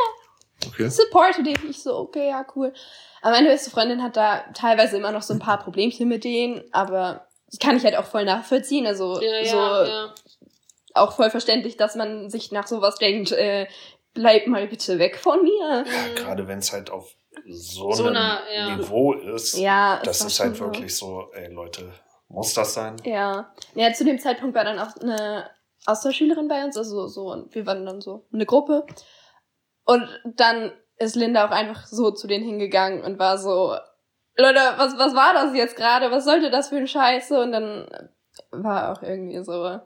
Okay. 0.67 0.89
supporte 0.91 1.43
dich. 1.45 1.57
Ich 1.69 1.83
so, 1.83 1.97
okay, 1.97 2.29
ja, 2.29 2.45
cool. 2.57 2.73
Aber 3.23 3.31
meine 3.31 3.49
beste 3.49 3.71
Freundin 3.71 4.03
hat 4.03 4.17
da 4.17 4.45
teilweise 4.55 4.97
immer 4.97 5.13
noch 5.13 5.23
so 5.23 5.33
ein 5.33 5.39
paar 5.39 5.59
Problemchen 5.63 6.09
mit 6.09 6.25
denen, 6.25 6.63
aber 6.73 7.27
das 7.51 7.59
kann 7.61 7.77
ich 7.77 7.85
halt 7.85 7.97
auch 7.97 8.05
voll 8.05 8.25
nachvollziehen. 8.25 8.87
Also 8.87 9.21
Ja, 9.21 9.39
ja, 9.39 9.45
so 9.45 9.57
ja. 9.91 10.15
Auch 11.01 11.13
voll 11.13 11.31
verständlich, 11.31 11.77
dass 11.77 11.95
man 11.95 12.31
sich 12.31 12.53
nach 12.53 12.67
sowas 12.67 12.97
denkt, 12.97 13.33
äh, 13.33 13.67
bleib 14.15 14.47
mal 14.47 14.67
bitte 14.67 14.99
weg 14.99 15.17
von 15.17 15.43
mir. 15.43 15.85
Mhm. 15.85 16.15
Gerade 16.17 16.49
wenn 16.49 16.59
es 16.59 16.73
halt 16.73 16.91
auf 16.91 17.15
so, 17.47 17.93
So 17.93 18.05
einem 18.05 18.17
einer, 18.17 18.41
ja. 18.53 18.77
Niveau 18.77 19.13
ist, 19.13 19.57
Ja, 19.59 20.01
das 20.03 20.25
ist 20.25 20.41
halt 20.41 20.59
wirklich 20.59 20.97
so, 20.97 21.31
ey 21.33 21.53
Leute, 21.53 21.93
muss 22.29 22.53
das 22.55 22.75
sein? 22.75 22.97
Ja. 23.05 23.53
ja, 23.75 23.93
zu 23.93 24.05
dem 24.05 24.19
Zeitpunkt 24.19 24.55
war 24.55 24.65
dann 24.65 24.79
auch 24.79 24.97
eine 25.01 25.49
Austauschschülerin 25.87 26.49
bei 26.49 26.65
uns, 26.65 26.77
also 26.77 27.07
so, 27.07 27.31
und 27.33 27.55
wir 27.55 27.65
waren 27.67 27.87
dann 27.87 28.01
so 28.01 28.27
eine 28.33 28.45
Gruppe. 28.45 28.87
Und 29.85 30.09
dann 30.25 30.73
ist 30.99 31.17
Linda 31.17 31.47
auch 31.47 31.51
einfach 31.51 31.87
so 31.87 32.11
zu 32.11 32.27
denen 32.27 32.45
hingegangen 32.45 33.03
und 33.03 33.19
war 33.19 33.39
so, 33.39 33.77
Leute, 34.37 34.61
was, 34.77 34.99
was 34.99 35.15
war 35.15 35.33
das 35.33 35.55
jetzt 35.55 35.77
gerade? 35.77 36.11
Was 36.11 36.25
sollte 36.25 36.51
das 36.51 36.69
für 36.69 36.77
ein 36.77 36.87
Scheiße? 36.87 37.41
Und 37.41 37.53
dann 37.53 38.11
war 38.51 38.93
auch 38.93 39.03
irgendwie 39.03 39.43
so, 39.43 39.81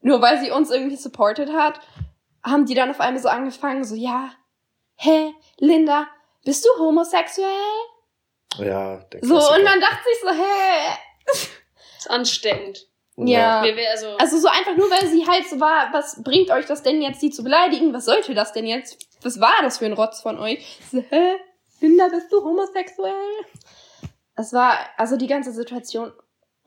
nur 0.00 0.20
weil 0.22 0.38
sie 0.40 0.50
uns 0.50 0.70
irgendwie 0.70 0.96
supported 0.96 1.50
hat, 1.52 1.80
haben 2.44 2.66
die 2.66 2.74
dann 2.74 2.90
auf 2.90 3.00
einmal 3.00 3.22
so 3.22 3.28
angefangen, 3.28 3.84
so, 3.84 3.94
ja, 3.94 4.30
hä, 4.96 5.34
Linda, 5.58 6.06
bist 6.44 6.64
du 6.64 6.70
homosexuell? 6.82 7.48
Ja, 8.58 8.96
der 9.12 9.20
So, 9.22 9.34
Klassiker. 9.34 9.56
und 9.58 9.64
man 9.64 9.80
dachte 9.80 10.04
sich 10.04 10.20
so, 10.22 10.30
hä, 10.30 11.50
Ist 11.98 12.10
ansteckend. 12.10 12.86
ja. 13.16 13.60
Also, 13.92 14.16
Also 14.18 14.38
so 14.38 14.48
einfach 14.48 14.76
nur, 14.76 14.90
weil 14.90 15.06
sie 15.06 15.26
halt 15.26 15.48
so 15.48 15.60
war, 15.60 15.92
was 15.92 16.22
bringt 16.22 16.50
euch 16.50 16.64
das 16.66 16.82
denn 16.82 17.02
jetzt, 17.02 17.20
die 17.22 17.30
zu 17.30 17.44
beleidigen? 17.44 17.92
Was 17.92 18.06
sollte 18.06 18.34
das 18.34 18.52
denn 18.52 18.66
jetzt? 18.66 19.06
Was 19.22 19.38
war 19.40 19.60
das 19.62 19.78
für 19.78 19.84
ein 19.86 19.92
Rotz 19.92 20.20
von 20.22 20.38
euch? 20.38 20.78
So, 20.90 21.04
hä? 21.10 21.36
Linda, 21.80 22.08
bist 22.08 22.32
du 22.32 22.42
homosexuell? 22.42 23.14
Es 24.36 24.52
war, 24.54 24.78
also 24.96 25.16
die 25.16 25.26
ganze 25.26 25.52
Situation. 25.52 26.12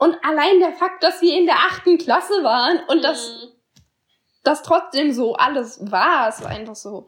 Und 0.04 0.18
allein 0.24 0.60
der 0.60 0.74
Fakt, 0.74 1.04
dass 1.04 1.22
wir 1.22 1.38
in 1.38 1.46
der 1.46 1.56
achten 1.56 1.98
Klasse 1.98 2.34
waren 2.44 2.80
und 2.88 3.04
dass 3.04 3.30
Mhm. 3.30 3.50
das 4.44 4.62
trotzdem 4.64 5.14
so 5.14 5.36
alles 5.36 5.80
war, 5.92 6.28
es 6.28 6.44
war 6.44 6.50
einfach 6.52 6.76
so. 6.76 7.08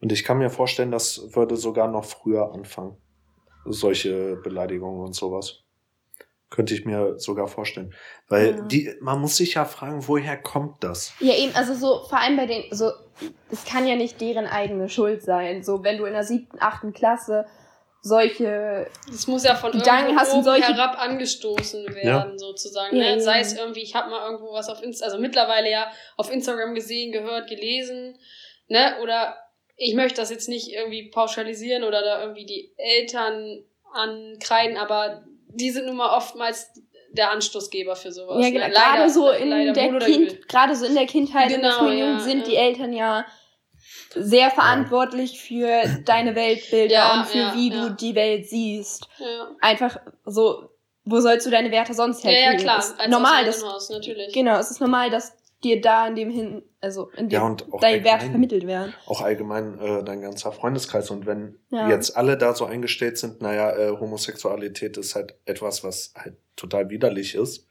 Und 0.00 0.12
ich 0.12 0.24
kann 0.24 0.38
mir 0.38 0.50
vorstellen, 0.50 0.90
das 0.90 1.34
würde 1.34 1.56
sogar 1.56 1.88
noch 1.88 2.04
früher 2.04 2.52
anfangen. 2.52 2.96
Solche 3.64 4.36
Beleidigungen 4.36 5.00
und 5.02 5.14
sowas. 5.14 5.60
Könnte 6.50 6.74
ich 6.74 6.84
mir 6.84 7.18
sogar 7.18 7.48
vorstellen. 7.48 7.94
Weil 8.28 8.56
Ja. 8.56 8.60
die, 8.66 8.94
man 9.00 9.20
muss 9.20 9.36
sich 9.38 9.54
ja 9.54 9.64
fragen, 9.64 10.06
woher 10.06 10.36
kommt 10.36 10.84
das? 10.84 11.14
Ja, 11.20 11.34
eben, 11.34 11.54
also 11.56 11.74
so, 11.74 12.04
vor 12.08 12.18
allem 12.18 12.36
bei 12.36 12.46
den, 12.46 12.64
so, 12.70 12.90
es 13.50 13.64
kann 13.64 13.86
ja 13.86 13.96
nicht 13.96 14.20
deren 14.20 14.46
eigene 14.46 14.88
Schuld 14.90 15.22
sein. 15.22 15.62
So, 15.64 15.82
wenn 15.82 15.96
du 15.98 16.04
in 16.04 16.12
der 16.12 16.24
siebten, 16.24 16.58
achten 16.60 16.92
Klasse 16.92 17.46
solche 18.04 18.86
Das 19.10 19.26
muss 19.26 19.44
ja 19.44 19.54
von 19.54 19.72
Gedanken 19.72 20.04
irgendwo 20.10 20.20
hast 20.20 20.34
oben 20.34 20.44
solche- 20.44 20.74
herab 20.74 20.98
angestoßen 21.00 21.94
werden, 21.94 22.38
sozusagen. 22.38 22.96
Ja, 22.96 23.14
ne? 23.16 23.20
Sei 23.20 23.32
eben. 23.38 23.40
es 23.40 23.56
irgendwie, 23.56 23.82
ich 23.82 23.94
habe 23.94 24.10
mal 24.10 24.24
irgendwo 24.30 24.52
was 24.52 24.68
auf 24.68 24.82
Insta, 24.82 25.06
also 25.06 25.18
mittlerweile 25.18 25.70
ja 25.70 25.90
auf 26.16 26.30
Instagram 26.30 26.74
gesehen, 26.74 27.12
gehört, 27.12 27.48
gelesen, 27.48 28.18
ne? 28.68 28.96
Oder 29.02 29.36
ich 29.76 29.94
möchte 29.94 30.20
das 30.20 30.30
jetzt 30.30 30.48
nicht 30.48 30.70
irgendwie 30.72 31.10
pauschalisieren 31.10 31.82
oder 31.82 32.02
da 32.02 32.20
irgendwie 32.20 32.46
die 32.46 32.72
Eltern 32.76 33.64
ankreiden, 33.92 34.76
aber 34.76 35.24
die 35.48 35.70
sind 35.70 35.86
nun 35.86 35.96
mal 35.96 36.16
oftmals 36.16 36.70
der 37.12 37.30
Anstoßgeber 37.30 37.94
für 37.96 38.12
sowas. 38.12 38.36
Ja, 38.44 38.50
ne? 38.50 38.52
genau. 38.52 38.66
Leider- 38.66 38.96
Gerade 38.96 39.10
so 39.10 39.30
in 39.30 39.48
leider 39.50 39.72
der. 39.72 39.98
Kind, 40.00 40.48
gerade 40.48 40.74
so 40.74 40.84
in 40.84 40.94
der 40.94 41.06
Kindheit, 41.06 41.50
in 41.52 41.60
der 41.62 41.70
Genau, 41.70 41.88
Jugend 41.88 42.18
ja, 42.18 42.20
sind 42.20 42.38
ja. 42.40 42.44
die 42.44 42.56
Eltern 42.56 42.92
ja 42.92 43.24
sehr 44.16 44.50
verantwortlich 44.50 45.40
für 45.40 45.82
deine 46.04 46.34
Weltbilder 46.34 46.94
Ja, 46.94 47.20
und 47.20 47.26
für 47.26 47.38
ja, 47.38 47.54
wie 47.54 47.72
ja. 47.72 47.88
du 47.88 47.94
die 47.94 48.14
Welt 48.14 48.48
siehst. 48.48 49.08
Ja. 49.18 49.50
Einfach 49.60 49.98
so, 50.24 50.70
wo 51.04 51.20
sollst 51.20 51.46
du 51.46 51.50
deine 51.50 51.70
Werte 51.70 51.94
sonst 51.94 52.24
Ja, 52.24 52.30
herkriegen? 52.30 52.66
ja, 52.66 52.74
klar. 52.74 52.78
Ist 52.78 52.98
Als 53.00 53.10
normal, 53.10 53.44
das, 53.44 53.56
Elternhaus, 53.56 53.90
natürlich. 53.90 54.32
genau, 54.32 54.58
es 54.58 54.70
ist 54.70 54.80
normal, 54.80 55.10
dass 55.10 55.34
dir 55.62 55.80
da 55.80 56.06
in 56.08 56.14
dem 56.14 56.30
hin, 56.30 56.62
also 56.80 57.10
in 57.16 57.28
dem 57.30 57.40
Ja, 57.40 57.56
deine 57.80 58.04
Werte 58.04 58.26
vermittelt 58.26 58.66
werden. 58.66 58.92
Auch 59.06 59.22
allgemein 59.22 59.78
äh, 59.78 60.04
dein 60.04 60.20
ganzer 60.20 60.52
Freundeskreis. 60.52 61.10
Und 61.10 61.24
wenn 61.26 61.58
Ja. 61.70 61.88
jetzt 61.88 62.16
alle 62.16 62.36
da 62.36 62.54
so 62.54 62.66
eingestellt 62.66 63.16
sind, 63.18 63.40
naja, 63.40 63.70
äh, 63.76 63.90
Homosexualität 63.98 64.96
ist 64.98 65.14
halt 65.14 65.34
etwas, 65.46 65.82
was 65.82 66.12
halt 66.16 66.36
total 66.56 66.90
widerlich 66.90 67.34
ist, 67.34 67.66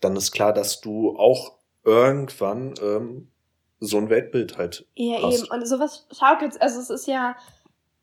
dann 0.00 0.14
ist 0.16 0.30
klar, 0.32 0.52
dass 0.52 0.80
du 0.80 1.16
auch 1.18 1.58
irgendwann 1.84 2.74
ähm, 2.82 3.30
so 3.84 3.96
ein 3.98 4.10
Weltbild 4.10 4.56
halt 4.58 4.86
Ja, 4.94 5.22
hast. 5.22 5.42
eben. 5.44 5.50
Und 5.50 5.66
sowas 5.68 6.06
schaukelt, 6.18 6.60
also 6.60 6.80
es 6.80 6.90
ist 6.90 7.06
ja, 7.06 7.36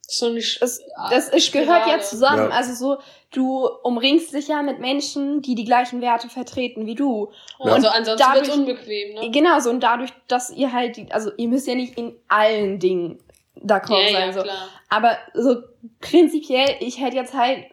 So 0.07 0.27
eine 0.27 0.41
Sch 0.41 0.61
es, 0.61 0.81
das 1.09 1.29
ist, 1.29 1.51
gehört 1.53 1.87
ja 1.87 1.99
zusammen. 1.99 2.49
Ja. 2.49 2.55
Also 2.57 2.73
so, 2.73 3.01
du 3.31 3.65
umringst 3.83 4.33
dich 4.33 4.47
ja 4.49 4.61
mit 4.61 4.79
Menschen, 4.79 5.41
die 5.41 5.55
die 5.55 5.63
gleichen 5.63 6.01
Werte 6.01 6.27
vertreten 6.27 6.85
wie 6.85 6.95
du. 6.95 7.31
Ja. 7.63 7.71
Also 7.73 7.87
ansonsten 7.87 8.33
wird 8.33 8.47
dadurch- 8.47 8.53
unbequem, 8.57 9.13
ne? 9.15 9.31
Genau, 9.31 9.59
so 9.59 9.69
und 9.69 9.79
dadurch, 9.81 10.11
dass 10.27 10.49
ihr 10.49 10.73
halt, 10.73 10.97
die- 10.97 11.11
also 11.11 11.31
ihr 11.37 11.47
müsst 11.47 11.65
ja 11.67 11.75
nicht 11.75 11.97
in 11.97 12.13
allen 12.27 12.77
Dingen 12.79 13.19
d'accord 13.57 14.01
Ja, 14.05 14.11
sein, 14.11 14.27
ja, 14.27 14.33
so. 14.33 14.41
klar. 14.41 14.67
Aber 14.89 15.17
so 15.33 15.61
prinzipiell, 16.01 16.75
ich 16.81 16.99
hätte 16.99 17.15
jetzt 17.15 17.33
halt, 17.33 17.63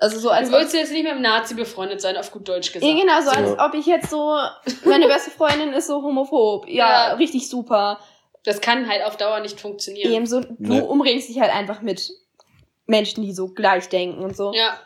also 0.00 0.18
so 0.18 0.30
als 0.30 0.48
Du 0.48 0.54
würdest 0.54 0.74
jetzt 0.74 0.90
nicht 0.92 1.02
mit 1.04 1.12
einem 1.12 1.22
Nazi 1.22 1.54
befreundet 1.54 2.00
sein, 2.00 2.16
auf 2.16 2.30
gut 2.32 2.48
Deutsch 2.48 2.72
gesagt. 2.72 2.84
ja, 2.92 2.98
genau, 3.00 3.20
so 3.22 3.30
als 3.30 3.50
Ja. 3.56 3.66
ob 3.66 3.74
ich 3.74 3.86
jetzt 3.86 4.10
so, 4.10 4.36
meine 4.84 5.06
beste 5.06 5.30
Freundin 5.30 5.72
ist 5.72 5.86
so 5.86 6.02
homophob. 6.02 6.66
Ja, 6.68 7.08
Ja. 7.08 7.12
richtig 7.14 7.48
super. 7.48 8.00
Das 8.44 8.60
kann 8.60 8.88
halt 8.88 9.04
auf 9.04 9.16
Dauer 9.16 9.40
nicht 9.40 9.60
funktionieren. 9.60 10.10
Eben 10.12 10.26
so, 10.26 10.40
du 10.40 10.54
Nee. 10.58 10.80
umringst 10.80 11.28
dich 11.28 11.40
halt 11.40 11.54
einfach 11.54 11.82
mit 11.82 12.10
Menschen, 12.86 13.22
die 13.22 13.32
so 13.32 13.48
gleich 13.48 13.88
denken 13.90 14.22
und 14.24 14.34
so. 14.36 14.52
Ja, 14.54 14.78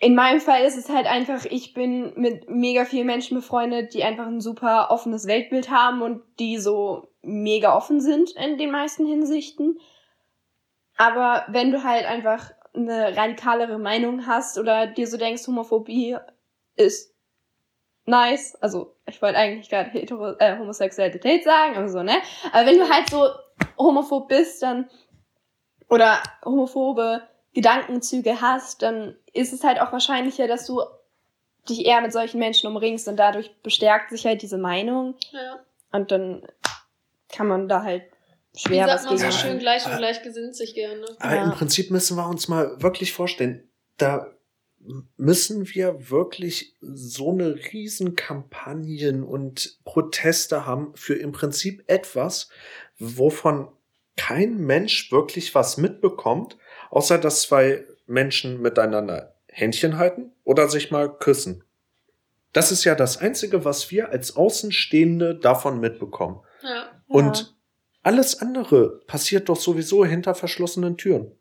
In 0.00 0.14
meinem 0.14 0.40
Fall 0.40 0.62
ist 0.62 0.76
es 0.78 0.88
halt 0.88 1.06
einfach, 1.08 1.44
ich 1.44 1.74
bin 1.74 2.12
mit 2.14 2.48
mega 2.48 2.84
vielen 2.84 3.06
Menschen 3.08 3.36
befreundet, 3.36 3.94
die 3.94 4.04
einfach 4.04 4.26
ein 4.26 4.40
super 4.40 4.92
offenes 4.92 5.26
Weltbild 5.26 5.70
haben 5.70 6.02
und 6.02 6.22
die 6.38 6.56
so 6.58 7.08
mega 7.22 7.76
offen 7.76 8.00
sind 8.00 8.30
in 8.36 8.58
den 8.58 8.70
meisten 8.70 9.04
Hinsichten. 9.06 9.80
Aber 10.96 11.44
wenn 11.48 11.72
du 11.72 11.82
halt 11.82 12.06
einfach 12.06 12.52
eine 12.78 13.16
radikalere 13.16 13.78
Meinung 13.78 14.26
hast 14.26 14.58
oder 14.58 14.86
dir 14.86 15.06
so 15.06 15.16
denkst, 15.16 15.46
Homophobie 15.46 16.16
ist 16.76 17.14
nice, 18.06 18.56
also 18.60 18.94
ich 19.06 19.20
wollte 19.20 19.38
eigentlich 19.38 19.68
gerade 19.68 19.90
hetero, 19.90 20.32
äh, 20.38 20.58
Homosexualität 20.58 21.44
sagen, 21.44 21.76
aber 21.76 21.88
so, 21.88 22.02
ne? 22.02 22.16
Aber 22.52 22.66
wenn 22.66 22.78
du 22.78 22.88
halt 22.88 23.10
so 23.10 23.28
homophob 23.78 24.28
bist, 24.28 24.62
dann 24.62 24.88
oder 25.88 26.22
homophobe 26.44 27.22
Gedankenzüge 27.54 28.40
hast, 28.40 28.82
dann 28.82 29.16
ist 29.32 29.52
es 29.52 29.64
halt 29.64 29.80
auch 29.80 29.92
wahrscheinlicher, 29.92 30.46
dass 30.46 30.66
du 30.66 30.82
dich 31.68 31.84
eher 31.84 32.00
mit 32.00 32.12
solchen 32.12 32.38
Menschen 32.38 32.68
umringst 32.68 33.08
und 33.08 33.16
dadurch 33.16 33.54
bestärkt 33.62 34.10
sich 34.10 34.24
halt 34.24 34.42
diese 34.42 34.58
Meinung 34.58 35.14
ja. 35.32 35.58
und 35.92 36.10
dann 36.10 36.46
kann 37.28 37.46
man 37.46 37.68
da 37.68 37.82
halt 37.82 38.04
Wie 38.64 38.68
schwer 38.68 38.86
sagt 38.86 39.10
was 39.10 39.20
man 39.22 39.32
so 39.32 39.38
schön, 39.38 39.58
gleich 39.58 39.86
und 39.86 39.96
gleich 39.96 40.22
gesinnt 40.22 40.56
sich 40.56 40.74
gerne. 40.74 41.04
Aber 41.18 41.34
Ja. 41.34 41.44
im 41.44 41.52
Prinzip 41.52 41.90
müssen 41.90 42.16
wir 42.16 42.28
uns 42.28 42.48
mal 42.48 42.80
wirklich 42.82 43.12
vorstellen, 43.12 43.68
da 43.96 44.32
müssen 45.16 45.68
wir 45.74 46.10
wirklich 46.10 46.74
so 46.80 47.32
eine 47.32 47.56
riesen 47.72 48.14
Kampagnen 48.16 49.22
und 49.22 49.78
Proteste 49.84 50.66
haben 50.66 50.92
für 50.94 51.14
im 51.14 51.32
Prinzip 51.32 51.82
etwas, 51.88 52.48
wovon 52.98 53.68
kein 54.16 54.58
Mensch 54.58 55.12
wirklich 55.12 55.54
was 55.54 55.76
mitbekommt, 55.76 56.56
außer 56.90 57.18
dass 57.18 57.42
zwei 57.42 57.84
Menschen 58.06 58.60
miteinander 58.62 59.34
Händchen 59.48 59.98
halten 59.98 60.32
oder 60.44 60.68
sich 60.68 60.90
mal 60.90 61.08
küssen. 61.08 61.64
Das 62.52 62.72
ist 62.72 62.84
ja 62.84 62.94
das 62.94 63.18
Einzige, 63.18 63.64
was 63.64 63.90
wir 63.90 64.08
als 64.10 64.36
Außenstehende 64.36 65.34
davon 65.38 65.80
mitbekommen. 65.80 66.40
Ja. 66.62 66.90
Und 67.06 67.57
alles 68.08 68.40
andere 68.40 69.00
passiert 69.06 69.50
doch 69.50 69.60
sowieso 69.60 70.02
hinter 70.02 70.34
verschlossenen 70.34 70.96
Türen. 70.96 71.38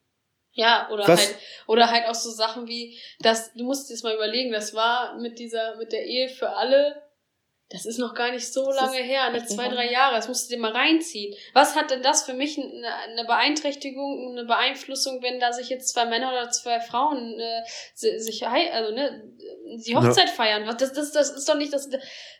Ja, 0.51 0.89
oder 0.91 1.07
Was? 1.07 1.27
halt, 1.27 1.35
oder 1.65 1.89
halt 1.89 2.07
auch 2.07 2.15
so 2.15 2.29
Sachen 2.29 2.67
wie, 2.67 2.99
dass, 3.19 3.53
du 3.53 3.63
musst 3.63 3.89
dir 3.89 3.93
das 3.93 4.03
mal 4.03 4.13
überlegen, 4.13 4.51
das 4.51 4.73
war 4.73 5.17
mit 5.17 5.39
dieser, 5.39 5.77
mit 5.77 5.93
der 5.93 6.05
Ehe 6.05 6.27
für 6.27 6.49
alle, 6.49 7.01
das 7.69 7.85
ist 7.85 7.97
noch 7.99 8.13
gar 8.13 8.31
nicht 8.31 8.51
so 8.53 8.65
Das 8.67 8.77
lange 8.77 8.97
her, 8.99 9.29
ne, 9.29 9.43
zwei, 9.45 9.67
drei. 9.67 9.91
Jahre, 9.91 10.15
das 10.15 10.29
musst 10.29 10.49
du 10.49 10.55
dir 10.55 10.61
mal 10.61 10.71
reinziehen. 10.71 11.35
Was 11.53 11.75
hat 11.75 11.91
denn 11.91 12.01
das 12.01 12.23
für 12.23 12.33
mich 12.33 12.57
eine, 12.57 12.87
eine 13.09 13.25
Beeinträchtigung, 13.25 14.29
eine 14.31 14.45
Beeinflussung, 14.45 15.21
wenn 15.21 15.39
da 15.41 15.51
sich 15.51 15.67
jetzt 15.67 15.89
zwei 15.89 16.05
Männer 16.05 16.29
oder 16.31 16.49
zwei 16.49 16.79
Frauen 16.79 17.37
äh, 17.39 17.61
si- 17.93 18.19
sich, 18.19 18.47
also 18.47 18.93
ne, 18.93 19.21
die 19.85 19.95
Hochzeit 19.97 20.29
feiern? 20.29 20.65
Was, 20.65 20.77
das, 20.77 20.93
das, 20.93 21.11
das 21.11 21.29
ist 21.31 21.49
doch 21.49 21.55
nicht, 21.57 21.73
das, 21.73 21.89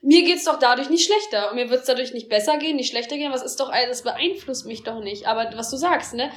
mir 0.02 0.24
geht's 0.24 0.46
doch 0.46 0.60
dadurch 0.60 0.90
nicht 0.90 1.06
schlechter 1.06 1.50
und 1.50 1.56
mir 1.56 1.70
wird's 1.70 1.88
dadurch 1.88 2.14
nicht 2.14 2.30
besser 2.30 2.58
gehen, 2.58 2.78
nicht 2.78 2.90
schlechter 2.92 3.18
gehen, 3.18 3.34
was 3.34 3.44
ist 3.44 3.60
doch, 3.60 3.70
das 3.72 4.04
beeinflusst 4.04 4.66
mich 4.66 4.84
doch 4.84 5.00
nicht. 5.02 5.28
Aber 5.28 5.50
was 5.58 5.70
du 5.70 5.76
sagst, 5.76 6.14
ne, 6.14 6.32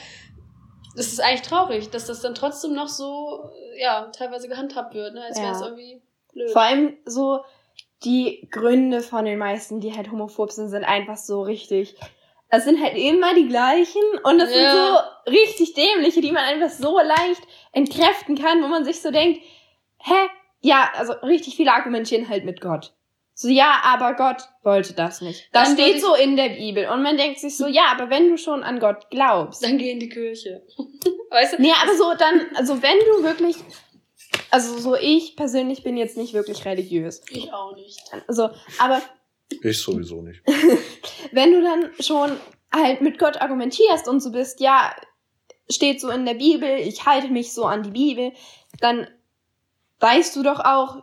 das 0.96 1.06
ist 1.12 1.20
eigentlich 1.20 1.42
traurig, 1.42 1.90
dass 1.90 2.06
das 2.06 2.20
dann 2.22 2.34
trotzdem 2.34 2.72
noch 2.74 2.88
so, 2.88 3.48
ja, 3.76 4.10
teilweise 4.16 4.48
gehandhabt 4.48 4.94
wird, 4.94 5.14
ne, 5.14 5.22
als 5.22 5.38
Ja. 5.38 5.44
wäre 5.44 5.54
es 5.54 5.60
irgendwie 5.60 6.02
blöd. 6.32 6.50
Vor 6.50 6.62
allem 6.62 6.98
so 7.04 7.44
die 8.04 8.48
Gründe 8.50 9.00
von 9.00 9.24
den 9.24 9.38
meisten, 9.38 9.80
die 9.80 9.94
halt 9.94 10.10
homophob 10.10 10.50
sind, 10.52 10.68
sind 10.68 10.84
einfach 10.84 11.16
so 11.16 11.42
richtig. 11.42 11.94
Es 12.48 12.64
sind 12.64 12.82
halt 12.82 12.96
immer 12.96 13.34
die 13.34 13.46
gleichen 13.46 14.02
und 14.24 14.38
das 14.38 14.50
Ja. 14.50 14.56
sind 14.56 14.70
so 15.26 15.30
richtig 15.32 15.74
dämliche, 15.74 16.20
die 16.20 16.32
man 16.32 16.44
einfach 16.44 16.70
so 16.70 16.98
leicht 16.98 17.42
entkräften 17.72 18.36
kann, 18.36 18.62
wo 18.62 18.68
man 18.68 18.84
sich 18.84 19.00
so 19.00 19.10
denkt, 19.10 19.40
hä? 19.98 20.14
Ja, 20.62 20.90
also 20.94 21.12
richtig 21.22 21.56
viele 21.56 21.72
argumentieren 21.72 22.28
halt 22.28 22.44
mit 22.44 22.60
Gott. 22.60 22.92
So, 23.34 23.48
ja, 23.48 23.80
aber 23.84 24.14
Gott 24.14 24.42
wollte 24.64 24.92
das 24.92 25.22
nicht. 25.22 25.48
Das 25.52 25.68
Dann 25.68 25.78
steht 25.78 26.02
so 26.02 26.14
in 26.14 26.36
der 26.36 26.50
Bibel. 26.50 26.86
Und 26.90 27.02
man 27.02 27.16
denkt 27.16 27.38
sich 27.38 27.56
so, 27.56 27.66
ja, 27.66 27.84
aber 27.92 28.10
wenn 28.10 28.28
du 28.28 28.36
schon 28.36 28.62
an 28.62 28.80
Gott 28.80 29.08
glaubst. 29.10 29.64
Dann 29.64 29.78
geh 29.78 29.92
in 29.92 30.00
die 30.00 30.10
Kirche. 30.10 30.62
weißt 31.30 31.54
du? 31.54 31.62
Nee, 31.62 31.72
aber 31.82 31.94
so 31.96 32.12
dann, 32.18 32.48
also 32.56 32.82
wenn 32.82 32.98
du 32.98 33.22
wirklich, 33.22 33.56
also 34.50 34.78
so 34.78 34.96
ich 34.96 35.36
persönlich 35.36 35.82
bin 35.82 35.96
jetzt 35.96 36.16
nicht 36.16 36.34
wirklich 36.34 36.64
religiös. 36.64 37.22
Ich 37.30 37.52
auch 37.52 37.74
nicht. 37.74 38.00
Also, 38.26 38.50
aber 38.78 39.00
Ich 39.62 39.78
sowieso 39.78 40.22
nicht. 40.22 40.42
wenn 41.32 41.52
du 41.52 41.62
dann 41.62 41.90
schon 42.00 42.36
halt 42.72 43.00
mit 43.00 43.18
Gott 43.18 43.40
argumentierst 43.40 44.08
und 44.08 44.20
so 44.20 44.30
bist, 44.30 44.60
ja, 44.60 44.94
steht 45.68 46.00
so 46.00 46.10
in 46.10 46.26
der 46.26 46.34
Bibel, 46.34 46.68
ich 46.78 47.06
halte 47.06 47.28
mich 47.28 47.52
so 47.52 47.64
an 47.64 47.82
die 47.82 47.90
Bibel, 47.90 48.32
dann 48.80 49.06
weißt 50.00 50.34
du 50.36 50.42
doch 50.42 50.60
auch, 50.60 51.02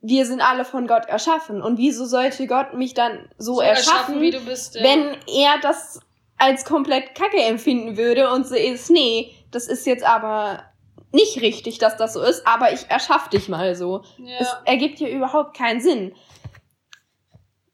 wir 0.00 0.26
sind 0.26 0.40
alle 0.40 0.64
von 0.64 0.86
Gott 0.88 1.06
erschaffen. 1.06 1.62
Und 1.62 1.78
wieso 1.78 2.04
sollte 2.06 2.46
Gott 2.46 2.74
mich 2.74 2.94
dann 2.94 3.28
so, 3.38 3.60
erschaffen, 3.60 4.20
wie 4.20 4.32
du 4.32 4.40
bist. 4.40 4.74
ja. 4.74 4.82
wenn 4.82 5.16
er 5.28 5.60
das 5.60 6.00
als 6.38 6.64
komplett 6.64 7.14
kacke 7.14 7.40
empfinden 7.40 7.96
würde 7.96 8.30
und 8.30 8.46
so 8.46 8.56
ist, 8.56 8.90
nee, 8.90 9.32
das 9.52 9.68
ist 9.68 9.86
jetzt 9.86 10.04
aber 10.04 10.64
nicht 11.12 11.40
richtig, 11.40 11.78
dass 11.78 11.96
das 11.96 12.14
so 12.14 12.22
ist, 12.22 12.46
aber 12.46 12.72
ich 12.72 12.90
erschaff 12.90 13.28
dich 13.28 13.48
mal 13.48 13.74
so. 13.74 14.02
Es 14.38 14.46
ja. 14.46 14.62
ergibt 14.64 14.98
hier 14.98 15.10
überhaupt 15.10 15.56
keinen 15.56 15.80
Sinn. 15.80 16.14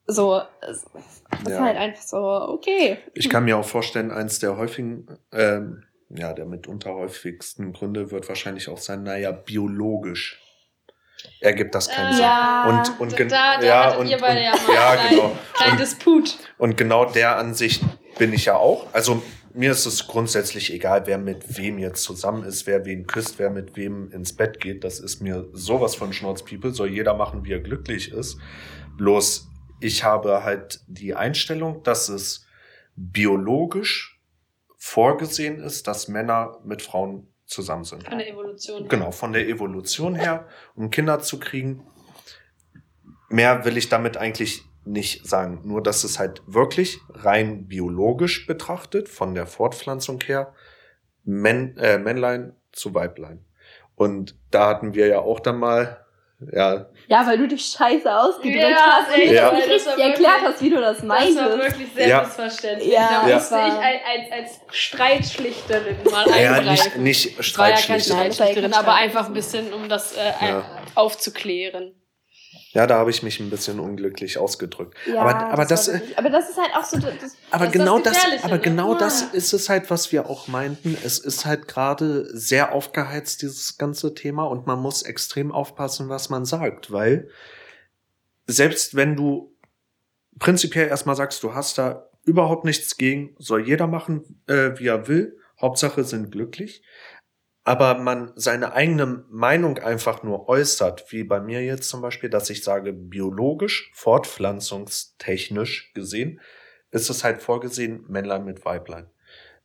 So, 0.07 0.41
es 0.63 0.79
ist 0.79 1.49
Ja. 1.49 1.61
halt 1.61 1.77
einfach 1.77 2.03
so, 2.03 2.17
okay. 2.19 2.99
Ich 3.15 3.29
kann 3.29 3.45
mir 3.45 3.59
auch 3.59 3.65
vorstellen, 3.65 4.11
eins 4.11 4.39
der 4.39 4.57
häufigen, 4.57 5.07
ähm, 5.33 5.85
ja, 6.09 6.33
der 6.33 6.47
mitunter 6.47 6.95
häufigsten 6.95 7.75
Gründe 7.75 8.11
wird 8.11 8.27
wahrscheinlich 8.29 8.69
auch 8.71 8.79
sein, 8.79 9.03
naja, 9.03 9.31
biologisch 9.33 10.41
ergibt 11.41 11.75
das 11.75 11.89
keinen 11.89 12.07
Ah, 12.07 12.13
Sinn. 12.13 12.23
Ja. 12.23 12.69
Und, 12.69 13.01
und, 13.01 13.13
da, 13.13 13.17
gen- 13.17 13.29
da, 13.29 13.57
da 13.59 13.67
ja, 13.67 13.95
und, 13.97 14.07
ihr 14.09 14.19
beide 14.19 14.39
und, 14.41 14.69
ja 14.69 14.75
ja, 14.97 15.09
genau. 15.09 15.33
kleinen 15.53 15.73
Und, 15.73 15.81
Disput. 15.81 16.39
und 16.57 16.77
genau 16.79 17.05
der 17.05 17.37
Ansicht 17.37 17.83
bin 18.19 18.33
ich 18.33 18.47
ja 18.47 18.57
auch. 18.57 18.87
Also 18.95 19.23
mir 19.59 19.73
ist 19.73 19.87
es 19.87 20.07
grundsätzlich 20.07 20.73
egal, 20.73 21.09
wer 21.09 21.19
mit 21.19 21.59
wem 21.59 21.79
jetzt 21.79 22.05
zusammen 22.05 22.45
ist, 22.45 22.69
wer 22.69 22.85
wen 22.85 23.09
küsst, 23.09 23.41
wer 23.41 23.51
mit 23.51 23.77
wem 23.77 24.09
ins 24.13 24.33
Bett 24.33 24.61
geht. 24.61 24.85
Das 24.85 25.01
ist 25.01 25.21
mir 25.21 25.49
sowas 25.53 25.97
von 25.97 26.13
Schnauzpiepe. 26.13 26.71
Soll 26.71 26.91
jeder 26.91 27.15
machen, 27.15 27.45
wie 27.45 27.55
er 27.55 27.59
glücklich 27.59 28.13
ist. 28.13 28.39
Bloß 28.99 29.49
ich 29.81 30.05
habe 30.05 30.45
halt 30.45 30.85
die 30.87 31.17
Einstellung, 31.17 31.83
dass 31.83 32.09
es 32.09 32.47
biologisch 32.95 34.21
vorgesehen 34.77 35.59
ist, 35.59 35.89
dass 35.89 36.07
Männer 36.07 36.61
mit 36.65 36.81
Frauen 36.81 37.27
zusammen 37.45 37.83
sind. 37.83 38.05
Von 38.05 38.19
der 38.19 38.29
Evolution. 38.29 38.89
Genau, 38.89 39.11
von 39.11 39.33
der 39.33 39.49
Evolution 39.49 40.15
her, 40.15 40.47
um 40.77 40.91
Kinder 40.91 41.19
zu 41.19 41.41
kriegen. 41.41 41.85
Mehr 43.29 43.65
will 43.65 43.77
ich 43.77 43.89
damit 43.89 44.19
eigentlich 44.19 44.68
nicht 44.89 45.27
sagen. 45.27 45.61
Nur, 45.65 45.83
dass 45.83 46.05
es 46.05 46.19
halt 46.19 46.43
wirklich 46.47 46.99
rein 47.11 47.67
biologisch 47.69 48.47
betrachtet, 48.47 49.09
von 49.09 49.35
der 49.35 49.47
Fortpflanzung 49.47 50.21
her, 50.23 50.55
Männ, 51.25 51.77
äh, 51.79 51.99
Männlein 51.99 52.55
zu 52.73 52.95
Weiblein. 52.95 53.45
Und 53.97 54.35
da 54.51 54.69
hatten 54.69 54.95
wir 54.95 55.07
ja 55.09 55.19
auch 55.21 55.41
dann 55.41 55.59
mal, 55.59 56.05
ja, 56.53 56.87
Ja, 57.09 57.27
weil 57.27 57.37
du 57.39 57.49
dich 57.49 57.65
scheiße 57.67 58.09
ausgedrückt 58.17 58.57
Ja, 58.63 58.77
hast 58.79 59.09
und 59.09 59.15
echt, 59.15 59.25
nicht 59.25 59.35
Ja. 59.35 59.49
richtig 59.49 59.73
das 59.75 59.87
war 59.87 59.93
erklärt 59.99 60.19
wirklich- 60.19 60.43
hast, 60.55 60.63
wie 60.63 60.71
du 60.71 60.81
das 60.81 60.97
Das 60.99 61.07
meintest. 61.07 61.39
war 61.39 61.59
wirklich 61.59 61.89
sehr 61.95 62.09
Ja. 62.09 62.23
missverständlich. 62.23 62.93
Ja, 62.93 63.09
da 63.23 63.29
Ja. 63.29 63.35
musste 63.37 63.55
das 63.57 63.67
ich 63.67 63.73
als, 63.81 64.01
als, 64.07 64.33
als 64.33 64.77
Streitschlichterin 64.77 65.97
mal 66.11 66.29
ja 66.29 66.53
eingreifen. 66.55 67.03
nicht, 67.03 67.27
nicht 67.27 67.41
Es 67.41 67.59
war 67.59 67.71
ja 67.71 67.75
das 67.77 67.89
ja 67.89 67.99
Streitschlichterin, 68.01 68.73
aber 68.73 68.95
einfach 68.95 69.27
ein 69.27 69.33
bisschen, 69.35 69.73
um 69.73 69.89
das 69.89 70.17
äh, 70.17 70.33
Ja. 70.47 70.65
aufzuklären. 70.95 71.93
Ja, 72.73 72.87
da 72.87 72.99
habe 72.99 73.11
ich 73.11 73.23
mich 73.23 73.41
ein 73.41 73.49
bisschen 73.49 73.81
unglücklich 73.81 74.37
ausgedrückt. 74.37 74.95
Ja, 75.07 75.23
aber, 75.23 75.37
aber 75.51 75.65
das, 75.65 75.91
wirklich- 75.91 76.19
aber 76.19 76.29
das 76.29 76.51
ist 76.51 76.59
halt 76.59 76.71
auch 76.77 76.85
so, 76.85 76.99
das, 76.99 77.35
Aber 77.51 77.65
Das 77.65 77.73
genau 77.73 77.99
das 77.99 78.13
das, 78.23 78.45
aber 78.45 78.57
ne? 78.57 78.61
genau 78.61 78.93
Ja. 78.93 78.99
das 78.99 79.23
ist 79.23 79.53
es 79.55 79.69
halt, 79.71 79.89
was 79.91 80.13
wir 80.13 80.29
auch 80.29 80.49
meinten. 80.49 80.97
Es 81.03 81.19
ist 81.19 81.47
halt 81.47 81.67
gerade 81.67 82.27
sehr 82.37 82.73
aufgeheizt, 82.73 83.41
dieses 83.43 83.79
ganze 83.79 84.15
Thema, 84.15 84.45
und 84.45 84.67
man 84.67 84.81
muss 84.81 85.03
extrem 85.03 85.51
aufpassen, 85.51 86.09
was 86.11 86.29
man 86.29 86.45
sagt, 86.45 86.93
weil 86.93 87.31
selbst 88.47 88.95
wenn 88.97 89.17
du 89.17 89.55
prinzipiell 90.39 90.89
erstmal 90.89 91.17
sagst, 91.17 91.43
du 91.43 91.55
hast 91.55 91.79
da 91.79 92.09
überhaupt 92.25 92.65
nichts 92.65 92.97
gegen, 92.97 93.35
soll 93.39 93.67
jeder 93.67 93.87
machen, 93.87 94.43
äh, 94.47 94.73
wie 94.79 94.87
er 94.89 95.09
will, 95.09 95.39
Hauptsache 95.61 96.05
sind 96.05 96.31
glücklich, 96.31 96.83
aber 97.69 97.99
man 97.99 98.33
seine 98.35 98.73
eigene 98.73 99.27
Meinung 99.29 99.77
einfach 99.77 100.23
nur 100.23 100.49
äußert, 100.49 101.13
wie 101.13 101.23
bei 101.23 101.39
mir 101.39 101.63
jetzt 101.63 101.91
zum 101.91 102.01
Beispiel, 102.01 102.31
dass 102.31 102.49
ich 102.49 102.65
sage, 102.65 102.95
biologisch, 102.95 103.91
fortpflanzungstechnisch 103.95 105.93
gesehen, 105.93 106.41
ist 106.91 107.11
es 107.11 107.25
halt 107.25 107.43
vorgesehen, 107.43 108.07
Männlein 108.09 108.47
mit 108.47 108.65
Weiblein. 108.65 109.11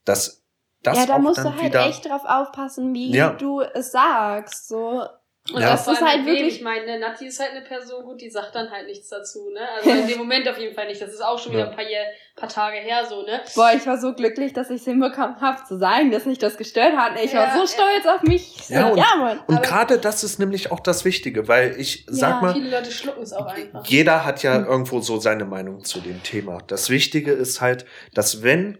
Das, 0.03 0.43
das 0.81 0.97
ja, 0.97 1.05
da 1.05 1.17
musst 1.17 1.45
du 1.45 1.55
halt 1.55 1.75
echt 1.75 2.09
drauf 2.09 2.23
aufpassen, 2.25 2.93
wie 2.93 3.15
Ja. 3.15 3.35
du 3.35 3.61
es 3.61 3.93
sagst. 3.93 4.67
So. 4.67 5.05
Und 5.51 5.59
Ja. 5.61 5.71
das 5.71 5.85
ist 5.89 5.99
halt 6.01 6.25
wirklich. 6.25 6.55
Ich 6.55 6.61
meine, 6.61 6.97
Nati 6.99 7.27
ist 7.27 7.37
halt 7.37 7.51
eine 7.51 7.65
Person, 7.65 8.05
gut, 8.05 8.21
die 8.21 8.29
sagt 8.29 8.55
dann 8.55 8.71
halt 8.71 8.87
nichts 8.87 9.09
dazu, 9.09 9.49
ne? 9.49 9.59
Also 9.75 9.89
in 10.01 10.07
dem 10.07 10.17
Moment 10.19 10.47
auf 10.47 10.57
jeden 10.57 10.73
Fall 10.73 10.87
nicht. 10.87 11.01
Das 11.01 11.11
ist 11.11 11.19
auch 11.21 11.37
schon 11.37 11.51
wieder 11.51 11.65
Ja. 11.65 11.69
ein 11.69 11.75
paar, 11.75 11.83
Jahr- 11.89 12.05
paar 12.37 12.47
Tage 12.47 12.77
her 12.77 13.05
so, 13.05 13.23
ne? 13.23 13.41
Boah, 13.53 13.73
ich 13.75 13.85
war 13.85 13.97
so 13.97 14.13
glücklich, 14.13 14.53
dass 14.53 14.69
ich 14.69 14.77
es 14.79 14.85
hinbekommen 14.85 15.41
habe 15.41 15.61
zu 15.67 15.77
sagen, 15.77 16.11
dass 16.11 16.25
mich 16.25 16.37
das 16.37 16.55
gestört 16.55 16.95
hat. 16.95 17.21
Ich 17.21 17.33
war 17.33 17.47
Ja, 17.47 17.53
so 17.55 17.59
ja. 17.59 17.67
stolz 17.67 18.05
auf 18.05 18.23
mich. 18.23 18.55
Ich 18.55 18.67
so, 18.67 18.73
Ja, 18.73 18.87
und- 18.87 18.97
ja, 18.97 19.15
Mann. 19.17 19.39
Und 19.47 19.61
gerade 19.61 19.97
das 19.99 20.23
ist 20.23 20.39
nämlich 20.39 20.71
auch 20.71 20.79
das 20.79 21.03
Wichtige, 21.03 21.45
weil 21.49 21.77
ich 21.77 22.05
Ja. 22.05 22.13
sag 22.13 22.41
mal, 22.41 22.53
Viele 22.53 22.69
Leute 22.69 22.89
schlucken 22.91 23.23
es 23.23 23.33
auch 23.33 23.45
einfach. 23.47 23.85
Jeder 23.85 24.23
hat 24.23 24.43
ja 24.43 24.55
Hm. 24.55 24.65
irgendwo 24.65 25.01
so 25.01 25.19
seine 25.19 25.43
Meinung 25.43 25.83
zu 25.83 25.99
dem 25.99 26.23
Thema. 26.23 26.59
Das 26.67 26.89
Wichtige 26.89 27.33
ist 27.33 27.59
halt, 27.59 27.85
dass 28.13 28.43
wenn 28.43 28.77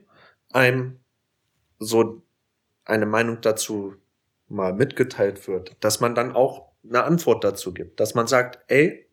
einem 0.54 1.02
so 1.80 2.22
eine 2.86 3.06
Meinung 3.06 3.42
dazu 3.42 3.96
mal 4.48 4.74
mitgeteilt 4.74 5.48
wird, 5.48 5.76
dass 5.80 6.00
man 6.00 6.16
dann 6.16 6.36
auch 6.36 6.70
eine 6.88 7.04
Antwort 7.04 7.44
dazu 7.44 7.74
gibt, 7.74 8.00
dass 8.00 8.14
man 8.14 8.28
sagt, 8.28 8.60
ey, 8.68 9.08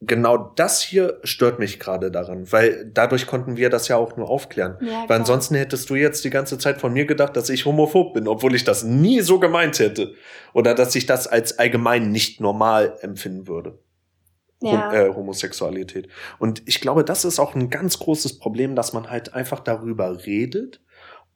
genau 0.00 0.36
das 0.36 0.82
hier 0.82 1.18
stört 1.24 1.58
mich 1.58 1.80
gerade 1.80 2.10
daran, 2.10 2.50
weil 2.52 2.90
dadurch 2.92 3.26
konnten 3.26 3.56
wir 3.56 3.70
das 3.70 3.88
ja 3.88 3.96
auch 3.96 4.16
nur 4.16 4.28
aufklären. 4.28 4.76
Ja, 4.80 5.04
Weil 5.08 5.18
ansonsten 5.18 5.54
hättest 5.54 5.88
du 5.90 5.94
jetzt 5.94 6.24
die 6.24 6.30
ganze 6.30 6.58
Zeit 6.58 6.80
von 6.80 6.92
mir 6.92 7.06
gedacht, 7.06 7.36
dass 7.36 7.48
ich 7.48 7.64
homophob 7.64 8.14
bin, 8.14 8.28
obwohl 8.28 8.54
ich 8.54 8.64
das 8.64 8.84
nie 8.84 9.20
so 9.20 9.38
gemeint 9.38 9.78
hätte. 9.78 10.14
Oder 10.52 10.74
dass 10.74 10.94
ich 10.94 11.06
das 11.06 11.26
als 11.26 11.58
allgemein 11.58 12.10
nicht 12.10 12.40
normal 12.40 12.96
empfinden 13.00 13.48
würde. 13.48 13.78
ja. 14.60 14.90
Hom 14.90 14.94
äh, 14.94 15.14
Homosexualität. 15.14 16.08
Und 16.38 16.62
ich 16.66 16.80
glaube, 16.80 17.04
das 17.04 17.24
ist 17.24 17.38
auch 17.38 17.54
ein 17.54 17.70
ganz 17.70 17.98
großes 17.98 18.38
Problem, 18.38 18.76
dass 18.76 18.92
man 18.92 19.10
halt 19.10 19.34
einfach 19.34 19.60
darüber 19.60 20.26
redet 20.26 20.80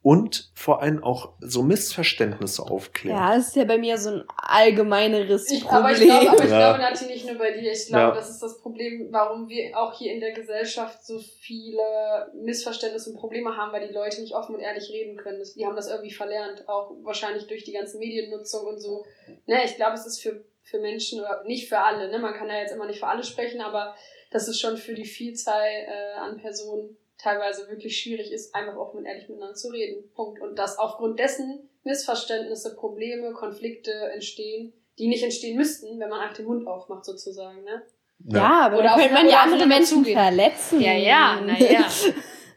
und 0.03 0.49
vor 0.55 0.81
allem 0.81 1.03
auch 1.03 1.33
so 1.41 1.61
Missverständnisse 1.61 2.63
aufklärt. 2.63 3.19
Ja, 3.19 3.35
das 3.35 3.49
ist 3.49 3.55
ja 3.55 3.65
bei 3.65 3.77
mir 3.77 3.97
so 3.99 4.09
ein 4.09 4.23
allgemeineres 4.37 5.51
Ich, 5.51 5.61
Problem. 5.63 5.77
aber 5.85 5.91
ich 5.91 6.01
glaube, 6.01 6.29
aber 6.31 6.43
ich 6.43 6.49
Ja. 6.49 6.57
glaube, 6.57 6.79
Nati, 6.79 7.05
nicht 7.05 7.25
nur 7.27 7.37
bei 7.37 7.51
dir. 7.51 7.71
Ich 7.71 7.85
glaube, 7.87 8.03
Ja. 8.09 8.15
das 8.15 8.29
ist 8.29 8.41
das 8.41 8.59
Problem, 8.61 9.09
warum 9.11 9.47
wir 9.47 9.77
auch 9.77 9.93
hier 9.93 10.13
in 10.13 10.19
der 10.19 10.31
Gesellschaft 10.31 11.05
so 11.05 11.19
viele 11.19 12.31
Missverständnisse 12.33 13.11
und 13.11 13.17
Probleme 13.17 13.55
haben, 13.55 13.71
weil 13.71 13.87
die 13.87 13.93
Leute 13.93 14.21
nicht 14.21 14.33
offen 14.33 14.55
und 14.55 14.61
ehrlich 14.61 14.89
reden 14.89 15.17
können. 15.17 15.41
Die 15.55 15.65
haben 15.65 15.75
das 15.75 15.87
irgendwie 15.89 16.13
verlernt, 16.13 16.67
auch 16.67 16.91
wahrscheinlich 17.03 17.45
durch 17.47 17.63
die 17.63 17.73
ganze 17.73 17.97
Mediennutzung 17.99 18.65
und 18.65 18.79
so. 18.79 19.05
Ne, 19.45 19.63
ich 19.65 19.75
glaube, 19.75 19.93
es 19.93 20.05
ist 20.07 20.19
für, 20.21 20.43
für 20.63 20.79
Menschen, 20.79 21.19
oder 21.19 21.43
nicht 21.45 21.69
für 21.69 21.77
alle, 21.79 22.09
ne? 22.09 22.17
man 22.17 22.33
kann 22.33 22.47
ja 22.49 22.57
jetzt 22.59 22.73
immer 22.73 22.87
nicht 22.87 22.99
für 22.99 23.07
alle 23.07 23.23
sprechen, 23.23 23.61
aber 23.61 23.95
das 24.31 24.47
ist 24.47 24.59
schon 24.59 24.77
für 24.77 24.93
die 24.95 25.05
Vielzahl 25.05 25.67
äh, 25.67 26.13
an 26.17 26.37
Personen 26.37 26.97
teilweise 27.21 27.69
wirklich 27.69 27.99
schwierig 27.99 28.31
ist, 28.31 28.55
einfach 28.55 28.75
offen 28.75 28.97
und 28.97 29.05
ehrlich 29.05 29.29
miteinander 29.29 29.55
zu 29.55 29.69
reden. 29.69 30.09
Punkt. 30.13 30.41
Und 30.41 30.57
dass 30.57 30.77
aufgrund 30.77 31.19
dessen 31.19 31.69
Missverständnisse, 31.83 32.75
Probleme, 32.75 33.31
Konflikte 33.33 33.91
entstehen, 34.13 34.73
die 34.97 35.07
nicht 35.07 35.23
entstehen 35.23 35.57
müssten, 35.57 35.99
wenn 35.99 36.09
man 36.09 36.19
einfach 36.19 36.37
den 36.37 36.45
Mund 36.45 36.67
aufmacht, 36.67 37.05
sozusagen. 37.05 37.63
Ne? 37.63 37.83
ja, 38.25 38.61
aber 38.65 38.79
Oder 38.79 38.95
könnte 38.95 39.13
man 39.13 39.27
ja 39.27 39.39
andere 39.41 39.65
Menschen 39.65 39.99
zugehen. 39.99 40.17
verletzen. 40.17 40.81
Ja, 40.81 40.93
ja, 40.93 41.41
naja. 41.41 41.87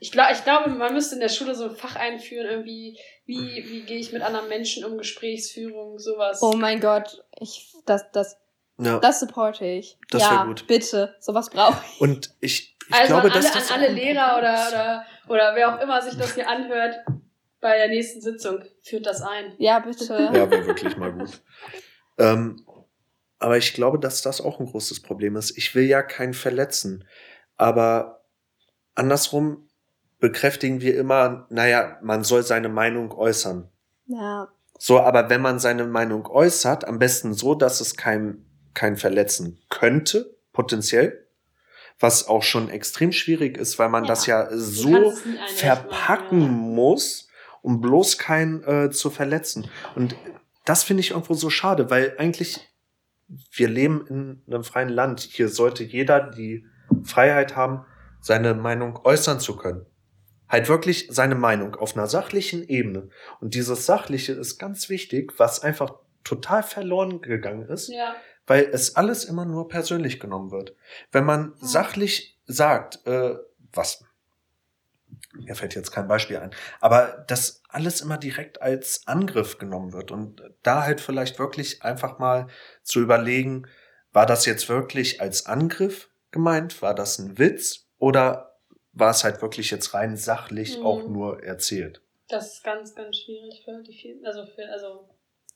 Ich, 0.01 0.13
glaub, 0.13 0.27
ich 0.31 0.45
glaube, 0.45 0.69
man 0.69 0.93
müsste 0.93 1.15
in 1.15 1.23
der 1.23 1.31
Schule 1.31 1.55
so 1.55 1.65
ein 1.65 1.77
Fach 1.77 1.97
einführen, 1.97 2.47
irgendwie, 2.47 2.99
wie, 3.25 3.65
wie 3.71 3.87
gehe 3.87 3.97
ich 3.97 4.13
mit 4.13 4.21
anderen 4.21 4.51
Menschen 4.51 4.85
um, 4.85 4.99
Gesprächsführung, 4.99 5.99
sowas. 5.99 6.43
Oh 6.43 6.53
mein 6.55 6.79
Gott, 6.79 7.25
ich, 7.41 7.73
das, 7.87 8.11
das, 8.13 8.37
Ja. 8.79 8.99
das 8.99 9.21
supporte 9.21 9.65
ich. 9.65 9.99
Das 10.11 10.23
ja, 10.23 10.31
wär 10.31 10.47
gut. 10.47 10.67
bitte, 10.67 11.15
sowas 11.21 11.51
brauche 11.51 11.81
ich. 11.93 12.01
Und 12.01 12.35
ich, 12.41 12.77
ich 12.89 12.95
also 12.95 13.07
glaube, 13.07 13.29
an 13.29 13.33
alle, 13.33 13.43
dass 13.43 13.53
das 13.53 13.71
an 13.71 13.81
alle 13.81 13.93
Lehrer 13.93 14.37
oder, 14.39 14.69
oder, 14.69 15.05
oder 15.29 15.55
wer 15.55 15.75
auch 15.75 15.81
immer 15.81 16.03
sich 16.03 16.17
das 16.17 16.35
hier 16.35 16.49
anhört, 16.49 16.97
bei 17.61 17.79
der 17.79 17.89
nächsten 17.89 18.21
Sitzung, 18.21 18.63
führt 18.83 19.07
das 19.07 19.23
ein. 19.23 19.55
Ja, 19.59 19.79
bitte. 19.79 20.31
Ja, 20.35 20.51
wäre 20.51 20.67
wirklich 20.67 20.97
mal 20.97 21.13
gut. 21.13 21.43
Ähm, 22.19 22.65
aber 23.39 23.57
ich 23.57 23.73
glaube, 23.75 23.99
dass 23.99 24.23
das 24.23 24.41
auch 24.41 24.61
ein 24.61 24.67
großes 24.67 25.01
Problem 25.01 25.37
ist. 25.37 25.57
Ich 25.57 25.75
will 25.75 25.85
ja 25.85 26.03
keinen 26.03 26.35
verletzen. 26.35 27.05
Aber 27.57 28.25
andersrum 28.95 29.69
bekräftigen 30.21 30.81
wir 30.81 30.97
immer, 30.97 31.47
naja, 31.51 31.99
man 32.03 32.25
soll 32.25 32.43
seine 32.43 32.69
Meinung 32.69 33.13
äußern. 33.13 33.69
Ja, 34.07 34.49
So, 34.79 35.01
aber 35.01 35.31
wenn 35.31 35.41
man 35.41 35.59
seine 35.59 35.85
Meinung 35.85 36.27
äußert, 36.27 36.87
am 36.87 36.99
besten 36.99 37.35
so, 37.35 37.55
dass 37.55 37.81
es 37.81 37.97
kein, 37.97 38.45
kein 38.75 38.97
verletzen 38.97 39.61
könnte, 39.71 40.37
potenziell, 40.53 41.27
was 42.01 42.27
auch 42.29 42.43
schon 42.43 42.69
extrem 42.69 43.13
schwierig 43.13 43.57
ist, 43.57 43.79
weil 43.79 43.89
man 43.89 44.05
Ja. 44.05 44.09
das 44.09 44.27
ja 44.27 44.49
so 44.53 45.13
verpacken 45.55 46.41
machen, 46.41 46.75
muss, 46.75 47.29
um 47.63 47.81
bloß 47.81 48.19
keinen 48.19 48.63
äh, 48.65 48.91
zu 48.91 49.11
verletzen. 49.11 49.71
Und 49.95 50.17
das 50.65 50.83
finde 50.83 51.01
ich 51.01 51.11
irgendwo 51.11 51.35
so 51.35 51.51
schade, 51.51 51.91
weil 51.91 52.15
eigentlich 52.19 52.61
wir 53.53 53.69
leben 53.69 54.07
in 54.09 54.43
einem 54.53 54.65
freien 54.65 54.89
Land. 54.91 55.21
Hier 55.21 55.49
sollte 55.49 55.83
jeder 55.83 56.21
die 56.21 56.67
Freiheit 57.05 57.57
haben, 57.57 57.85
seine 58.21 58.55
Meinung 58.55 58.99
äußern 59.05 59.41
zu 59.41 59.57
können. 59.57 59.87
Halt 60.49 60.69
wirklich 60.69 61.09
seine 61.11 61.35
Meinung 61.35 61.75
auf 61.75 61.97
einer 61.97 62.07
sachlichen 62.07 62.69
Ebene. 62.69 63.09
Und 63.41 63.55
dieses 63.55 63.87
Sachliche 63.87 64.33
ist 64.33 64.59
ganz 64.59 64.89
wichtig, 64.91 65.33
was 65.39 65.61
einfach 65.63 65.95
total 66.23 66.63
verloren 66.63 67.23
gegangen 67.23 67.67
ist, 67.69 67.89
Ja. 67.89 68.15
Weil 68.47 68.65
es 68.73 68.97
alles 68.97 69.25
immer 69.25 69.45
nur 69.45 69.69
persönlich 69.69 70.21
genommen 70.21 70.51
wird. 70.51 70.75
Wenn 71.13 71.25
man 71.25 71.55
sachlich 71.61 72.39
sagt, 72.47 73.07
äh, 73.07 73.37
was, 73.73 74.05
mir 75.35 75.55
fällt 75.55 75.75
jetzt 75.75 75.91
kein 75.91 76.09
Beispiel 76.09 76.37
ein, 76.37 76.55
aber 76.81 77.25
das 77.29 77.63
alles 77.69 78.01
immer 78.01 78.19
direkt 78.19 78.63
als 78.63 79.07
Angriff 79.07 79.59
genommen 79.59 79.93
wird 79.93 80.11
und 80.11 80.43
da 80.63 80.83
halt 80.85 81.01
vielleicht 81.01 81.39
wirklich 81.39 81.83
einfach 81.83 82.19
mal 82.19 82.49
zu 82.83 83.01
überlegen, 83.01 83.67
war 84.13 84.27
das 84.27 84.47
jetzt 84.47 84.69
wirklich 84.69 85.21
als 85.21 85.47
Angriff 85.47 86.09
gemeint, 86.31 86.83
war 86.83 86.95
das 86.95 87.19
ein 87.19 87.39
Witz 87.39 87.87
oder 87.99 88.57
war 88.93 89.11
es 89.11 89.25
halt 89.25 89.43
wirklich 89.43 89.71
jetzt 89.71 89.93
rein 89.95 90.17
sachlich 90.17 90.79
Mhm. 90.79 90.87
auch 90.87 91.07
nur 91.09 91.43
erzählt? 91.43 92.01
Das 92.29 92.55
ist 92.55 92.65
ganz, 92.65 92.95
ganz 92.95 93.19
schwierig 93.19 93.63
für 93.65 93.83
die 93.83 93.93
vielen, 93.93 94.25
also 94.25 94.47
für, 94.47 94.67
also 94.71 95.09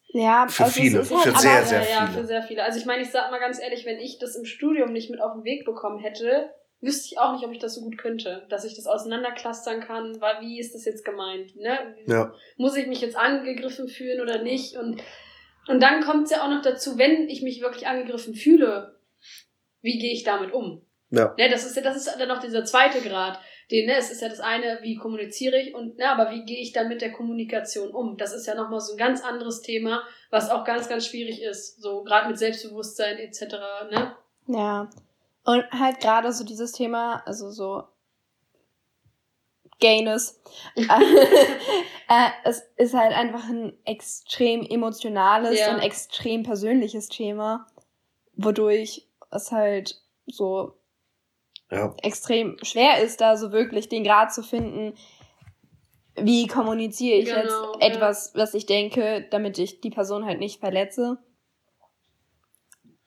ja, 0.08 0.46
Für 0.48 0.64
also 0.64 0.80
viele, 0.80 0.98
halt 0.98 1.06
für 1.06 1.38
sehr, 1.38 1.64
sehr 1.64 1.82
ja, 1.82 1.88
ja, 1.88 2.06
viele. 2.06 2.20
für 2.20 2.26
sehr 2.26 2.42
viele. 2.42 2.62
Also 2.62 2.78
ich 2.78 2.86
meine, 2.86 3.02
ich 3.02 3.10
sag 3.10 3.30
mal 3.30 3.38
ganz 3.38 3.60
ehrlich, 3.60 3.84
wenn 3.84 3.98
ich 3.98 4.18
das 4.18 4.36
im 4.36 4.44
Studium 4.44 4.92
nicht 4.92 5.10
mit 5.10 5.20
auf 5.20 5.34
den 5.34 5.44
Weg 5.44 5.64
bekommen 5.66 5.98
hätte, 5.98 6.50
wüsste 6.80 7.08
ich 7.12 7.18
auch 7.18 7.32
nicht, 7.32 7.44
ob 7.44 7.52
ich 7.52 7.58
das 7.58 7.74
so 7.74 7.82
gut 7.82 7.98
könnte. 7.98 8.46
Dass 8.48 8.64
ich 8.64 8.74
das 8.74 8.86
auseinanderklustern 8.86 9.80
kann, 9.80 10.20
weil 10.20 10.40
wie 10.40 10.60
ist 10.60 10.74
das 10.74 10.84
jetzt 10.84 11.04
gemeint? 11.04 11.56
Ne? 11.56 11.94
Ja. 12.06 12.32
Muss 12.56 12.76
ich 12.76 12.86
mich 12.86 13.00
jetzt 13.00 13.16
angegriffen 13.16 13.88
fühlen 13.88 14.20
oder 14.20 14.42
nicht? 14.42 14.76
Und, 14.76 15.02
und 15.66 15.82
dann 15.82 16.02
kommt 16.02 16.24
es 16.24 16.30
ja 16.30 16.42
auch 16.42 16.50
noch 16.50 16.62
dazu, 16.62 16.96
wenn 16.96 17.28
ich 17.28 17.42
mich 17.42 17.60
wirklich 17.60 17.86
angegriffen 17.86 18.34
fühle, 18.34 18.98
wie 19.82 19.98
gehe 19.98 20.12
ich 20.12 20.24
damit 20.24 20.52
um? 20.52 20.84
Ja. 21.10 21.34
Ne, 21.38 21.48
das 21.48 21.64
ist 21.64 21.76
ja, 21.76 21.82
das 21.82 21.96
ist 21.96 22.14
dann 22.18 22.28
noch 22.28 22.40
dieser 22.40 22.64
zweite 22.64 23.00
Grad. 23.00 23.40
Den, 23.70 23.86
ne, 23.86 23.96
es 23.96 24.10
ist 24.10 24.22
ja 24.22 24.28
das 24.28 24.40
eine, 24.40 24.78
wie 24.82 24.96
kommuniziere 24.96 25.58
ich 25.60 25.74
und, 25.74 25.98
ne, 25.98 26.10
aber 26.10 26.30
wie 26.30 26.44
gehe 26.44 26.58
ich 26.58 26.72
dann 26.72 26.88
mit 26.88 27.02
der 27.02 27.12
Kommunikation 27.12 27.90
um? 27.90 28.16
Das 28.16 28.32
ist 28.32 28.46
ja 28.46 28.54
nochmal 28.54 28.80
so 28.80 28.92
ein 28.94 28.98
ganz 28.98 29.22
anderes 29.22 29.60
Thema, 29.60 30.02
was 30.30 30.50
auch 30.50 30.64
ganz, 30.64 30.88
ganz 30.88 31.06
schwierig 31.06 31.42
ist. 31.42 31.82
So, 31.82 32.02
gerade 32.02 32.28
mit 32.28 32.38
Selbstbewusstsein 32.38 33.18
etc., 33.18 33.42
ne? 33.90 34.16
Ja. 34.46 34.88
Und 35.44 35.64
halt 35.70 36.00
gerade 36.00 36.32
so 36.32 36.44
dieses 36.44 36.72
Thema, 36.72 37.22
also 37.26 37.50
so 37.50 37.84
Gayness. 39.80 40.40
äh, 40.76 40.86
es 42.44 42.62
ist 42.76 42.94
halt 42.94 43.12
einfach 43.12 43.48
ein 43.48 43.72
extrem 43.84 44.62
emotionales 44.64 45.58
Ja. 45.58 45.74
und 45.74 45.80
extrem 45.80 46.42
persönliches 46.42 47.08
Thema, 47.08 47.66
wodurch 48.34 49.06
es 49.30 49.52
halt 49.52 50.00
so 50.26 50.77
Ja. 51.70 51.94
extrem 52.02 52.56
schwer 52.62 53.02
ist, 53.02 53.20
da 53.20 53.36
so 53.36 53.52
wirklich 53.52 53.88
den 53.88 54.04
Grad 54.04 54.32
zu 54.32 54.42
finden, 54.42 54.94
wie 56.16 56.46
kommuniziere 56.46 57.18
ich 57.18 57.26
Genau, 57.26 57.40
jetzt 57.40 57.52
ja. 57.52 57.88
etwas, 57.88 58.32
was 58.34 58.54
ich 58.54 58.66
denke, 58.66 59.26
damit 59.30 59.58
ich 59.58 59.80
die 59.80 59.90
Person 59.90 60.24
halt 60.24 60.40
nicht 60.40 60.60
verletze. 60.60 61.18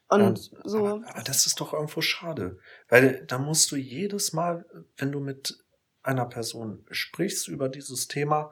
Und 0.07 0.51
Ja, 0.51 0.59
so. 0.63 0.77
Aber, 0.85 1.07
aber 1.07 1.23
das 1.23 1.45
ist 1.45 1.59
doch 1.59 1.73
irgendwo 1.73 2.01
schade. 2.01 2.59
Weil 2.89 3.25
da 3.25 3.37
musst 3.37 3.71
du 3.71 3.77
jedes 3.77 4.33
Mal, 4.33 4.65
wenn 4.97 5.11
du 5.11 5.19
mit 5.19 5.57
einer 6.03 6.25
Person 6.25 6.85
sprichst 6.91 7.47
über 7.47 7.69
dieses 7.69 8.07
Thema, 8.07 8.51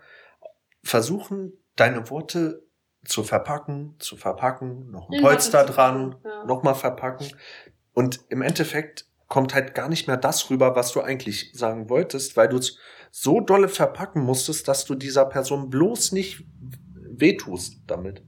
versuchen, 0.84 1.54
deine 1.76 2.10
Worte 2.10 2.64
zu 3.06 3.24
verpacken, 3.24 3.96
zu 4.00 4.18
verpacken, 4.18 4.90
noch 4.92 5.10
ein 5.10 5.22
Polster 5.22 5.66
dran, 5.66 6.16
ja. 6.24 6.46
nochmal 6.46 6.76
verpacken. 6.76 7.28
Und 7.94 8.22
im 8.30 8.42
Endeffekt 8.42 9.06
kommt 9.30 9.54
halt 9.54 9.74
gar 9.76 9.88
nicht 9.88 10.08
mehr 10.08 10.18
das 10.18 10.50
rüber, 10.50 10.76
was 10.76 10.92
du 10.92 11.02
eigentlich 11.02 11.52
sagen 11.54 11.90
wolltest, 11.90 12.36
weil 12.36 12.50
du 12.50 12.58
es 12.58 12.78
so 13.12 13.40
dolle 13.40 13.70
verpacken 13.70 14.22
musstest, 14.24 14.68
dass 14.68 14.86
du 14.86 14.96
dieser 14.96 15.26
Person 15.26 15.70
bloß 15.70 16.12
nicht 16.12 16.44
wehtust 17.12 17.82
damit. 17.88 18.24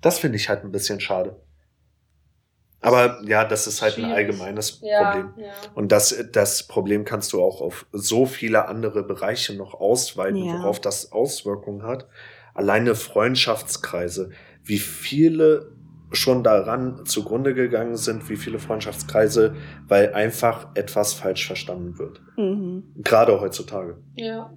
Das 0.00 0.18
finde 0.18 0.36
ich 0.36 0.48
halt 0.48 0.64
ein 0.64 0.72
bisschen 0.72 1.00
schade. 1.00 1.40
Aber 2.80 3.22
ja, 3.26 3.44
das 3.46 3.66
ist 3.66 3.80
halt 3.80 3.94
ein 3.94 4.02
Schwierig. 4.04 4.14
allgemeines 4.14 4.80
Ja, 4.82 5.10
Problem. 5.10 5.34
ja. 5.44 5.52
Und 5.74 5.90
das, 5.90 6.14
das 6.32 6.66
Problem 6.66 7.06
kannst 7.06 7.32
du 7.32 7.42
auch 7.42 7.62
auf 7.62 7.86
so 7.92 8.26
viele 8.26 8.68
andere 8.68 9.02
Bereiche 9.04 9.54
noch 9.54 9.72
ausweiten, 9.74 10.44
Ja. 10.44 10.52
worauf 10.58 10.80
das 10.80 11.10
Auswirkungen 11.10 11.82
hat. 11.82 12.06
Alleine 12.52 12.94
Freundschaftskreise, 12.94 14.30
wie 14.62 14.78
viele 14.78 15.73
schon 16.14 16.42
daran 16.44 17.04
zugrunde 17.06 17.54
gegangen 17.54 17.96
sind, 17.96 18.28
wie 18.28 18.36
viele 18.36 18.58
Freundschaftskreise, 18.58 19.56
weil 19.86 20.12
einfach 20.14 20.68
etwas 20.74 21.12
falsch 21.14 21.46
verstanden 21.46 21.98
wird. 21.98 22.20
Mhm. 22.36 22.92
Gerade 22.96 23.40
heutzutage. 23.40 24.02
Ja. 24.16 24.52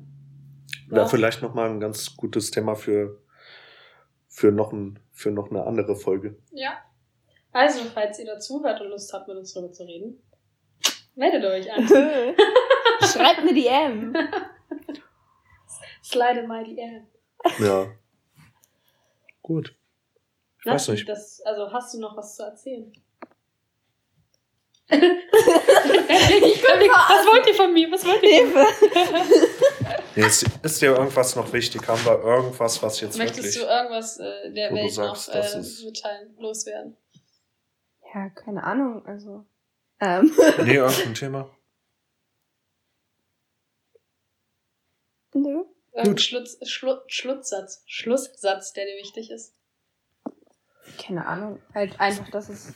Wäre 0.87 1.01
Ja. 1.01 1.07
vielleicht 1.07 1.41
noch 1.41 1.53
mal 1.53 1.69
ein 1.69 1.79
ganz 1.79 2.15
gutes 2.15 2.51
Thema 2.51 2.75
für, 2.75 3.21
für, 4.27 4.51
noch, 4.51 4.71
ein, 4.73 4.99
für 5.11 5.31
noch 5.31 5.49
eine 5.49 5.65
andere 5.65 5.95
Folge. 5.95 6.37
Ja. 6.51 6.71
Also, 7.51 7.79
falls 7.93 8.19
ihr 8.19 8.25
dazuhört 8.25 8.81
und 8.81 8.89
Lust 8.89 9.11
habt, 9.13 9.27
mit 9.27 9.37
uns 9.37 9.53
darüber 9.53 9.71
zu 9.71 9.83
reden, 9.83 10.21
meldet 11.15 11.43
euch 11.43 11.71
an. 11.71 11.87
Schreibt 13.01 13.39
eine 13.39 13.53
DM. 13.53 14.13
Slide 16.03 16.39
in 16.41 16.47
my 16.47 16.63
DM. 16.63 17.07
Ja. 17.59 17.87
Gut. 19.41 19.75
Ich 20.67 20.73
weiß 20.73 20.89
nicht. 20.89 21.07
Das, 21.07 21.41
also, 21.41 21.71
hast 21.71 21.93
du 21.93 21.99
noch 21.99 22.17
was 22.17 22.35
zu 22.35 22.43
erzählen? 22.43 22.91
ich 24.89 24.99
was 26.63 27.25
wollt 27.25 27.47
ihr 27.47 27.53
von 27.53 27.73
mir? 27.73 27.91
Was 27.91 28.05
wollt 28.05 28.23
ihr? 28.23 28.29
Hilfe. 28.29 28.65
Nee, 30.15 30.25
ist, 30.25 30.45
ist 30.63 30.81
dir 30.81 30.95
irgendwas 30.95 31.35
noch 31.35 31.51
wichtig? 31.53 31.87
Haben 31.87 32.03
wir 32.05 32.19
irgendwas, 32.23 32.81
was 32.81 33.01
jetzt 33.01 33.17
Möchtest 33.17 33.55
du 33.55 33.59
wirklich... 33.59 33.77
irgendwas 33.77 34.17
äh, 34.17 34.51
der 34.51 34.69
du 34.69 34.75
Welt 34.75 34.91
sagst, 34.91 35.27
noch 35.27 35.35
äh, 35.35 35.85
mitteilen, 35.85 36.35
loswerden? 36.39 36.97
Ja, 38.13 38.29
keine 38.29 38.63
Ahnung, 38.63 39.05
also. 39.05 39.45
Ähm. 39.99 40.35
Nee, 40.63 40.75
irgendein 40.75 41.13
Thema? 41.13 41.49
Nö. 45.33 45.65
Irgendein 45.91 46.15
Gut. 46.15 46.21
Schluss, 46.21 46.57
Schlu 46.63 46.95
Schlusssatz. 47.07 47.83
Schlusssatz, 47.85 48.73
der 48.73 48.85
dir 48.85 48.97
wichtig 48.97 49.29
ist. 49.31 49.56
Keine 50.97 51.25
Ahnung. 51.25 51.59
Halt 51.73 51.99
einfach, 51.99 52.29
dass 52.29 52.49
es, 52.49 52.75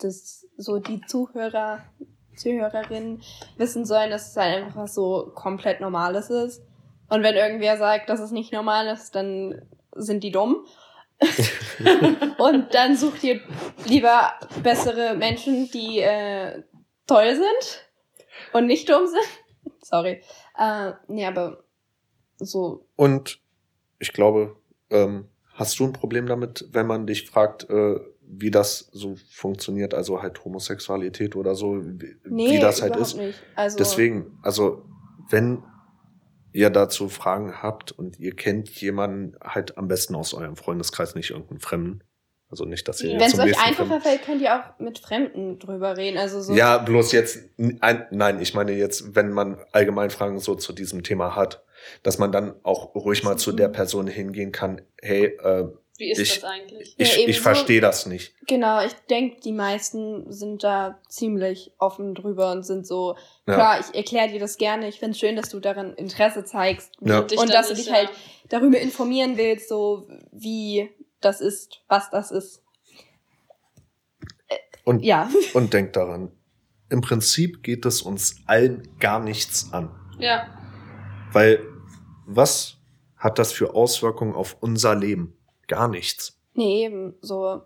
dass 0.00 0.46
so 0.56 0.78
die 0.78 1.00
Zuhörer, 1.02 1.84
Zuhörerinnen 2.36 3.22
wissen 3.56 3.84
sollen, 3.84 4.10
dass 4.10 4.30
es 4.30 4.36
halt 4.36 4.64
einfach 4.64 4.82
was 4.82 4.94
so 4.94 5.32
komplett 5.34 5.80
Normales 5.80 6.30
ist. 6.30 6.62
Und 7.08 7.22
wenn 7.22 7.34
irgendwer 7.34 7.76
sagt, 7.76 8.08
dass 8.08 8.20
es 8.20 8.30
nicht 8.30 8.52
normal 8.52 8.86
ist, 8.86 9.14
dann 9.14 9.68
sind 9.94 10.24
die 10.24 10.32
dumm. 10.32 10.64
Und 12.38 12.74
dann 12.74 12.96
sucht 12.96 13.22
ihr 13.22 13.40
lieber 13.84 14.32
bessere 14.62 15.14
Menschen, 15.14 15.70
die 15.70 16.00
äh, 16.00 16.62
toll 17.06 17.34
sind 17.34 17.88
und 18.52 18.66
nicht 18.66 18.88
dumm 18.88 19.06
sind. 19.06 19.72
Sorry. 19.82 20.22
Äh, 20.58 20.92
nee, 21.08 21.26
aber 21.26 21.62
so, 22.38 22.86
Und 22.96 23.40
ich 23.98 24.12
glaube, 24.12 24.56
ähm, 24.90 25.28
hast 25.62 25.78
du 25.78 25.84
ein 25.84 25.92
Problem 25.92 26.26
damit, 26.26 26.68
wenn 26.72 26.86
man 26.88 27.06
dich 27.06 27.30
fragt, 27.30 27.70
äh, 27.70 28.00
wie 28.20 28.50
das 28.50 28.90
so 28.92 29.14
funktioniert, 29.30 29.94
also 29.94 30.22
halt 30.22 30.44
Homosexualität 30.44 31.36
oder 31.36 31.54
so, 31.54 31.84
wie, 31.84 32.16
nee, 32.24 32.50
wie 32.50 32.58
das 32.58 32.82
halt 32.82 32.96
ist? 32.96 33.16
nicht. 33.16 33.40
Also, 33.54 33.78
Deswegen, 33.78 34.38
also 34.42 34.84
wenn 35.30 35.62
ihr 36.52 36.70
dazu 36.70 37.08
Fragen 37.08 37.62
habt 37.62 37.92
und 37.92 38.18
ihr 38.18 38.34
kennt 38.34 38.68
jemanden 38.80 39.36
halt 39.40 39.78
am 39.78 39.86
besten 39.86 40.16
aus 40.16 40.34
eurem 40.34 40.56
Freundeskreis, 40.56 41.14
nicht 41.14 41.30
irgendeinen 41.30 41.60
Fremden. 41.60 42.04
Also 42.50 42.66
nicht, 42.66 42.86
dass 42.86 43.00
ihr 43.00 43.18
wenn 43.18 43.22
es 43.22 43.38
euch 43.38 43.58
einfacher 43.64 44.00
fällt, 44.00 44.24
könnt 44.24 44.42
ihr 44.42 44.54
auch 44.54 44.78
mit 44.78 44.98
Fremden 44.98 45.58
drüber 45.58 45.96
reden. 45.96 46.18
Also 46.18 46.42
so. 46.42 46.52
Ja, 46.52 46.76
bloß 46.76 47.12
jetzt, 47.12 47.38
ein, 47.80 48.06
nein, 48.10 48.42
ich 48.42 48.52
meine 48.52 48.72
jetzt, 48.72 49.14
wenn 49.14 49.30
man 49.30 49.58
allgemein 49.72 50.10
Fragen 50.10 50.38
so 50.38 50.54
zu 50.54 50.74
diesem 50.74 51.02
Thema 51.02 51.34
hat, 51.36 51.64
dass 52.02 52.18
man 52.18 52.32
dann 52.32 52.54
auch 52.62 52.94
ruhig 52.94 53.22
mal 53.24 53.36
zu 53.36 53.52
der 53.52 53.68
Person 53.68 54.06
hingehen 54.06 54.52
kann, 54.52 54.82
hey, 55.00 55.26
äh, 55.42 55.68
Wie 55.98 56.10
ist 56.10 56.18
Ich- 56.18 56.40
das 56.40 56.44
eigentlich? 56.50 56.94
Ja, 56.98 57.04
ich, 57.06 57.28
ich 57.28 57.40
verstehe 57.40 57.80
das 57.80 58.06
nicht. 58.06 58.34
Genau, 58.48 58.84
ich 58.84 58.92
denke, 59.10 59.40
die 59.40 59.52
meisten 59.52 60.32
sind 60.32 60.64
da 60.64 60.98
ziemlich 61.08 61.72
offen 61.78 62.14
drüber 62.14 62.50
und 62.52 62.64
sind 62.64 62.86
so, 62.86 63.16
Ja. 63.46 63.54
klar, 63.54 63.80
ich 63.80 63.94
erkläre 63.94 64.28
dir 64.30 64.40
das 64.40 64.56
gerne, 64.56 64.88
ich 64.88 64.98
finde 64.98 65.16
schön, 65.18 65.36
dass 65.36 65.48
du 65.50 65.60
daran 65.60 65.94
Interesse 65.94 66.44
zeigst 66.44 66.90
Ja. 67.00 67.20
und 67.20 67.32
dann 67.38 67.48
dass 67.48 67.68
du 67.68 67.74
dich 67.74 67.92
halt 67.92 68.08
darüber 68.48 68.78
informieren 68.80 69.36
willst, 69.36 69.68
so 69.68 70.08
wie 70.32 70.90
das 71.20 71.40
ist, 71.40 71.82
was 71.88 72.10
das 72.10 72.30
ist. 72.30 72.62
Und, 74.84 75.04
Ja, 75.04 75.30
und 75.54 75.72
denkt 75.72 75.96
daran, 75.96 76.32
im 76.90 77.00
Prinzip 77.00 77.62
geht 77.62 77.86
es 77.86 78.02
uns 78.02 78.36
allen 78.46 78.88
gar 78.98 79.20
nichts 79.20 79.72
an. 79.72 79.90
Ja. 80.18 80.46
Weil 81.32 81.60
was 82.26 82.76
hat 83.16 83.38
das 83.38 83.52
für 83.52 83.74
Auswirkungen 83.74 84.34
auf 84.34 84.56
unser 84.60 84.94
Leben? 84.94 85.36
Gar 85.68 85.88
nichts. 85.88 86.38
nee, 86.54 86.84
eben 86.84 87.14
so. 87.20 87.62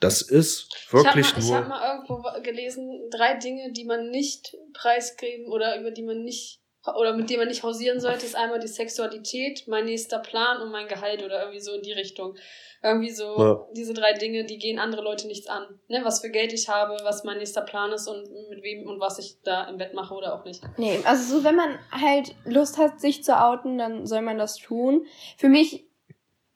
Das 0.00 0.22
ist 0.22 0.68
wirklich 0.92 1.26
ich 1.26 1.34
habe 1.34 1.40
mal, 1.40 1.42
ich 1.42 1.48
nur. 1.48 1.56
hab 1.56 1.68
mal 1.68 1.96
irgendwo 1.96 2.42
gelesen, 2.42 3.10
drei 3.10 3.34
Dinge, 3.34 3.72
die 3.72 3.84
man 3.84 4.10
nicht 4.10 4.56
preisgeben 4.72 5.50
oder 5.50 5.80
über 5.80 5.90
die 5.90 6.04
man 6.04 6.22
nicht 6.22 6.60
oder 6.96 7.14
mit 7.14 7.28
denen 7.28 7.40
man 7.40 7.48
nicht 7.48 7.62
hausieren 7.62 8.00
sollte, 8.00 8.24
ist 8.26 8.36
einmal 8.36 8.58
die 8.60 8.68
Sexualität, 8.68 9.66
mein 9.68 9.84
nächster 9.84 10.18
Plan 10.18 10.60
und 10.62 10.70
mein 10.70 10.88
Gehalt 10.88 11.24
oder 11.24 11.40
irgendwie 11.40 11.60
so 11.60 11.72
in 11.74 11.82
die 11.82 11.92
Richtung. 11.92 12.36
Irgendwie 12.82 13.10
so 13.10 13.36
Ja. 13.36 13.66
diese 13.74 13.92
drei 13.92 14.12
Dinge, 14.12 14.44
die 14.44 14.58
gehen 14.58 14.78
andere 14.78 15.02
Leute 15.02 15.26
nichts 15.26 15.48
an. 15.48 15.64
Ne? 15.88 16.00
Was 16.04 16.20
für 16.20 16.30
Geld 16.30 16.52
ich 16.52 16.68
habe, 16.68 16.96
was 17.02 17.24
mein 17.24 17.38
nächster 17.38 17.62
Plan 17.62 17.90
ist 17.90 18.06
und 18.06 18.30
mit 18.50 18.62
wem 18.62 18.86
und 18.88 19.00
was 19.00 19.18
ich 19.18 19.36
da 19.42 19.64
im 19.68 19.78
Bett 19.78 19.94
mache 19.94 20.14
oder 20.14 20.34
auch 20.34 20.44
nicht. 20.44 20.62
Nee, 20.76 21.00
also 21.04 21.38
so, 21.38 21.44
wenn 21.44 21.56
man 21.56 21.78
halt 21.90 22.36
Lust 22.44 22.78
hat, 22.78 23.00
sich 23.00 23.24
zu 23.24 23.36
outen, 23.36 23.78
dann 23.78 24.06
soll 24.06 24.22
man 24.22 24.38
das 24.38 24.56
tun. 24.56 25.06
Für 25.36 25.48
mich, 25.48 25.86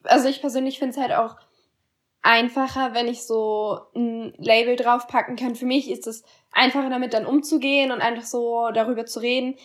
also 0.03 0.29
ich 0.29 0.39
persönlich 0.39 0.79
finde 0.79 0.95
es 0.95 1.01
halt 1.01 1.11
auch 1.11 1.35
einfacher, 2.21 2.93
wenn 2.93 3.07
ich 3.07 3.23
so 3.23 3.79
ein 3.93 4.33
Label 4.37 4.75
draufpacken 4.77 5.35
kann. 5.35 5.55
Für 5.55 5.65
mich 5.65 5.91
ist 5.91 6.07
es 6.07 6.23
einfacher, 6.51 6.89
damit 6.89 7.13
dann 7.13 7.25
umzugehen 7.25 7.91
und 7.91 7.99
einfach 8.01 8.23
so 8.23 8.69
darüber 8.73 9.05
zu 9.05 9.19
reden, 9.19 9.57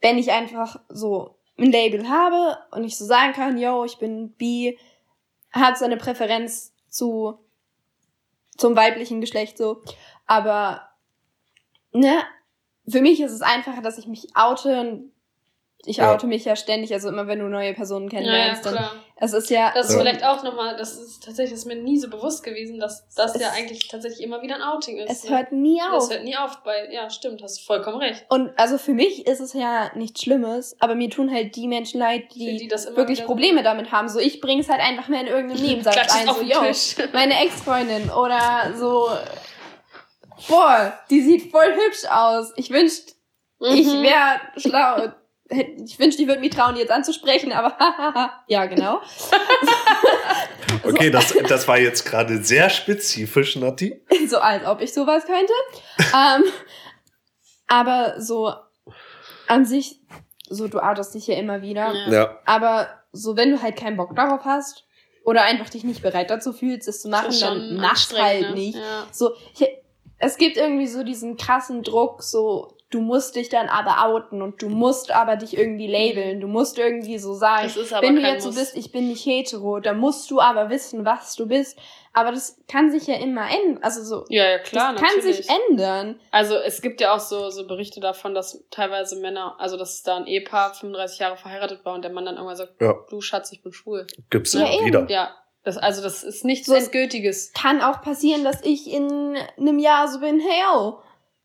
wenn 0.00 0.18
ich 0.18 0.32
einfach 0.32 0.80
so 0.88 1.36
ein 1.58 1.70
Label 1.72 2.08
habe 2.08 2.58
und 2.72 2.84
ich 2.84 2.96
so 2.96 3.04
sagen 3.04 3.32
kann, 3.32 3.58
yo, 3.58 3.84
ich 3.84 3.98
bin 3.98 4.32
bi, 4.32 4.78
hat 5.52 5.78
so 5.78 5.84
eine 5.84 5.96
Präferenz 5.96 6.72
zu 6.88 7.38
zum 8.56 8.76
weiblichen 8.76 9.20
Geschlecht 9.20 9.56
so, 9.56 9.82
aber 10.26 10.88
ne, 11.92 12.22
für 12.88 13.00
mich 13.00 13.20
ist 13.20 13.32
es 13.32 13.42
einfacher, 13.42 13.80
dass 13.82 13.98
ich 13.98 14.06
mich 14.06 14.28
oute 14.34 14.80
und 14.80 15.12
ich 15.86 15.98
Ja. 15.98 16.12
oute 16.12 16.26
mich 16.26 16.44
ja 16.44 16.56
ständig, 16.56 16.92
also 16.92 17.08
immer 17.08 17.26
wenn 17.26 17.38
du 17.38 17.48
neue 17.48 17.72
Personen 17.72 18.08
kennenlernst, 18.10 18.66
dann 18.66 18.74
klar. 18.74 18.92
Es 19.22 19.32
ist 19.34 19.50
ja 19.50 19.70
Das 19.74 19.88
ist 19.88 19.92
Ja. 19.94 20.00
vielleicht 20.00 20.24
auch 20.24 20.42
nochmal, 20.42 20.76
das 20.76 20.94
ist 20.98 21.22
tatsächlich 21.22 21.54
ist 21.54 21.66
mir 21.66 21.76
nie 21.76 21.98
so 21.98 22.08
bewusst 22.08 22.42
gewesen, 22.42 22.80
dass 22.80 23.06
das 23.14 23.34
Es- 23.34 23.40
ja 23.42 23.50
eigentlich 23.50 23.86
tatsächlich 23.88 24.22
immer 24.22 24.40
wieder 24.42 24.56
ein 24.56 24.62
Outing 24.62 24.96
ist. 24.96 25.10
es 25.10 25.24
ne? 25.24 25.36
hört 25.36 25.52
nie 25.52 25.80
auf. 25.82 26.08
Das 26.08 26.10
hört 26.10 26.24
nie 26.24 26.36
auf 26.36 26.56
bei, 26.64 26.90
ja, 26.90 27.08
stimmt, 27.10 27.42
hast 27.42 27.60
vollkommen 27.64 27.98
recht. 27.98 28.24
Und 28.30 28.50
also 28.58 28.78
für 28.78 28.92
mich 28.94 29.26
ist 29.26 29.40
es 29.40 29.52
ja 29.52 29.90
nichts 29.94 30.22
Schlimmes, 30.22 30.74
aber 30.80 30.94
mir 30.94 31.10
tun 31.10 31.30
halt 31.30 31.54
die 31.56 31.68
Menschen 31.68 32.00
leid, 32.00 32.34
die, 32.34 32.56
die 32.56 32.68
das 32.68 32.96
wirklich 32.96 33.24
Probleme 33.24 33.62
damit 33.62 33.92
haben. 33.92 34.08
So, 34.08 34.18
ich 34.18 34.40
bring's 34.40 34.68
halt 34.68 34.80
einfach 34.80 35.08
mehr 35.08 35.20
in 35.20 35.26
irgendeinem 35.26 35.62
Nebensatz 35.66 35.96
es 36.06 36.12
ein. 36.14 36.26
So, 36.26 36.40
yo, 36.42 37.06
meine 37.12 37.38
Ex-Freundin 37.44 38.10
oder 38.10 38.72
so, 38.76 39.08
boah, 40.48 40.92
die 41.10 41.20
sieht 41.22 41.50
voll 41.50 41.74
hübsch 41.74 42.04
aus. 42.10 42.52
Ich 42.56 42.70
wünschte, 42.70 43.12
ich 43.60 43.86
Mhm. 43.86 44.02
wäre 44.02 44.40
schlau. 44.56 45.12
Ich 45.84 45.98
wünschte, 45.98 46.22
die 46.22 46.28
würde 46.28 46.40
mich 46.40 46.50
trauen, 46.50 46.74
die 46.74 46.80
jetzt 46.80 46.92
anzusprechen, 46.92 47.52
aber 47.52 47.76
ja, 48.46 48.66
genau. 48.66 49.00
Okay, 50.82 51.10
das, 51.10 51.34
das 51.48 51.68
war 51.68 51.78
jetzt 51.78 52.04
gerade 52.06 52.42
sehr 52.42 52.70
spezifisch, 52.70 53.56
Nati. 53.56 54.00
so 54.28 54.38
als 54.38 54.64
ob 54.64 54.80
ich 54.80 54.94
sowas 54.94 55.24
könnte. 55.26 55.52
ähm, 55.98 56.44
aber 57.66 58.20
so 58.20 58.52
an 59.46 59.64
sich, 59.66 60.00
so 60.48 60.68
du 60.68 60.78
outest 60.78 61.14
dich 61.14 61.26
ja 61.26 61.36
immer 61.36 61.60
wieder. 61.60 61.92
Ja. 61.92 62.12
Ja. 62.12 62.38
Aber 62.46 62.88
so, 63.12 63.36
wenn 63.36 63.50
du 63.50 63.60
halt 63.60 63.76
keinen 63.76 63.96
Bock 63.96 64.14
darauf 64.16 64.44
hast 64.44 64.84
oder 65.24 65.42
einfach 65.42 65.68
dich 65.68 65.84
nicht 65.84 66.02
bereit 66.02 66.30
dazu 66.30 66.52
fühlst, 66.52 66.88
es 66.88 67.02
zu 67.02 67.08
machen, 67.08 67.34
dann 67.40 67.76
mach's 67.76 68.12
halt 68.16 68.50
ne? 68.50 68.54
nicht. 68.54 68.78
Ja. 68.78 69.06
So, 69.12 69.34
ich, 69.54 69.68
es 70.18 70.36
gibt 70.36 70.56
irgendwie 70.56 70.86
so 70.86 71.02
diesen 71.02 71.36
krassen 71.36 71.82
Druck, 71.82 72.22
so, 72.22 72.76
du 72.90 73.00
musst 73.00 73.36
dich 73.36 73.48
dann 73.48 73.68
aber 73.68 74.04
outen 74.04 74.42
und 74.42 74.60
du 74.62 74.68
musst 74.68 75.10
aber 75.12 75.36
dich 75.36 75.56
irgendwie 75.56 75.86
labeln. 75.86 76.40
Du 76.40 76.48
musst 76.48 76.78
irgendwie 76.78 77.18
so 77.18 77.34
sagen, 77.34 77.62
Das 77.64 77.76
ist 77.76 77.92
aber 77.92 78.06
wenn 78.06 78.16
du 78.16 78.22
jetzt 78.22 78.42
so 78.44 78.52
bist, 78.52 78.76
ich 78.76 78.90
bin 78.92 79.08
nicht 79.08 79.24
hetero, 79.24 79.78
dann 79.80 79.98
musst 79.98 80.30
du 80.30 80.40
aber 80.40 80.70
wissen, 80.70 81.04
was 81.04 81.36
du 81.36 81.46
bist. 81.46 81.78
Aber 82.12 82.32
das 82.32 82.58
kann 82.66 82.90
sich 82.90 83.06
ja 83.06 83.14
immer 83.14 83.42
ändern. 83.48 83.82
Also 83.84 84.02
so, 84.02 84.24
Ja, 84.28 84.44
ja, 84.50 84.58
klar, 84.58 84.92
das 84.94 85.00
kann 85.02 85.16
natürlich. 85.16 85.36
sich 85.36 85.48
ändern. 85.68 86.18
Also 86.32 86.56
es 86.56 86.82
gibt 86.82 87.00
ja 87.00 87.14
auch 87.14 87.20
so, 87.20 87.50
so 87.50 87.68
Berichte 87.68 88.00
davon, 88.00 88.34
dass 88.34 88.64
teilweise 88.72 89.14
Männer, 89.20 89.54
also 89.60 89.76
dass 89.76 90.02
da 90.02 90.16
ein 90.16 90.26
Ehepaar 90.26 90.74
35 90.74 91.20
Jahre 91.20 91.36
verheiratet 91.36 91.84
war 91.84 91.94
und 91.94 92.02
der 92.02 92.10
Mann 92.10 92.24
dann 92.24 92.34
irgendwann 92.34 92.56
sagt, 92.56 92.80
Ja. 92.80 92.94
du 93.08 93.20
Schatz, 93.20 93.52
ich 93.52 93.62
bin 93.62 93.72
schwul. 93.72 94.08
Gibt's 94.28 94.52
Ja, 94.54 94.68
eben. 94.68 94.86
wieder. 94.86 95.06
Ja, 95.08 95.30
das, 95.62 95.78
also 95.78 96.02
das 96.02 96.24
ist 96.24 96.44
nichts 96.44 96.66
So- 96.66 96.74
Endgültiges. 96.74 97.52
Kann 97.52 97.80
auch 97.80 98.02
passieren, 98.02 98.42
dass 98.42 98.60
ich 98.64 98.90
in 98.92 99.36
einem 99.56 99.78
Jahr 99.78 100.08
so 100.08 100.18
bin, 100.18 100.40
hey, 100.40 100.62
oh, 100.74 100.98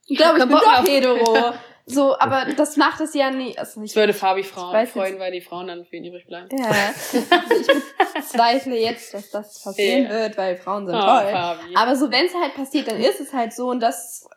ich 0.06 0.18
glaube, 0.18 0.38
ich 0.39 0.45
bin 0.45 0.51
doch 0.58 0.84
hetero. 0.88 1.53
So, 1.88 2.18
aber 2.18 2.45
das 2.58 2.78
macht 2.78 2.99
es 3.01 3.14
ja 3.14 3.30
nie. 3.30 3.56
Also 3.60 3.80
ich 3.84 3.91
Ich 3.91 3.95
würde 3.95 4.12
Fabi 4.12 4.41
Frauen 4.41 4.88
freuen, 4.88 5.12
jetzt- 5.12 5.20
weil 5.20 5.32
die 5.32 5.41
Frauen 5.41 5.68
dann 5.68 5.86
für 5.86 5.97
ihn 5.97 6.06
übrig 6.06 6.26
bleiben. 6.26 6.47
Ja, 6.58 6.66
also 6.68 7.62
ich 7.62 7.68
bezweifle 8.16 8.76
jetzt, 8.76 9.14
dass 9.14 9.30
das 9.30 9.62
passieren 9.64 10.06
Ja. 10.06 10.10
wird, 10.10 10.36
weil 10.36 10.58
Frauen 10.58 10.88
sind 10.88 10.95
Oh, 10.95 10.99
toll. 10.99 11.30
Fabi. 11.32 11.76
Aber 11.76 11.95
so, 11.95 12.10
wenn 12.12 12.26
es 12.26 12.34
halt 12.34 12.56
passiert, 12.56 12.88
dann 12.88 12.99
ist 12.99 13.20
es 13.20 13.34
halt 13.34 13.53
so 13.53 13.68
und 13.70 13.82
das 13.82 14.28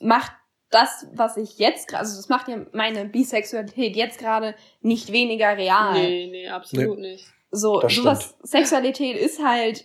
macht 0.00 0.32
das, 0.70 1.06
was 1.14 1.36
ich 1.36 1.56
jetzt 1.58 1.86
gerade, 1.86 2.00
also 2.00 2.16
das 2.16 2.28
macht 2.28 2.48
ja 2.48 2.66
meine 2.72 3.04
Bisexualität 3.04 3.94
jetzt 3.94 4.18
gerade 4.18 4.56
nicht 4.80 5.12
weniger 5.12 5.56
real. 5.56 5.92
nee, 5.92 6.26
nee, 6.28 6.48
absolut 6.48 6.98
nicht. 6.98 7.24
So, 7.52 7.78
Das 7.78 7.94
sowas, 7.94 8.34
Sexualität 8.42 9.16
ist 9.16 9.40
halt, 9.40 9.84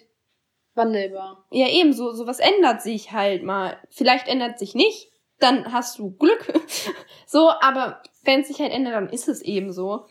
Wandelbar. 0.73 1.45
ja 1.51 1.67
eben, 1.67 1.93
so, 1.93 2.11
sowas 2.13 2.39
ändert 2.39 2.81
sich 2.81 3.11
halt 3.11 3.43
mal. 3.43 3.77
Vielleicht 3.91 4.27
ändert 4.27 4.57
sich 4.57 4.73
nicht, 4.73 5.11
dann 5.43 5.71
hast 5.73 5.99
du 5.99 6.11
Glück. 6.17 6.53
so, 7.27 7.51
aber 7.61 8.01
wenn 8.23 8.41
es 8.41 8.47
sich 8.47 8.59
halt 8.59 8.71
ändert, 8.71 8.93
dann 8.93 9.09
ist 9.09 9.27
es 9.27 9.41
eben 9.41 9.71
so. 9.71 10.05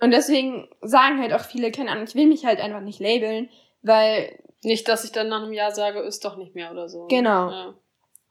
Und 0.00 0.10
deswegen 0.10 0.68
sagen 0.80 1.20
halt 1.20 1.32
auch 1.32 1.44
viele, 1.44 1.70
keine 1.70 1.90
Ahnung, 1.90 2.04
ich 2.04 2.14
will 2.14 2.26
mich 2.26 2.44
halt 2.44 2.60
einfach 2.60 2.80
nicht 2.80 2.98
labeln, 2.98 3.48
weil 3.82 4.38
Nicht, 4.64 4.88
dass 4.88 5.04
ich 5.04 5.12
dann 5.12 5.28
nach 5.28 5.42
einem 5.42 5.52
Jahr 5.52 5.72
sage, 5.72 6.00
ist 6.00 6.24
doch 6.24 6.36
nicht 6.36 6.54
mehr 6.54 6.70
oder 6.70 6.88
so. 6.88 7.06
Genau. 7.08 7.50
Ja. 7.50 7.74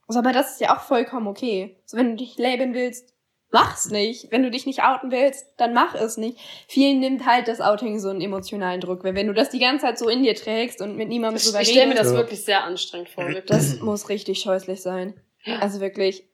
So, 0.08 0.20
aber 0.20 0.32
das 0.34 0.54
ist 0.54 0.62
ja 0.62 0.76
auch 0.76 0.82
vollkommen 0.82 1.28
okay. 1.28 1.78
So, 1.86 1.98
wenn 1.98 2.12
du 2.12 2.16
dich 2.18 2.38
labeln 2.38 2.74
willst, 2.74 3.14
mach's 3.52 3.90
nicht. 3.90 4.32
Wenn 4.32 4.44
du 4.44 4.50
dich 4.52 4.66
nicht 4.66 4.82
outen 4.84 5.12
willst, 5.12 5.46
dann 5.58 5.74
mach 5.74 5.94
es 5.94 6.16
nicht. 6.18 6.38
Vielen 6.68 7.00
nimmt 7.00 7.26
halt 7.26 7.48
das 7.50 7.60
Outing 7.62 8.00
so 8.00 8.10
einen 8.10 8.22
emotionalen 8.22 8.80
Druck, 8.82 9.04
weil 9.04 9.14
wenn 9.16 9.28
du 9.28 9.34
das 9.34 9.50
die 9.50 9.60
ganze 9.60 9.86
Zeit 9.86 10.00
so 10.00 10.08
in 10.10 10.24
dir 10.24 10.36
trägst 10.36 10.82
und 10.82 10.96
mit 10.96 11.10
niemandem 11.10 11.42
drüber 11.44 11.62
ich 11.62 11.70
stelle 11.70 11.88
mir 11.88 11.94
redest, 11.96 12.06
das 12.06 12.14
Ja. 12.14 12.18
wirklich 12.20 12.44
sehr 12.46 12.64
anstrengend 12.64 13.10
vor. 13.10 13.28
Wirklich. 13.28 13.46
das 13.46 13.80
muss 13.80 14.08
richtig 14.10 14.40
scheußlich 14.40 14.82
sein. 14.82 15.14
Also 15.60 15.80
wirklich. 15.82 16.28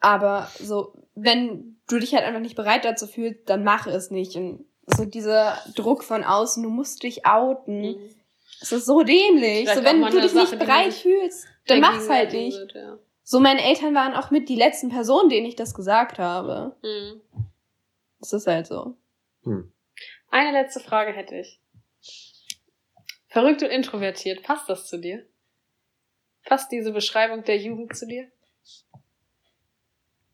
Aber 0.00 0.50
so, 0.58 0.92
wenn 1.14 1.76
du 1.88 1.98
dich 1.98 2.14
halt 2.14 2.24
einfach 2.24 2.40
nicht 2.40 2.56
bereit 2.56 2.84
dazu 2.84 3.06
fühlst, 3.06 3.48
dann 3.48 3.64
mach 3.64 3.86
es 3.86 4.10
nicht. 4.10 4.36
Und 4.36 4.64
so 4.86 5.04
dieser 5.04 5.58
Druck 5.74 6.04
von 6.04 6.24
außen, 6.24 6.62
du 6.62 6.70
musst 6.70 7.02
dich 7.02 7.26
outen. 7.26 7.80
Mhm. 7.80 8.14
Es 8.60 8.72
ist 8.72 8.86
so 8.86 9.02
dämlich. 9.02 9.68
Vielleicht 9.68 9.78
So, 9.78 9.84
wenn 9.84 10.00
du 10.00 10.10
dich 10.20 10.34
nicht 10.34 10.48
Sache, 10.48 10.56
man 10.56 10.66
bereit 10.66 10.94
fühlst, 10.94 11.46
dann 11.66 11.80
mach's 11.80 12.08
halt 12.08 12.32
nicht. 12.32 12.56
wird, 12.58 12.74
ja. 12.74 12.98
So, 13.22 13.40
meine 13.40 13.62
Eltern 13.62 13.94
waren 13.94 14.14
auch 14.14 14.30
mit 14.30 14.48
die 14.48 14.56
letzten 14.56 14.88
Personen, 14.88 15.28
denen 15.28 15.46
ich 15.46 15.56
das 15.56 15.74
gesagt 15.74 16.18
habe. 16.18 16.76
Mhm. 16.82 17.20
Es 18.20 18.32
ist 18.32 18.46
halt 18.46 18.66
so. 18.66 18.96
Eine 20.30 20.52
letzte 20.52 20.80
Frage 20.80 21.12
hätte 21.12 21.36
ich. 21.36 21.60
Verrückt 23.28 23.62
und 23.62 23.68
introvertiert, 23.68 24.42
passt 24.42 24.68
das 24.68 24.86
zu 24.86 24.98
dir? 24.98 25.26
Passt 26.44 26.72
diese 26.72 26.92
Beschreibung 26.92 27.44
der 27.44 27.58
Jugend 27.58 27.94
zu 27.94 28.06
dir? 28.06 28.30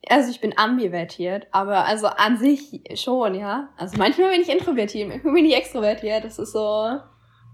Also 0.09 0.31
ich 0.31 0.41
bin 0.41 0.57
ambivertiert, 0.59 1.47
aber 1.51 1.85
also 1.87 2.07
an 2.09 2.37
sich 2.37 2.83
schon, 2.95 3.35
ja. 3.35 3.69
Also 3.77 3.97
manchmal 3.97 4.31
bin 4.33 4.43
ich 4.43 4.49
introvertiert, 4.49 5.09
manchmal 5.09 5.35
bin 5.35 5.45
ich 5.47 5.55
extrovertiert. 5.57 6.25
Das 6.25 6.39
ist 6.39 6.53
so. 6.53 6.99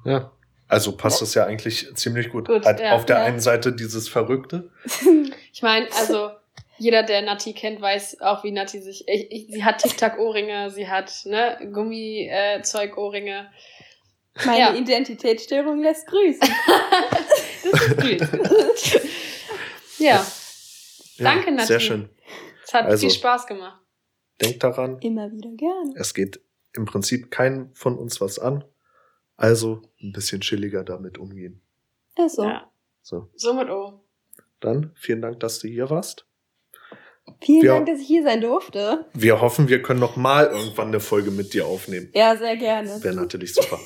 Ja. 0.04 0.32
Also 0.68 0.92
passt 0.96 1.20
das 1.20 1.34
ja 1.34 1.44
eigentlich 1.46 1.94
ziemlich 1.96 2.30
gut. 2.30 2.46
Gut, 2.46 2.64
halt 2.64 2.78
ja. 2.80 2.92
auf 2.92 3.04
der 3.04 3.18
Ja. 3.18 3.24
einen 3.24 3.40
Seite 3.40 3.72
dieses 3.72 4.08
Verrückte. 4.08 4.70
Ich 5.52 5.62
meine, 5.62 5.86
also 5.98 6.30
jeder, 6.78 7.02
der 7.02 7.20
Nati 7.22 7.52
kennt, 7.52 7.80
weiß 7.82 8.20
auch, 8.22 8.44
wie 8.44 8.52
Nati 8.52 8.80
sich. 8.80 9.04
Ich, 9.08 9.30
ich, 9.30 9.46
sie 9.48 9.64
hat 9.64 9.78
Tic-Tac-Ohrringe, 9.82 10.70
sie 10.70 10.88
hat 10.88 11.12
ne, 11.26 11.58
Gummizeug-Ohrringe. 11.72 13.50
Meine 14.46 14.58
Ja. 14.58 14.74
Identitätsstörung 14.74 15.82
lässt 15.82 16.06
grüßen. 16.06 16.40
Das 17.72 18.22
ist 18.22 18.90
süß. 18.90 19.00
ja, 19.98 20.24
Danke, 21.24 21.52
Nati. 21.52 21.66
Sehr 21.66 21.80
schön. 21.80 22.08
es 22.64 22.72
hat 22.74 22.86
Also- 22.86 23.00
viel 23.00 23.10
Spaß 23.10 23.46
gemacht. 23.46 23.80
Denkt 24.40 24.62
daran, 24.64 24.98
Immer 25.00 25.30
wieder 25.32 25.50
gerne. 25.56 25.92
es 25.96 26.14
geht 26.14 26.40
im 26.74 26.84
Prinzip 26.86 27.30
keinem 27.30 27.74
von 27.74 27.98
uns 27.98 28.20
was 28.20 28.38
an. 28.38 28.64
Also 29.36 29.82
ein 30.02 30.12
bisschen 30.12 30.40
chilliger 30.40 30.84
damit 30.84 31.18
umgehen. 31.18 31.60
Ist 32.16 32.36
so. 32.36 32.44
Ja. 32.44 32.70
So, 33.02 33.28
So 33.34 33.54
mit 33.54 33.68
O. 33.70 34.00
dann 34.60 34.92
vielen 34.94 35.20
Dank, 35.22 35.40
dass 35.40 35.58
du 35.58 35.68
hier 35.68 35.88
warst. 35.90 36.26
Vielen 37.42 37.62
Wir- 37.62 37.70
Dank, 37.72 37.86
dass 37.86 38.00
ich 38.00 38.06
hier 38.06 38.22
sein 38.22 38.40
durfte. 38.40 39.06
Wir 39.14 39.40
hoffen, 39.40 39.68
wir 39.68 39.82
können 39.82 40.00
noch 40.00 40.16
mal 40.16 40.46
irgendwann 40.46 40.88
eine 40.88 41.00
Folge 41.00 41.30
mit 41.30 41.54
dir 41.54 41.66
aufnehmen. 41.66 42.10
Ja, 42.14 42.36
sehr 42.36 42.56
gerne. 42.56 43.02
Wäre 43.02 43.14
natürlich 43.14 43.54
super. 43.54 43.78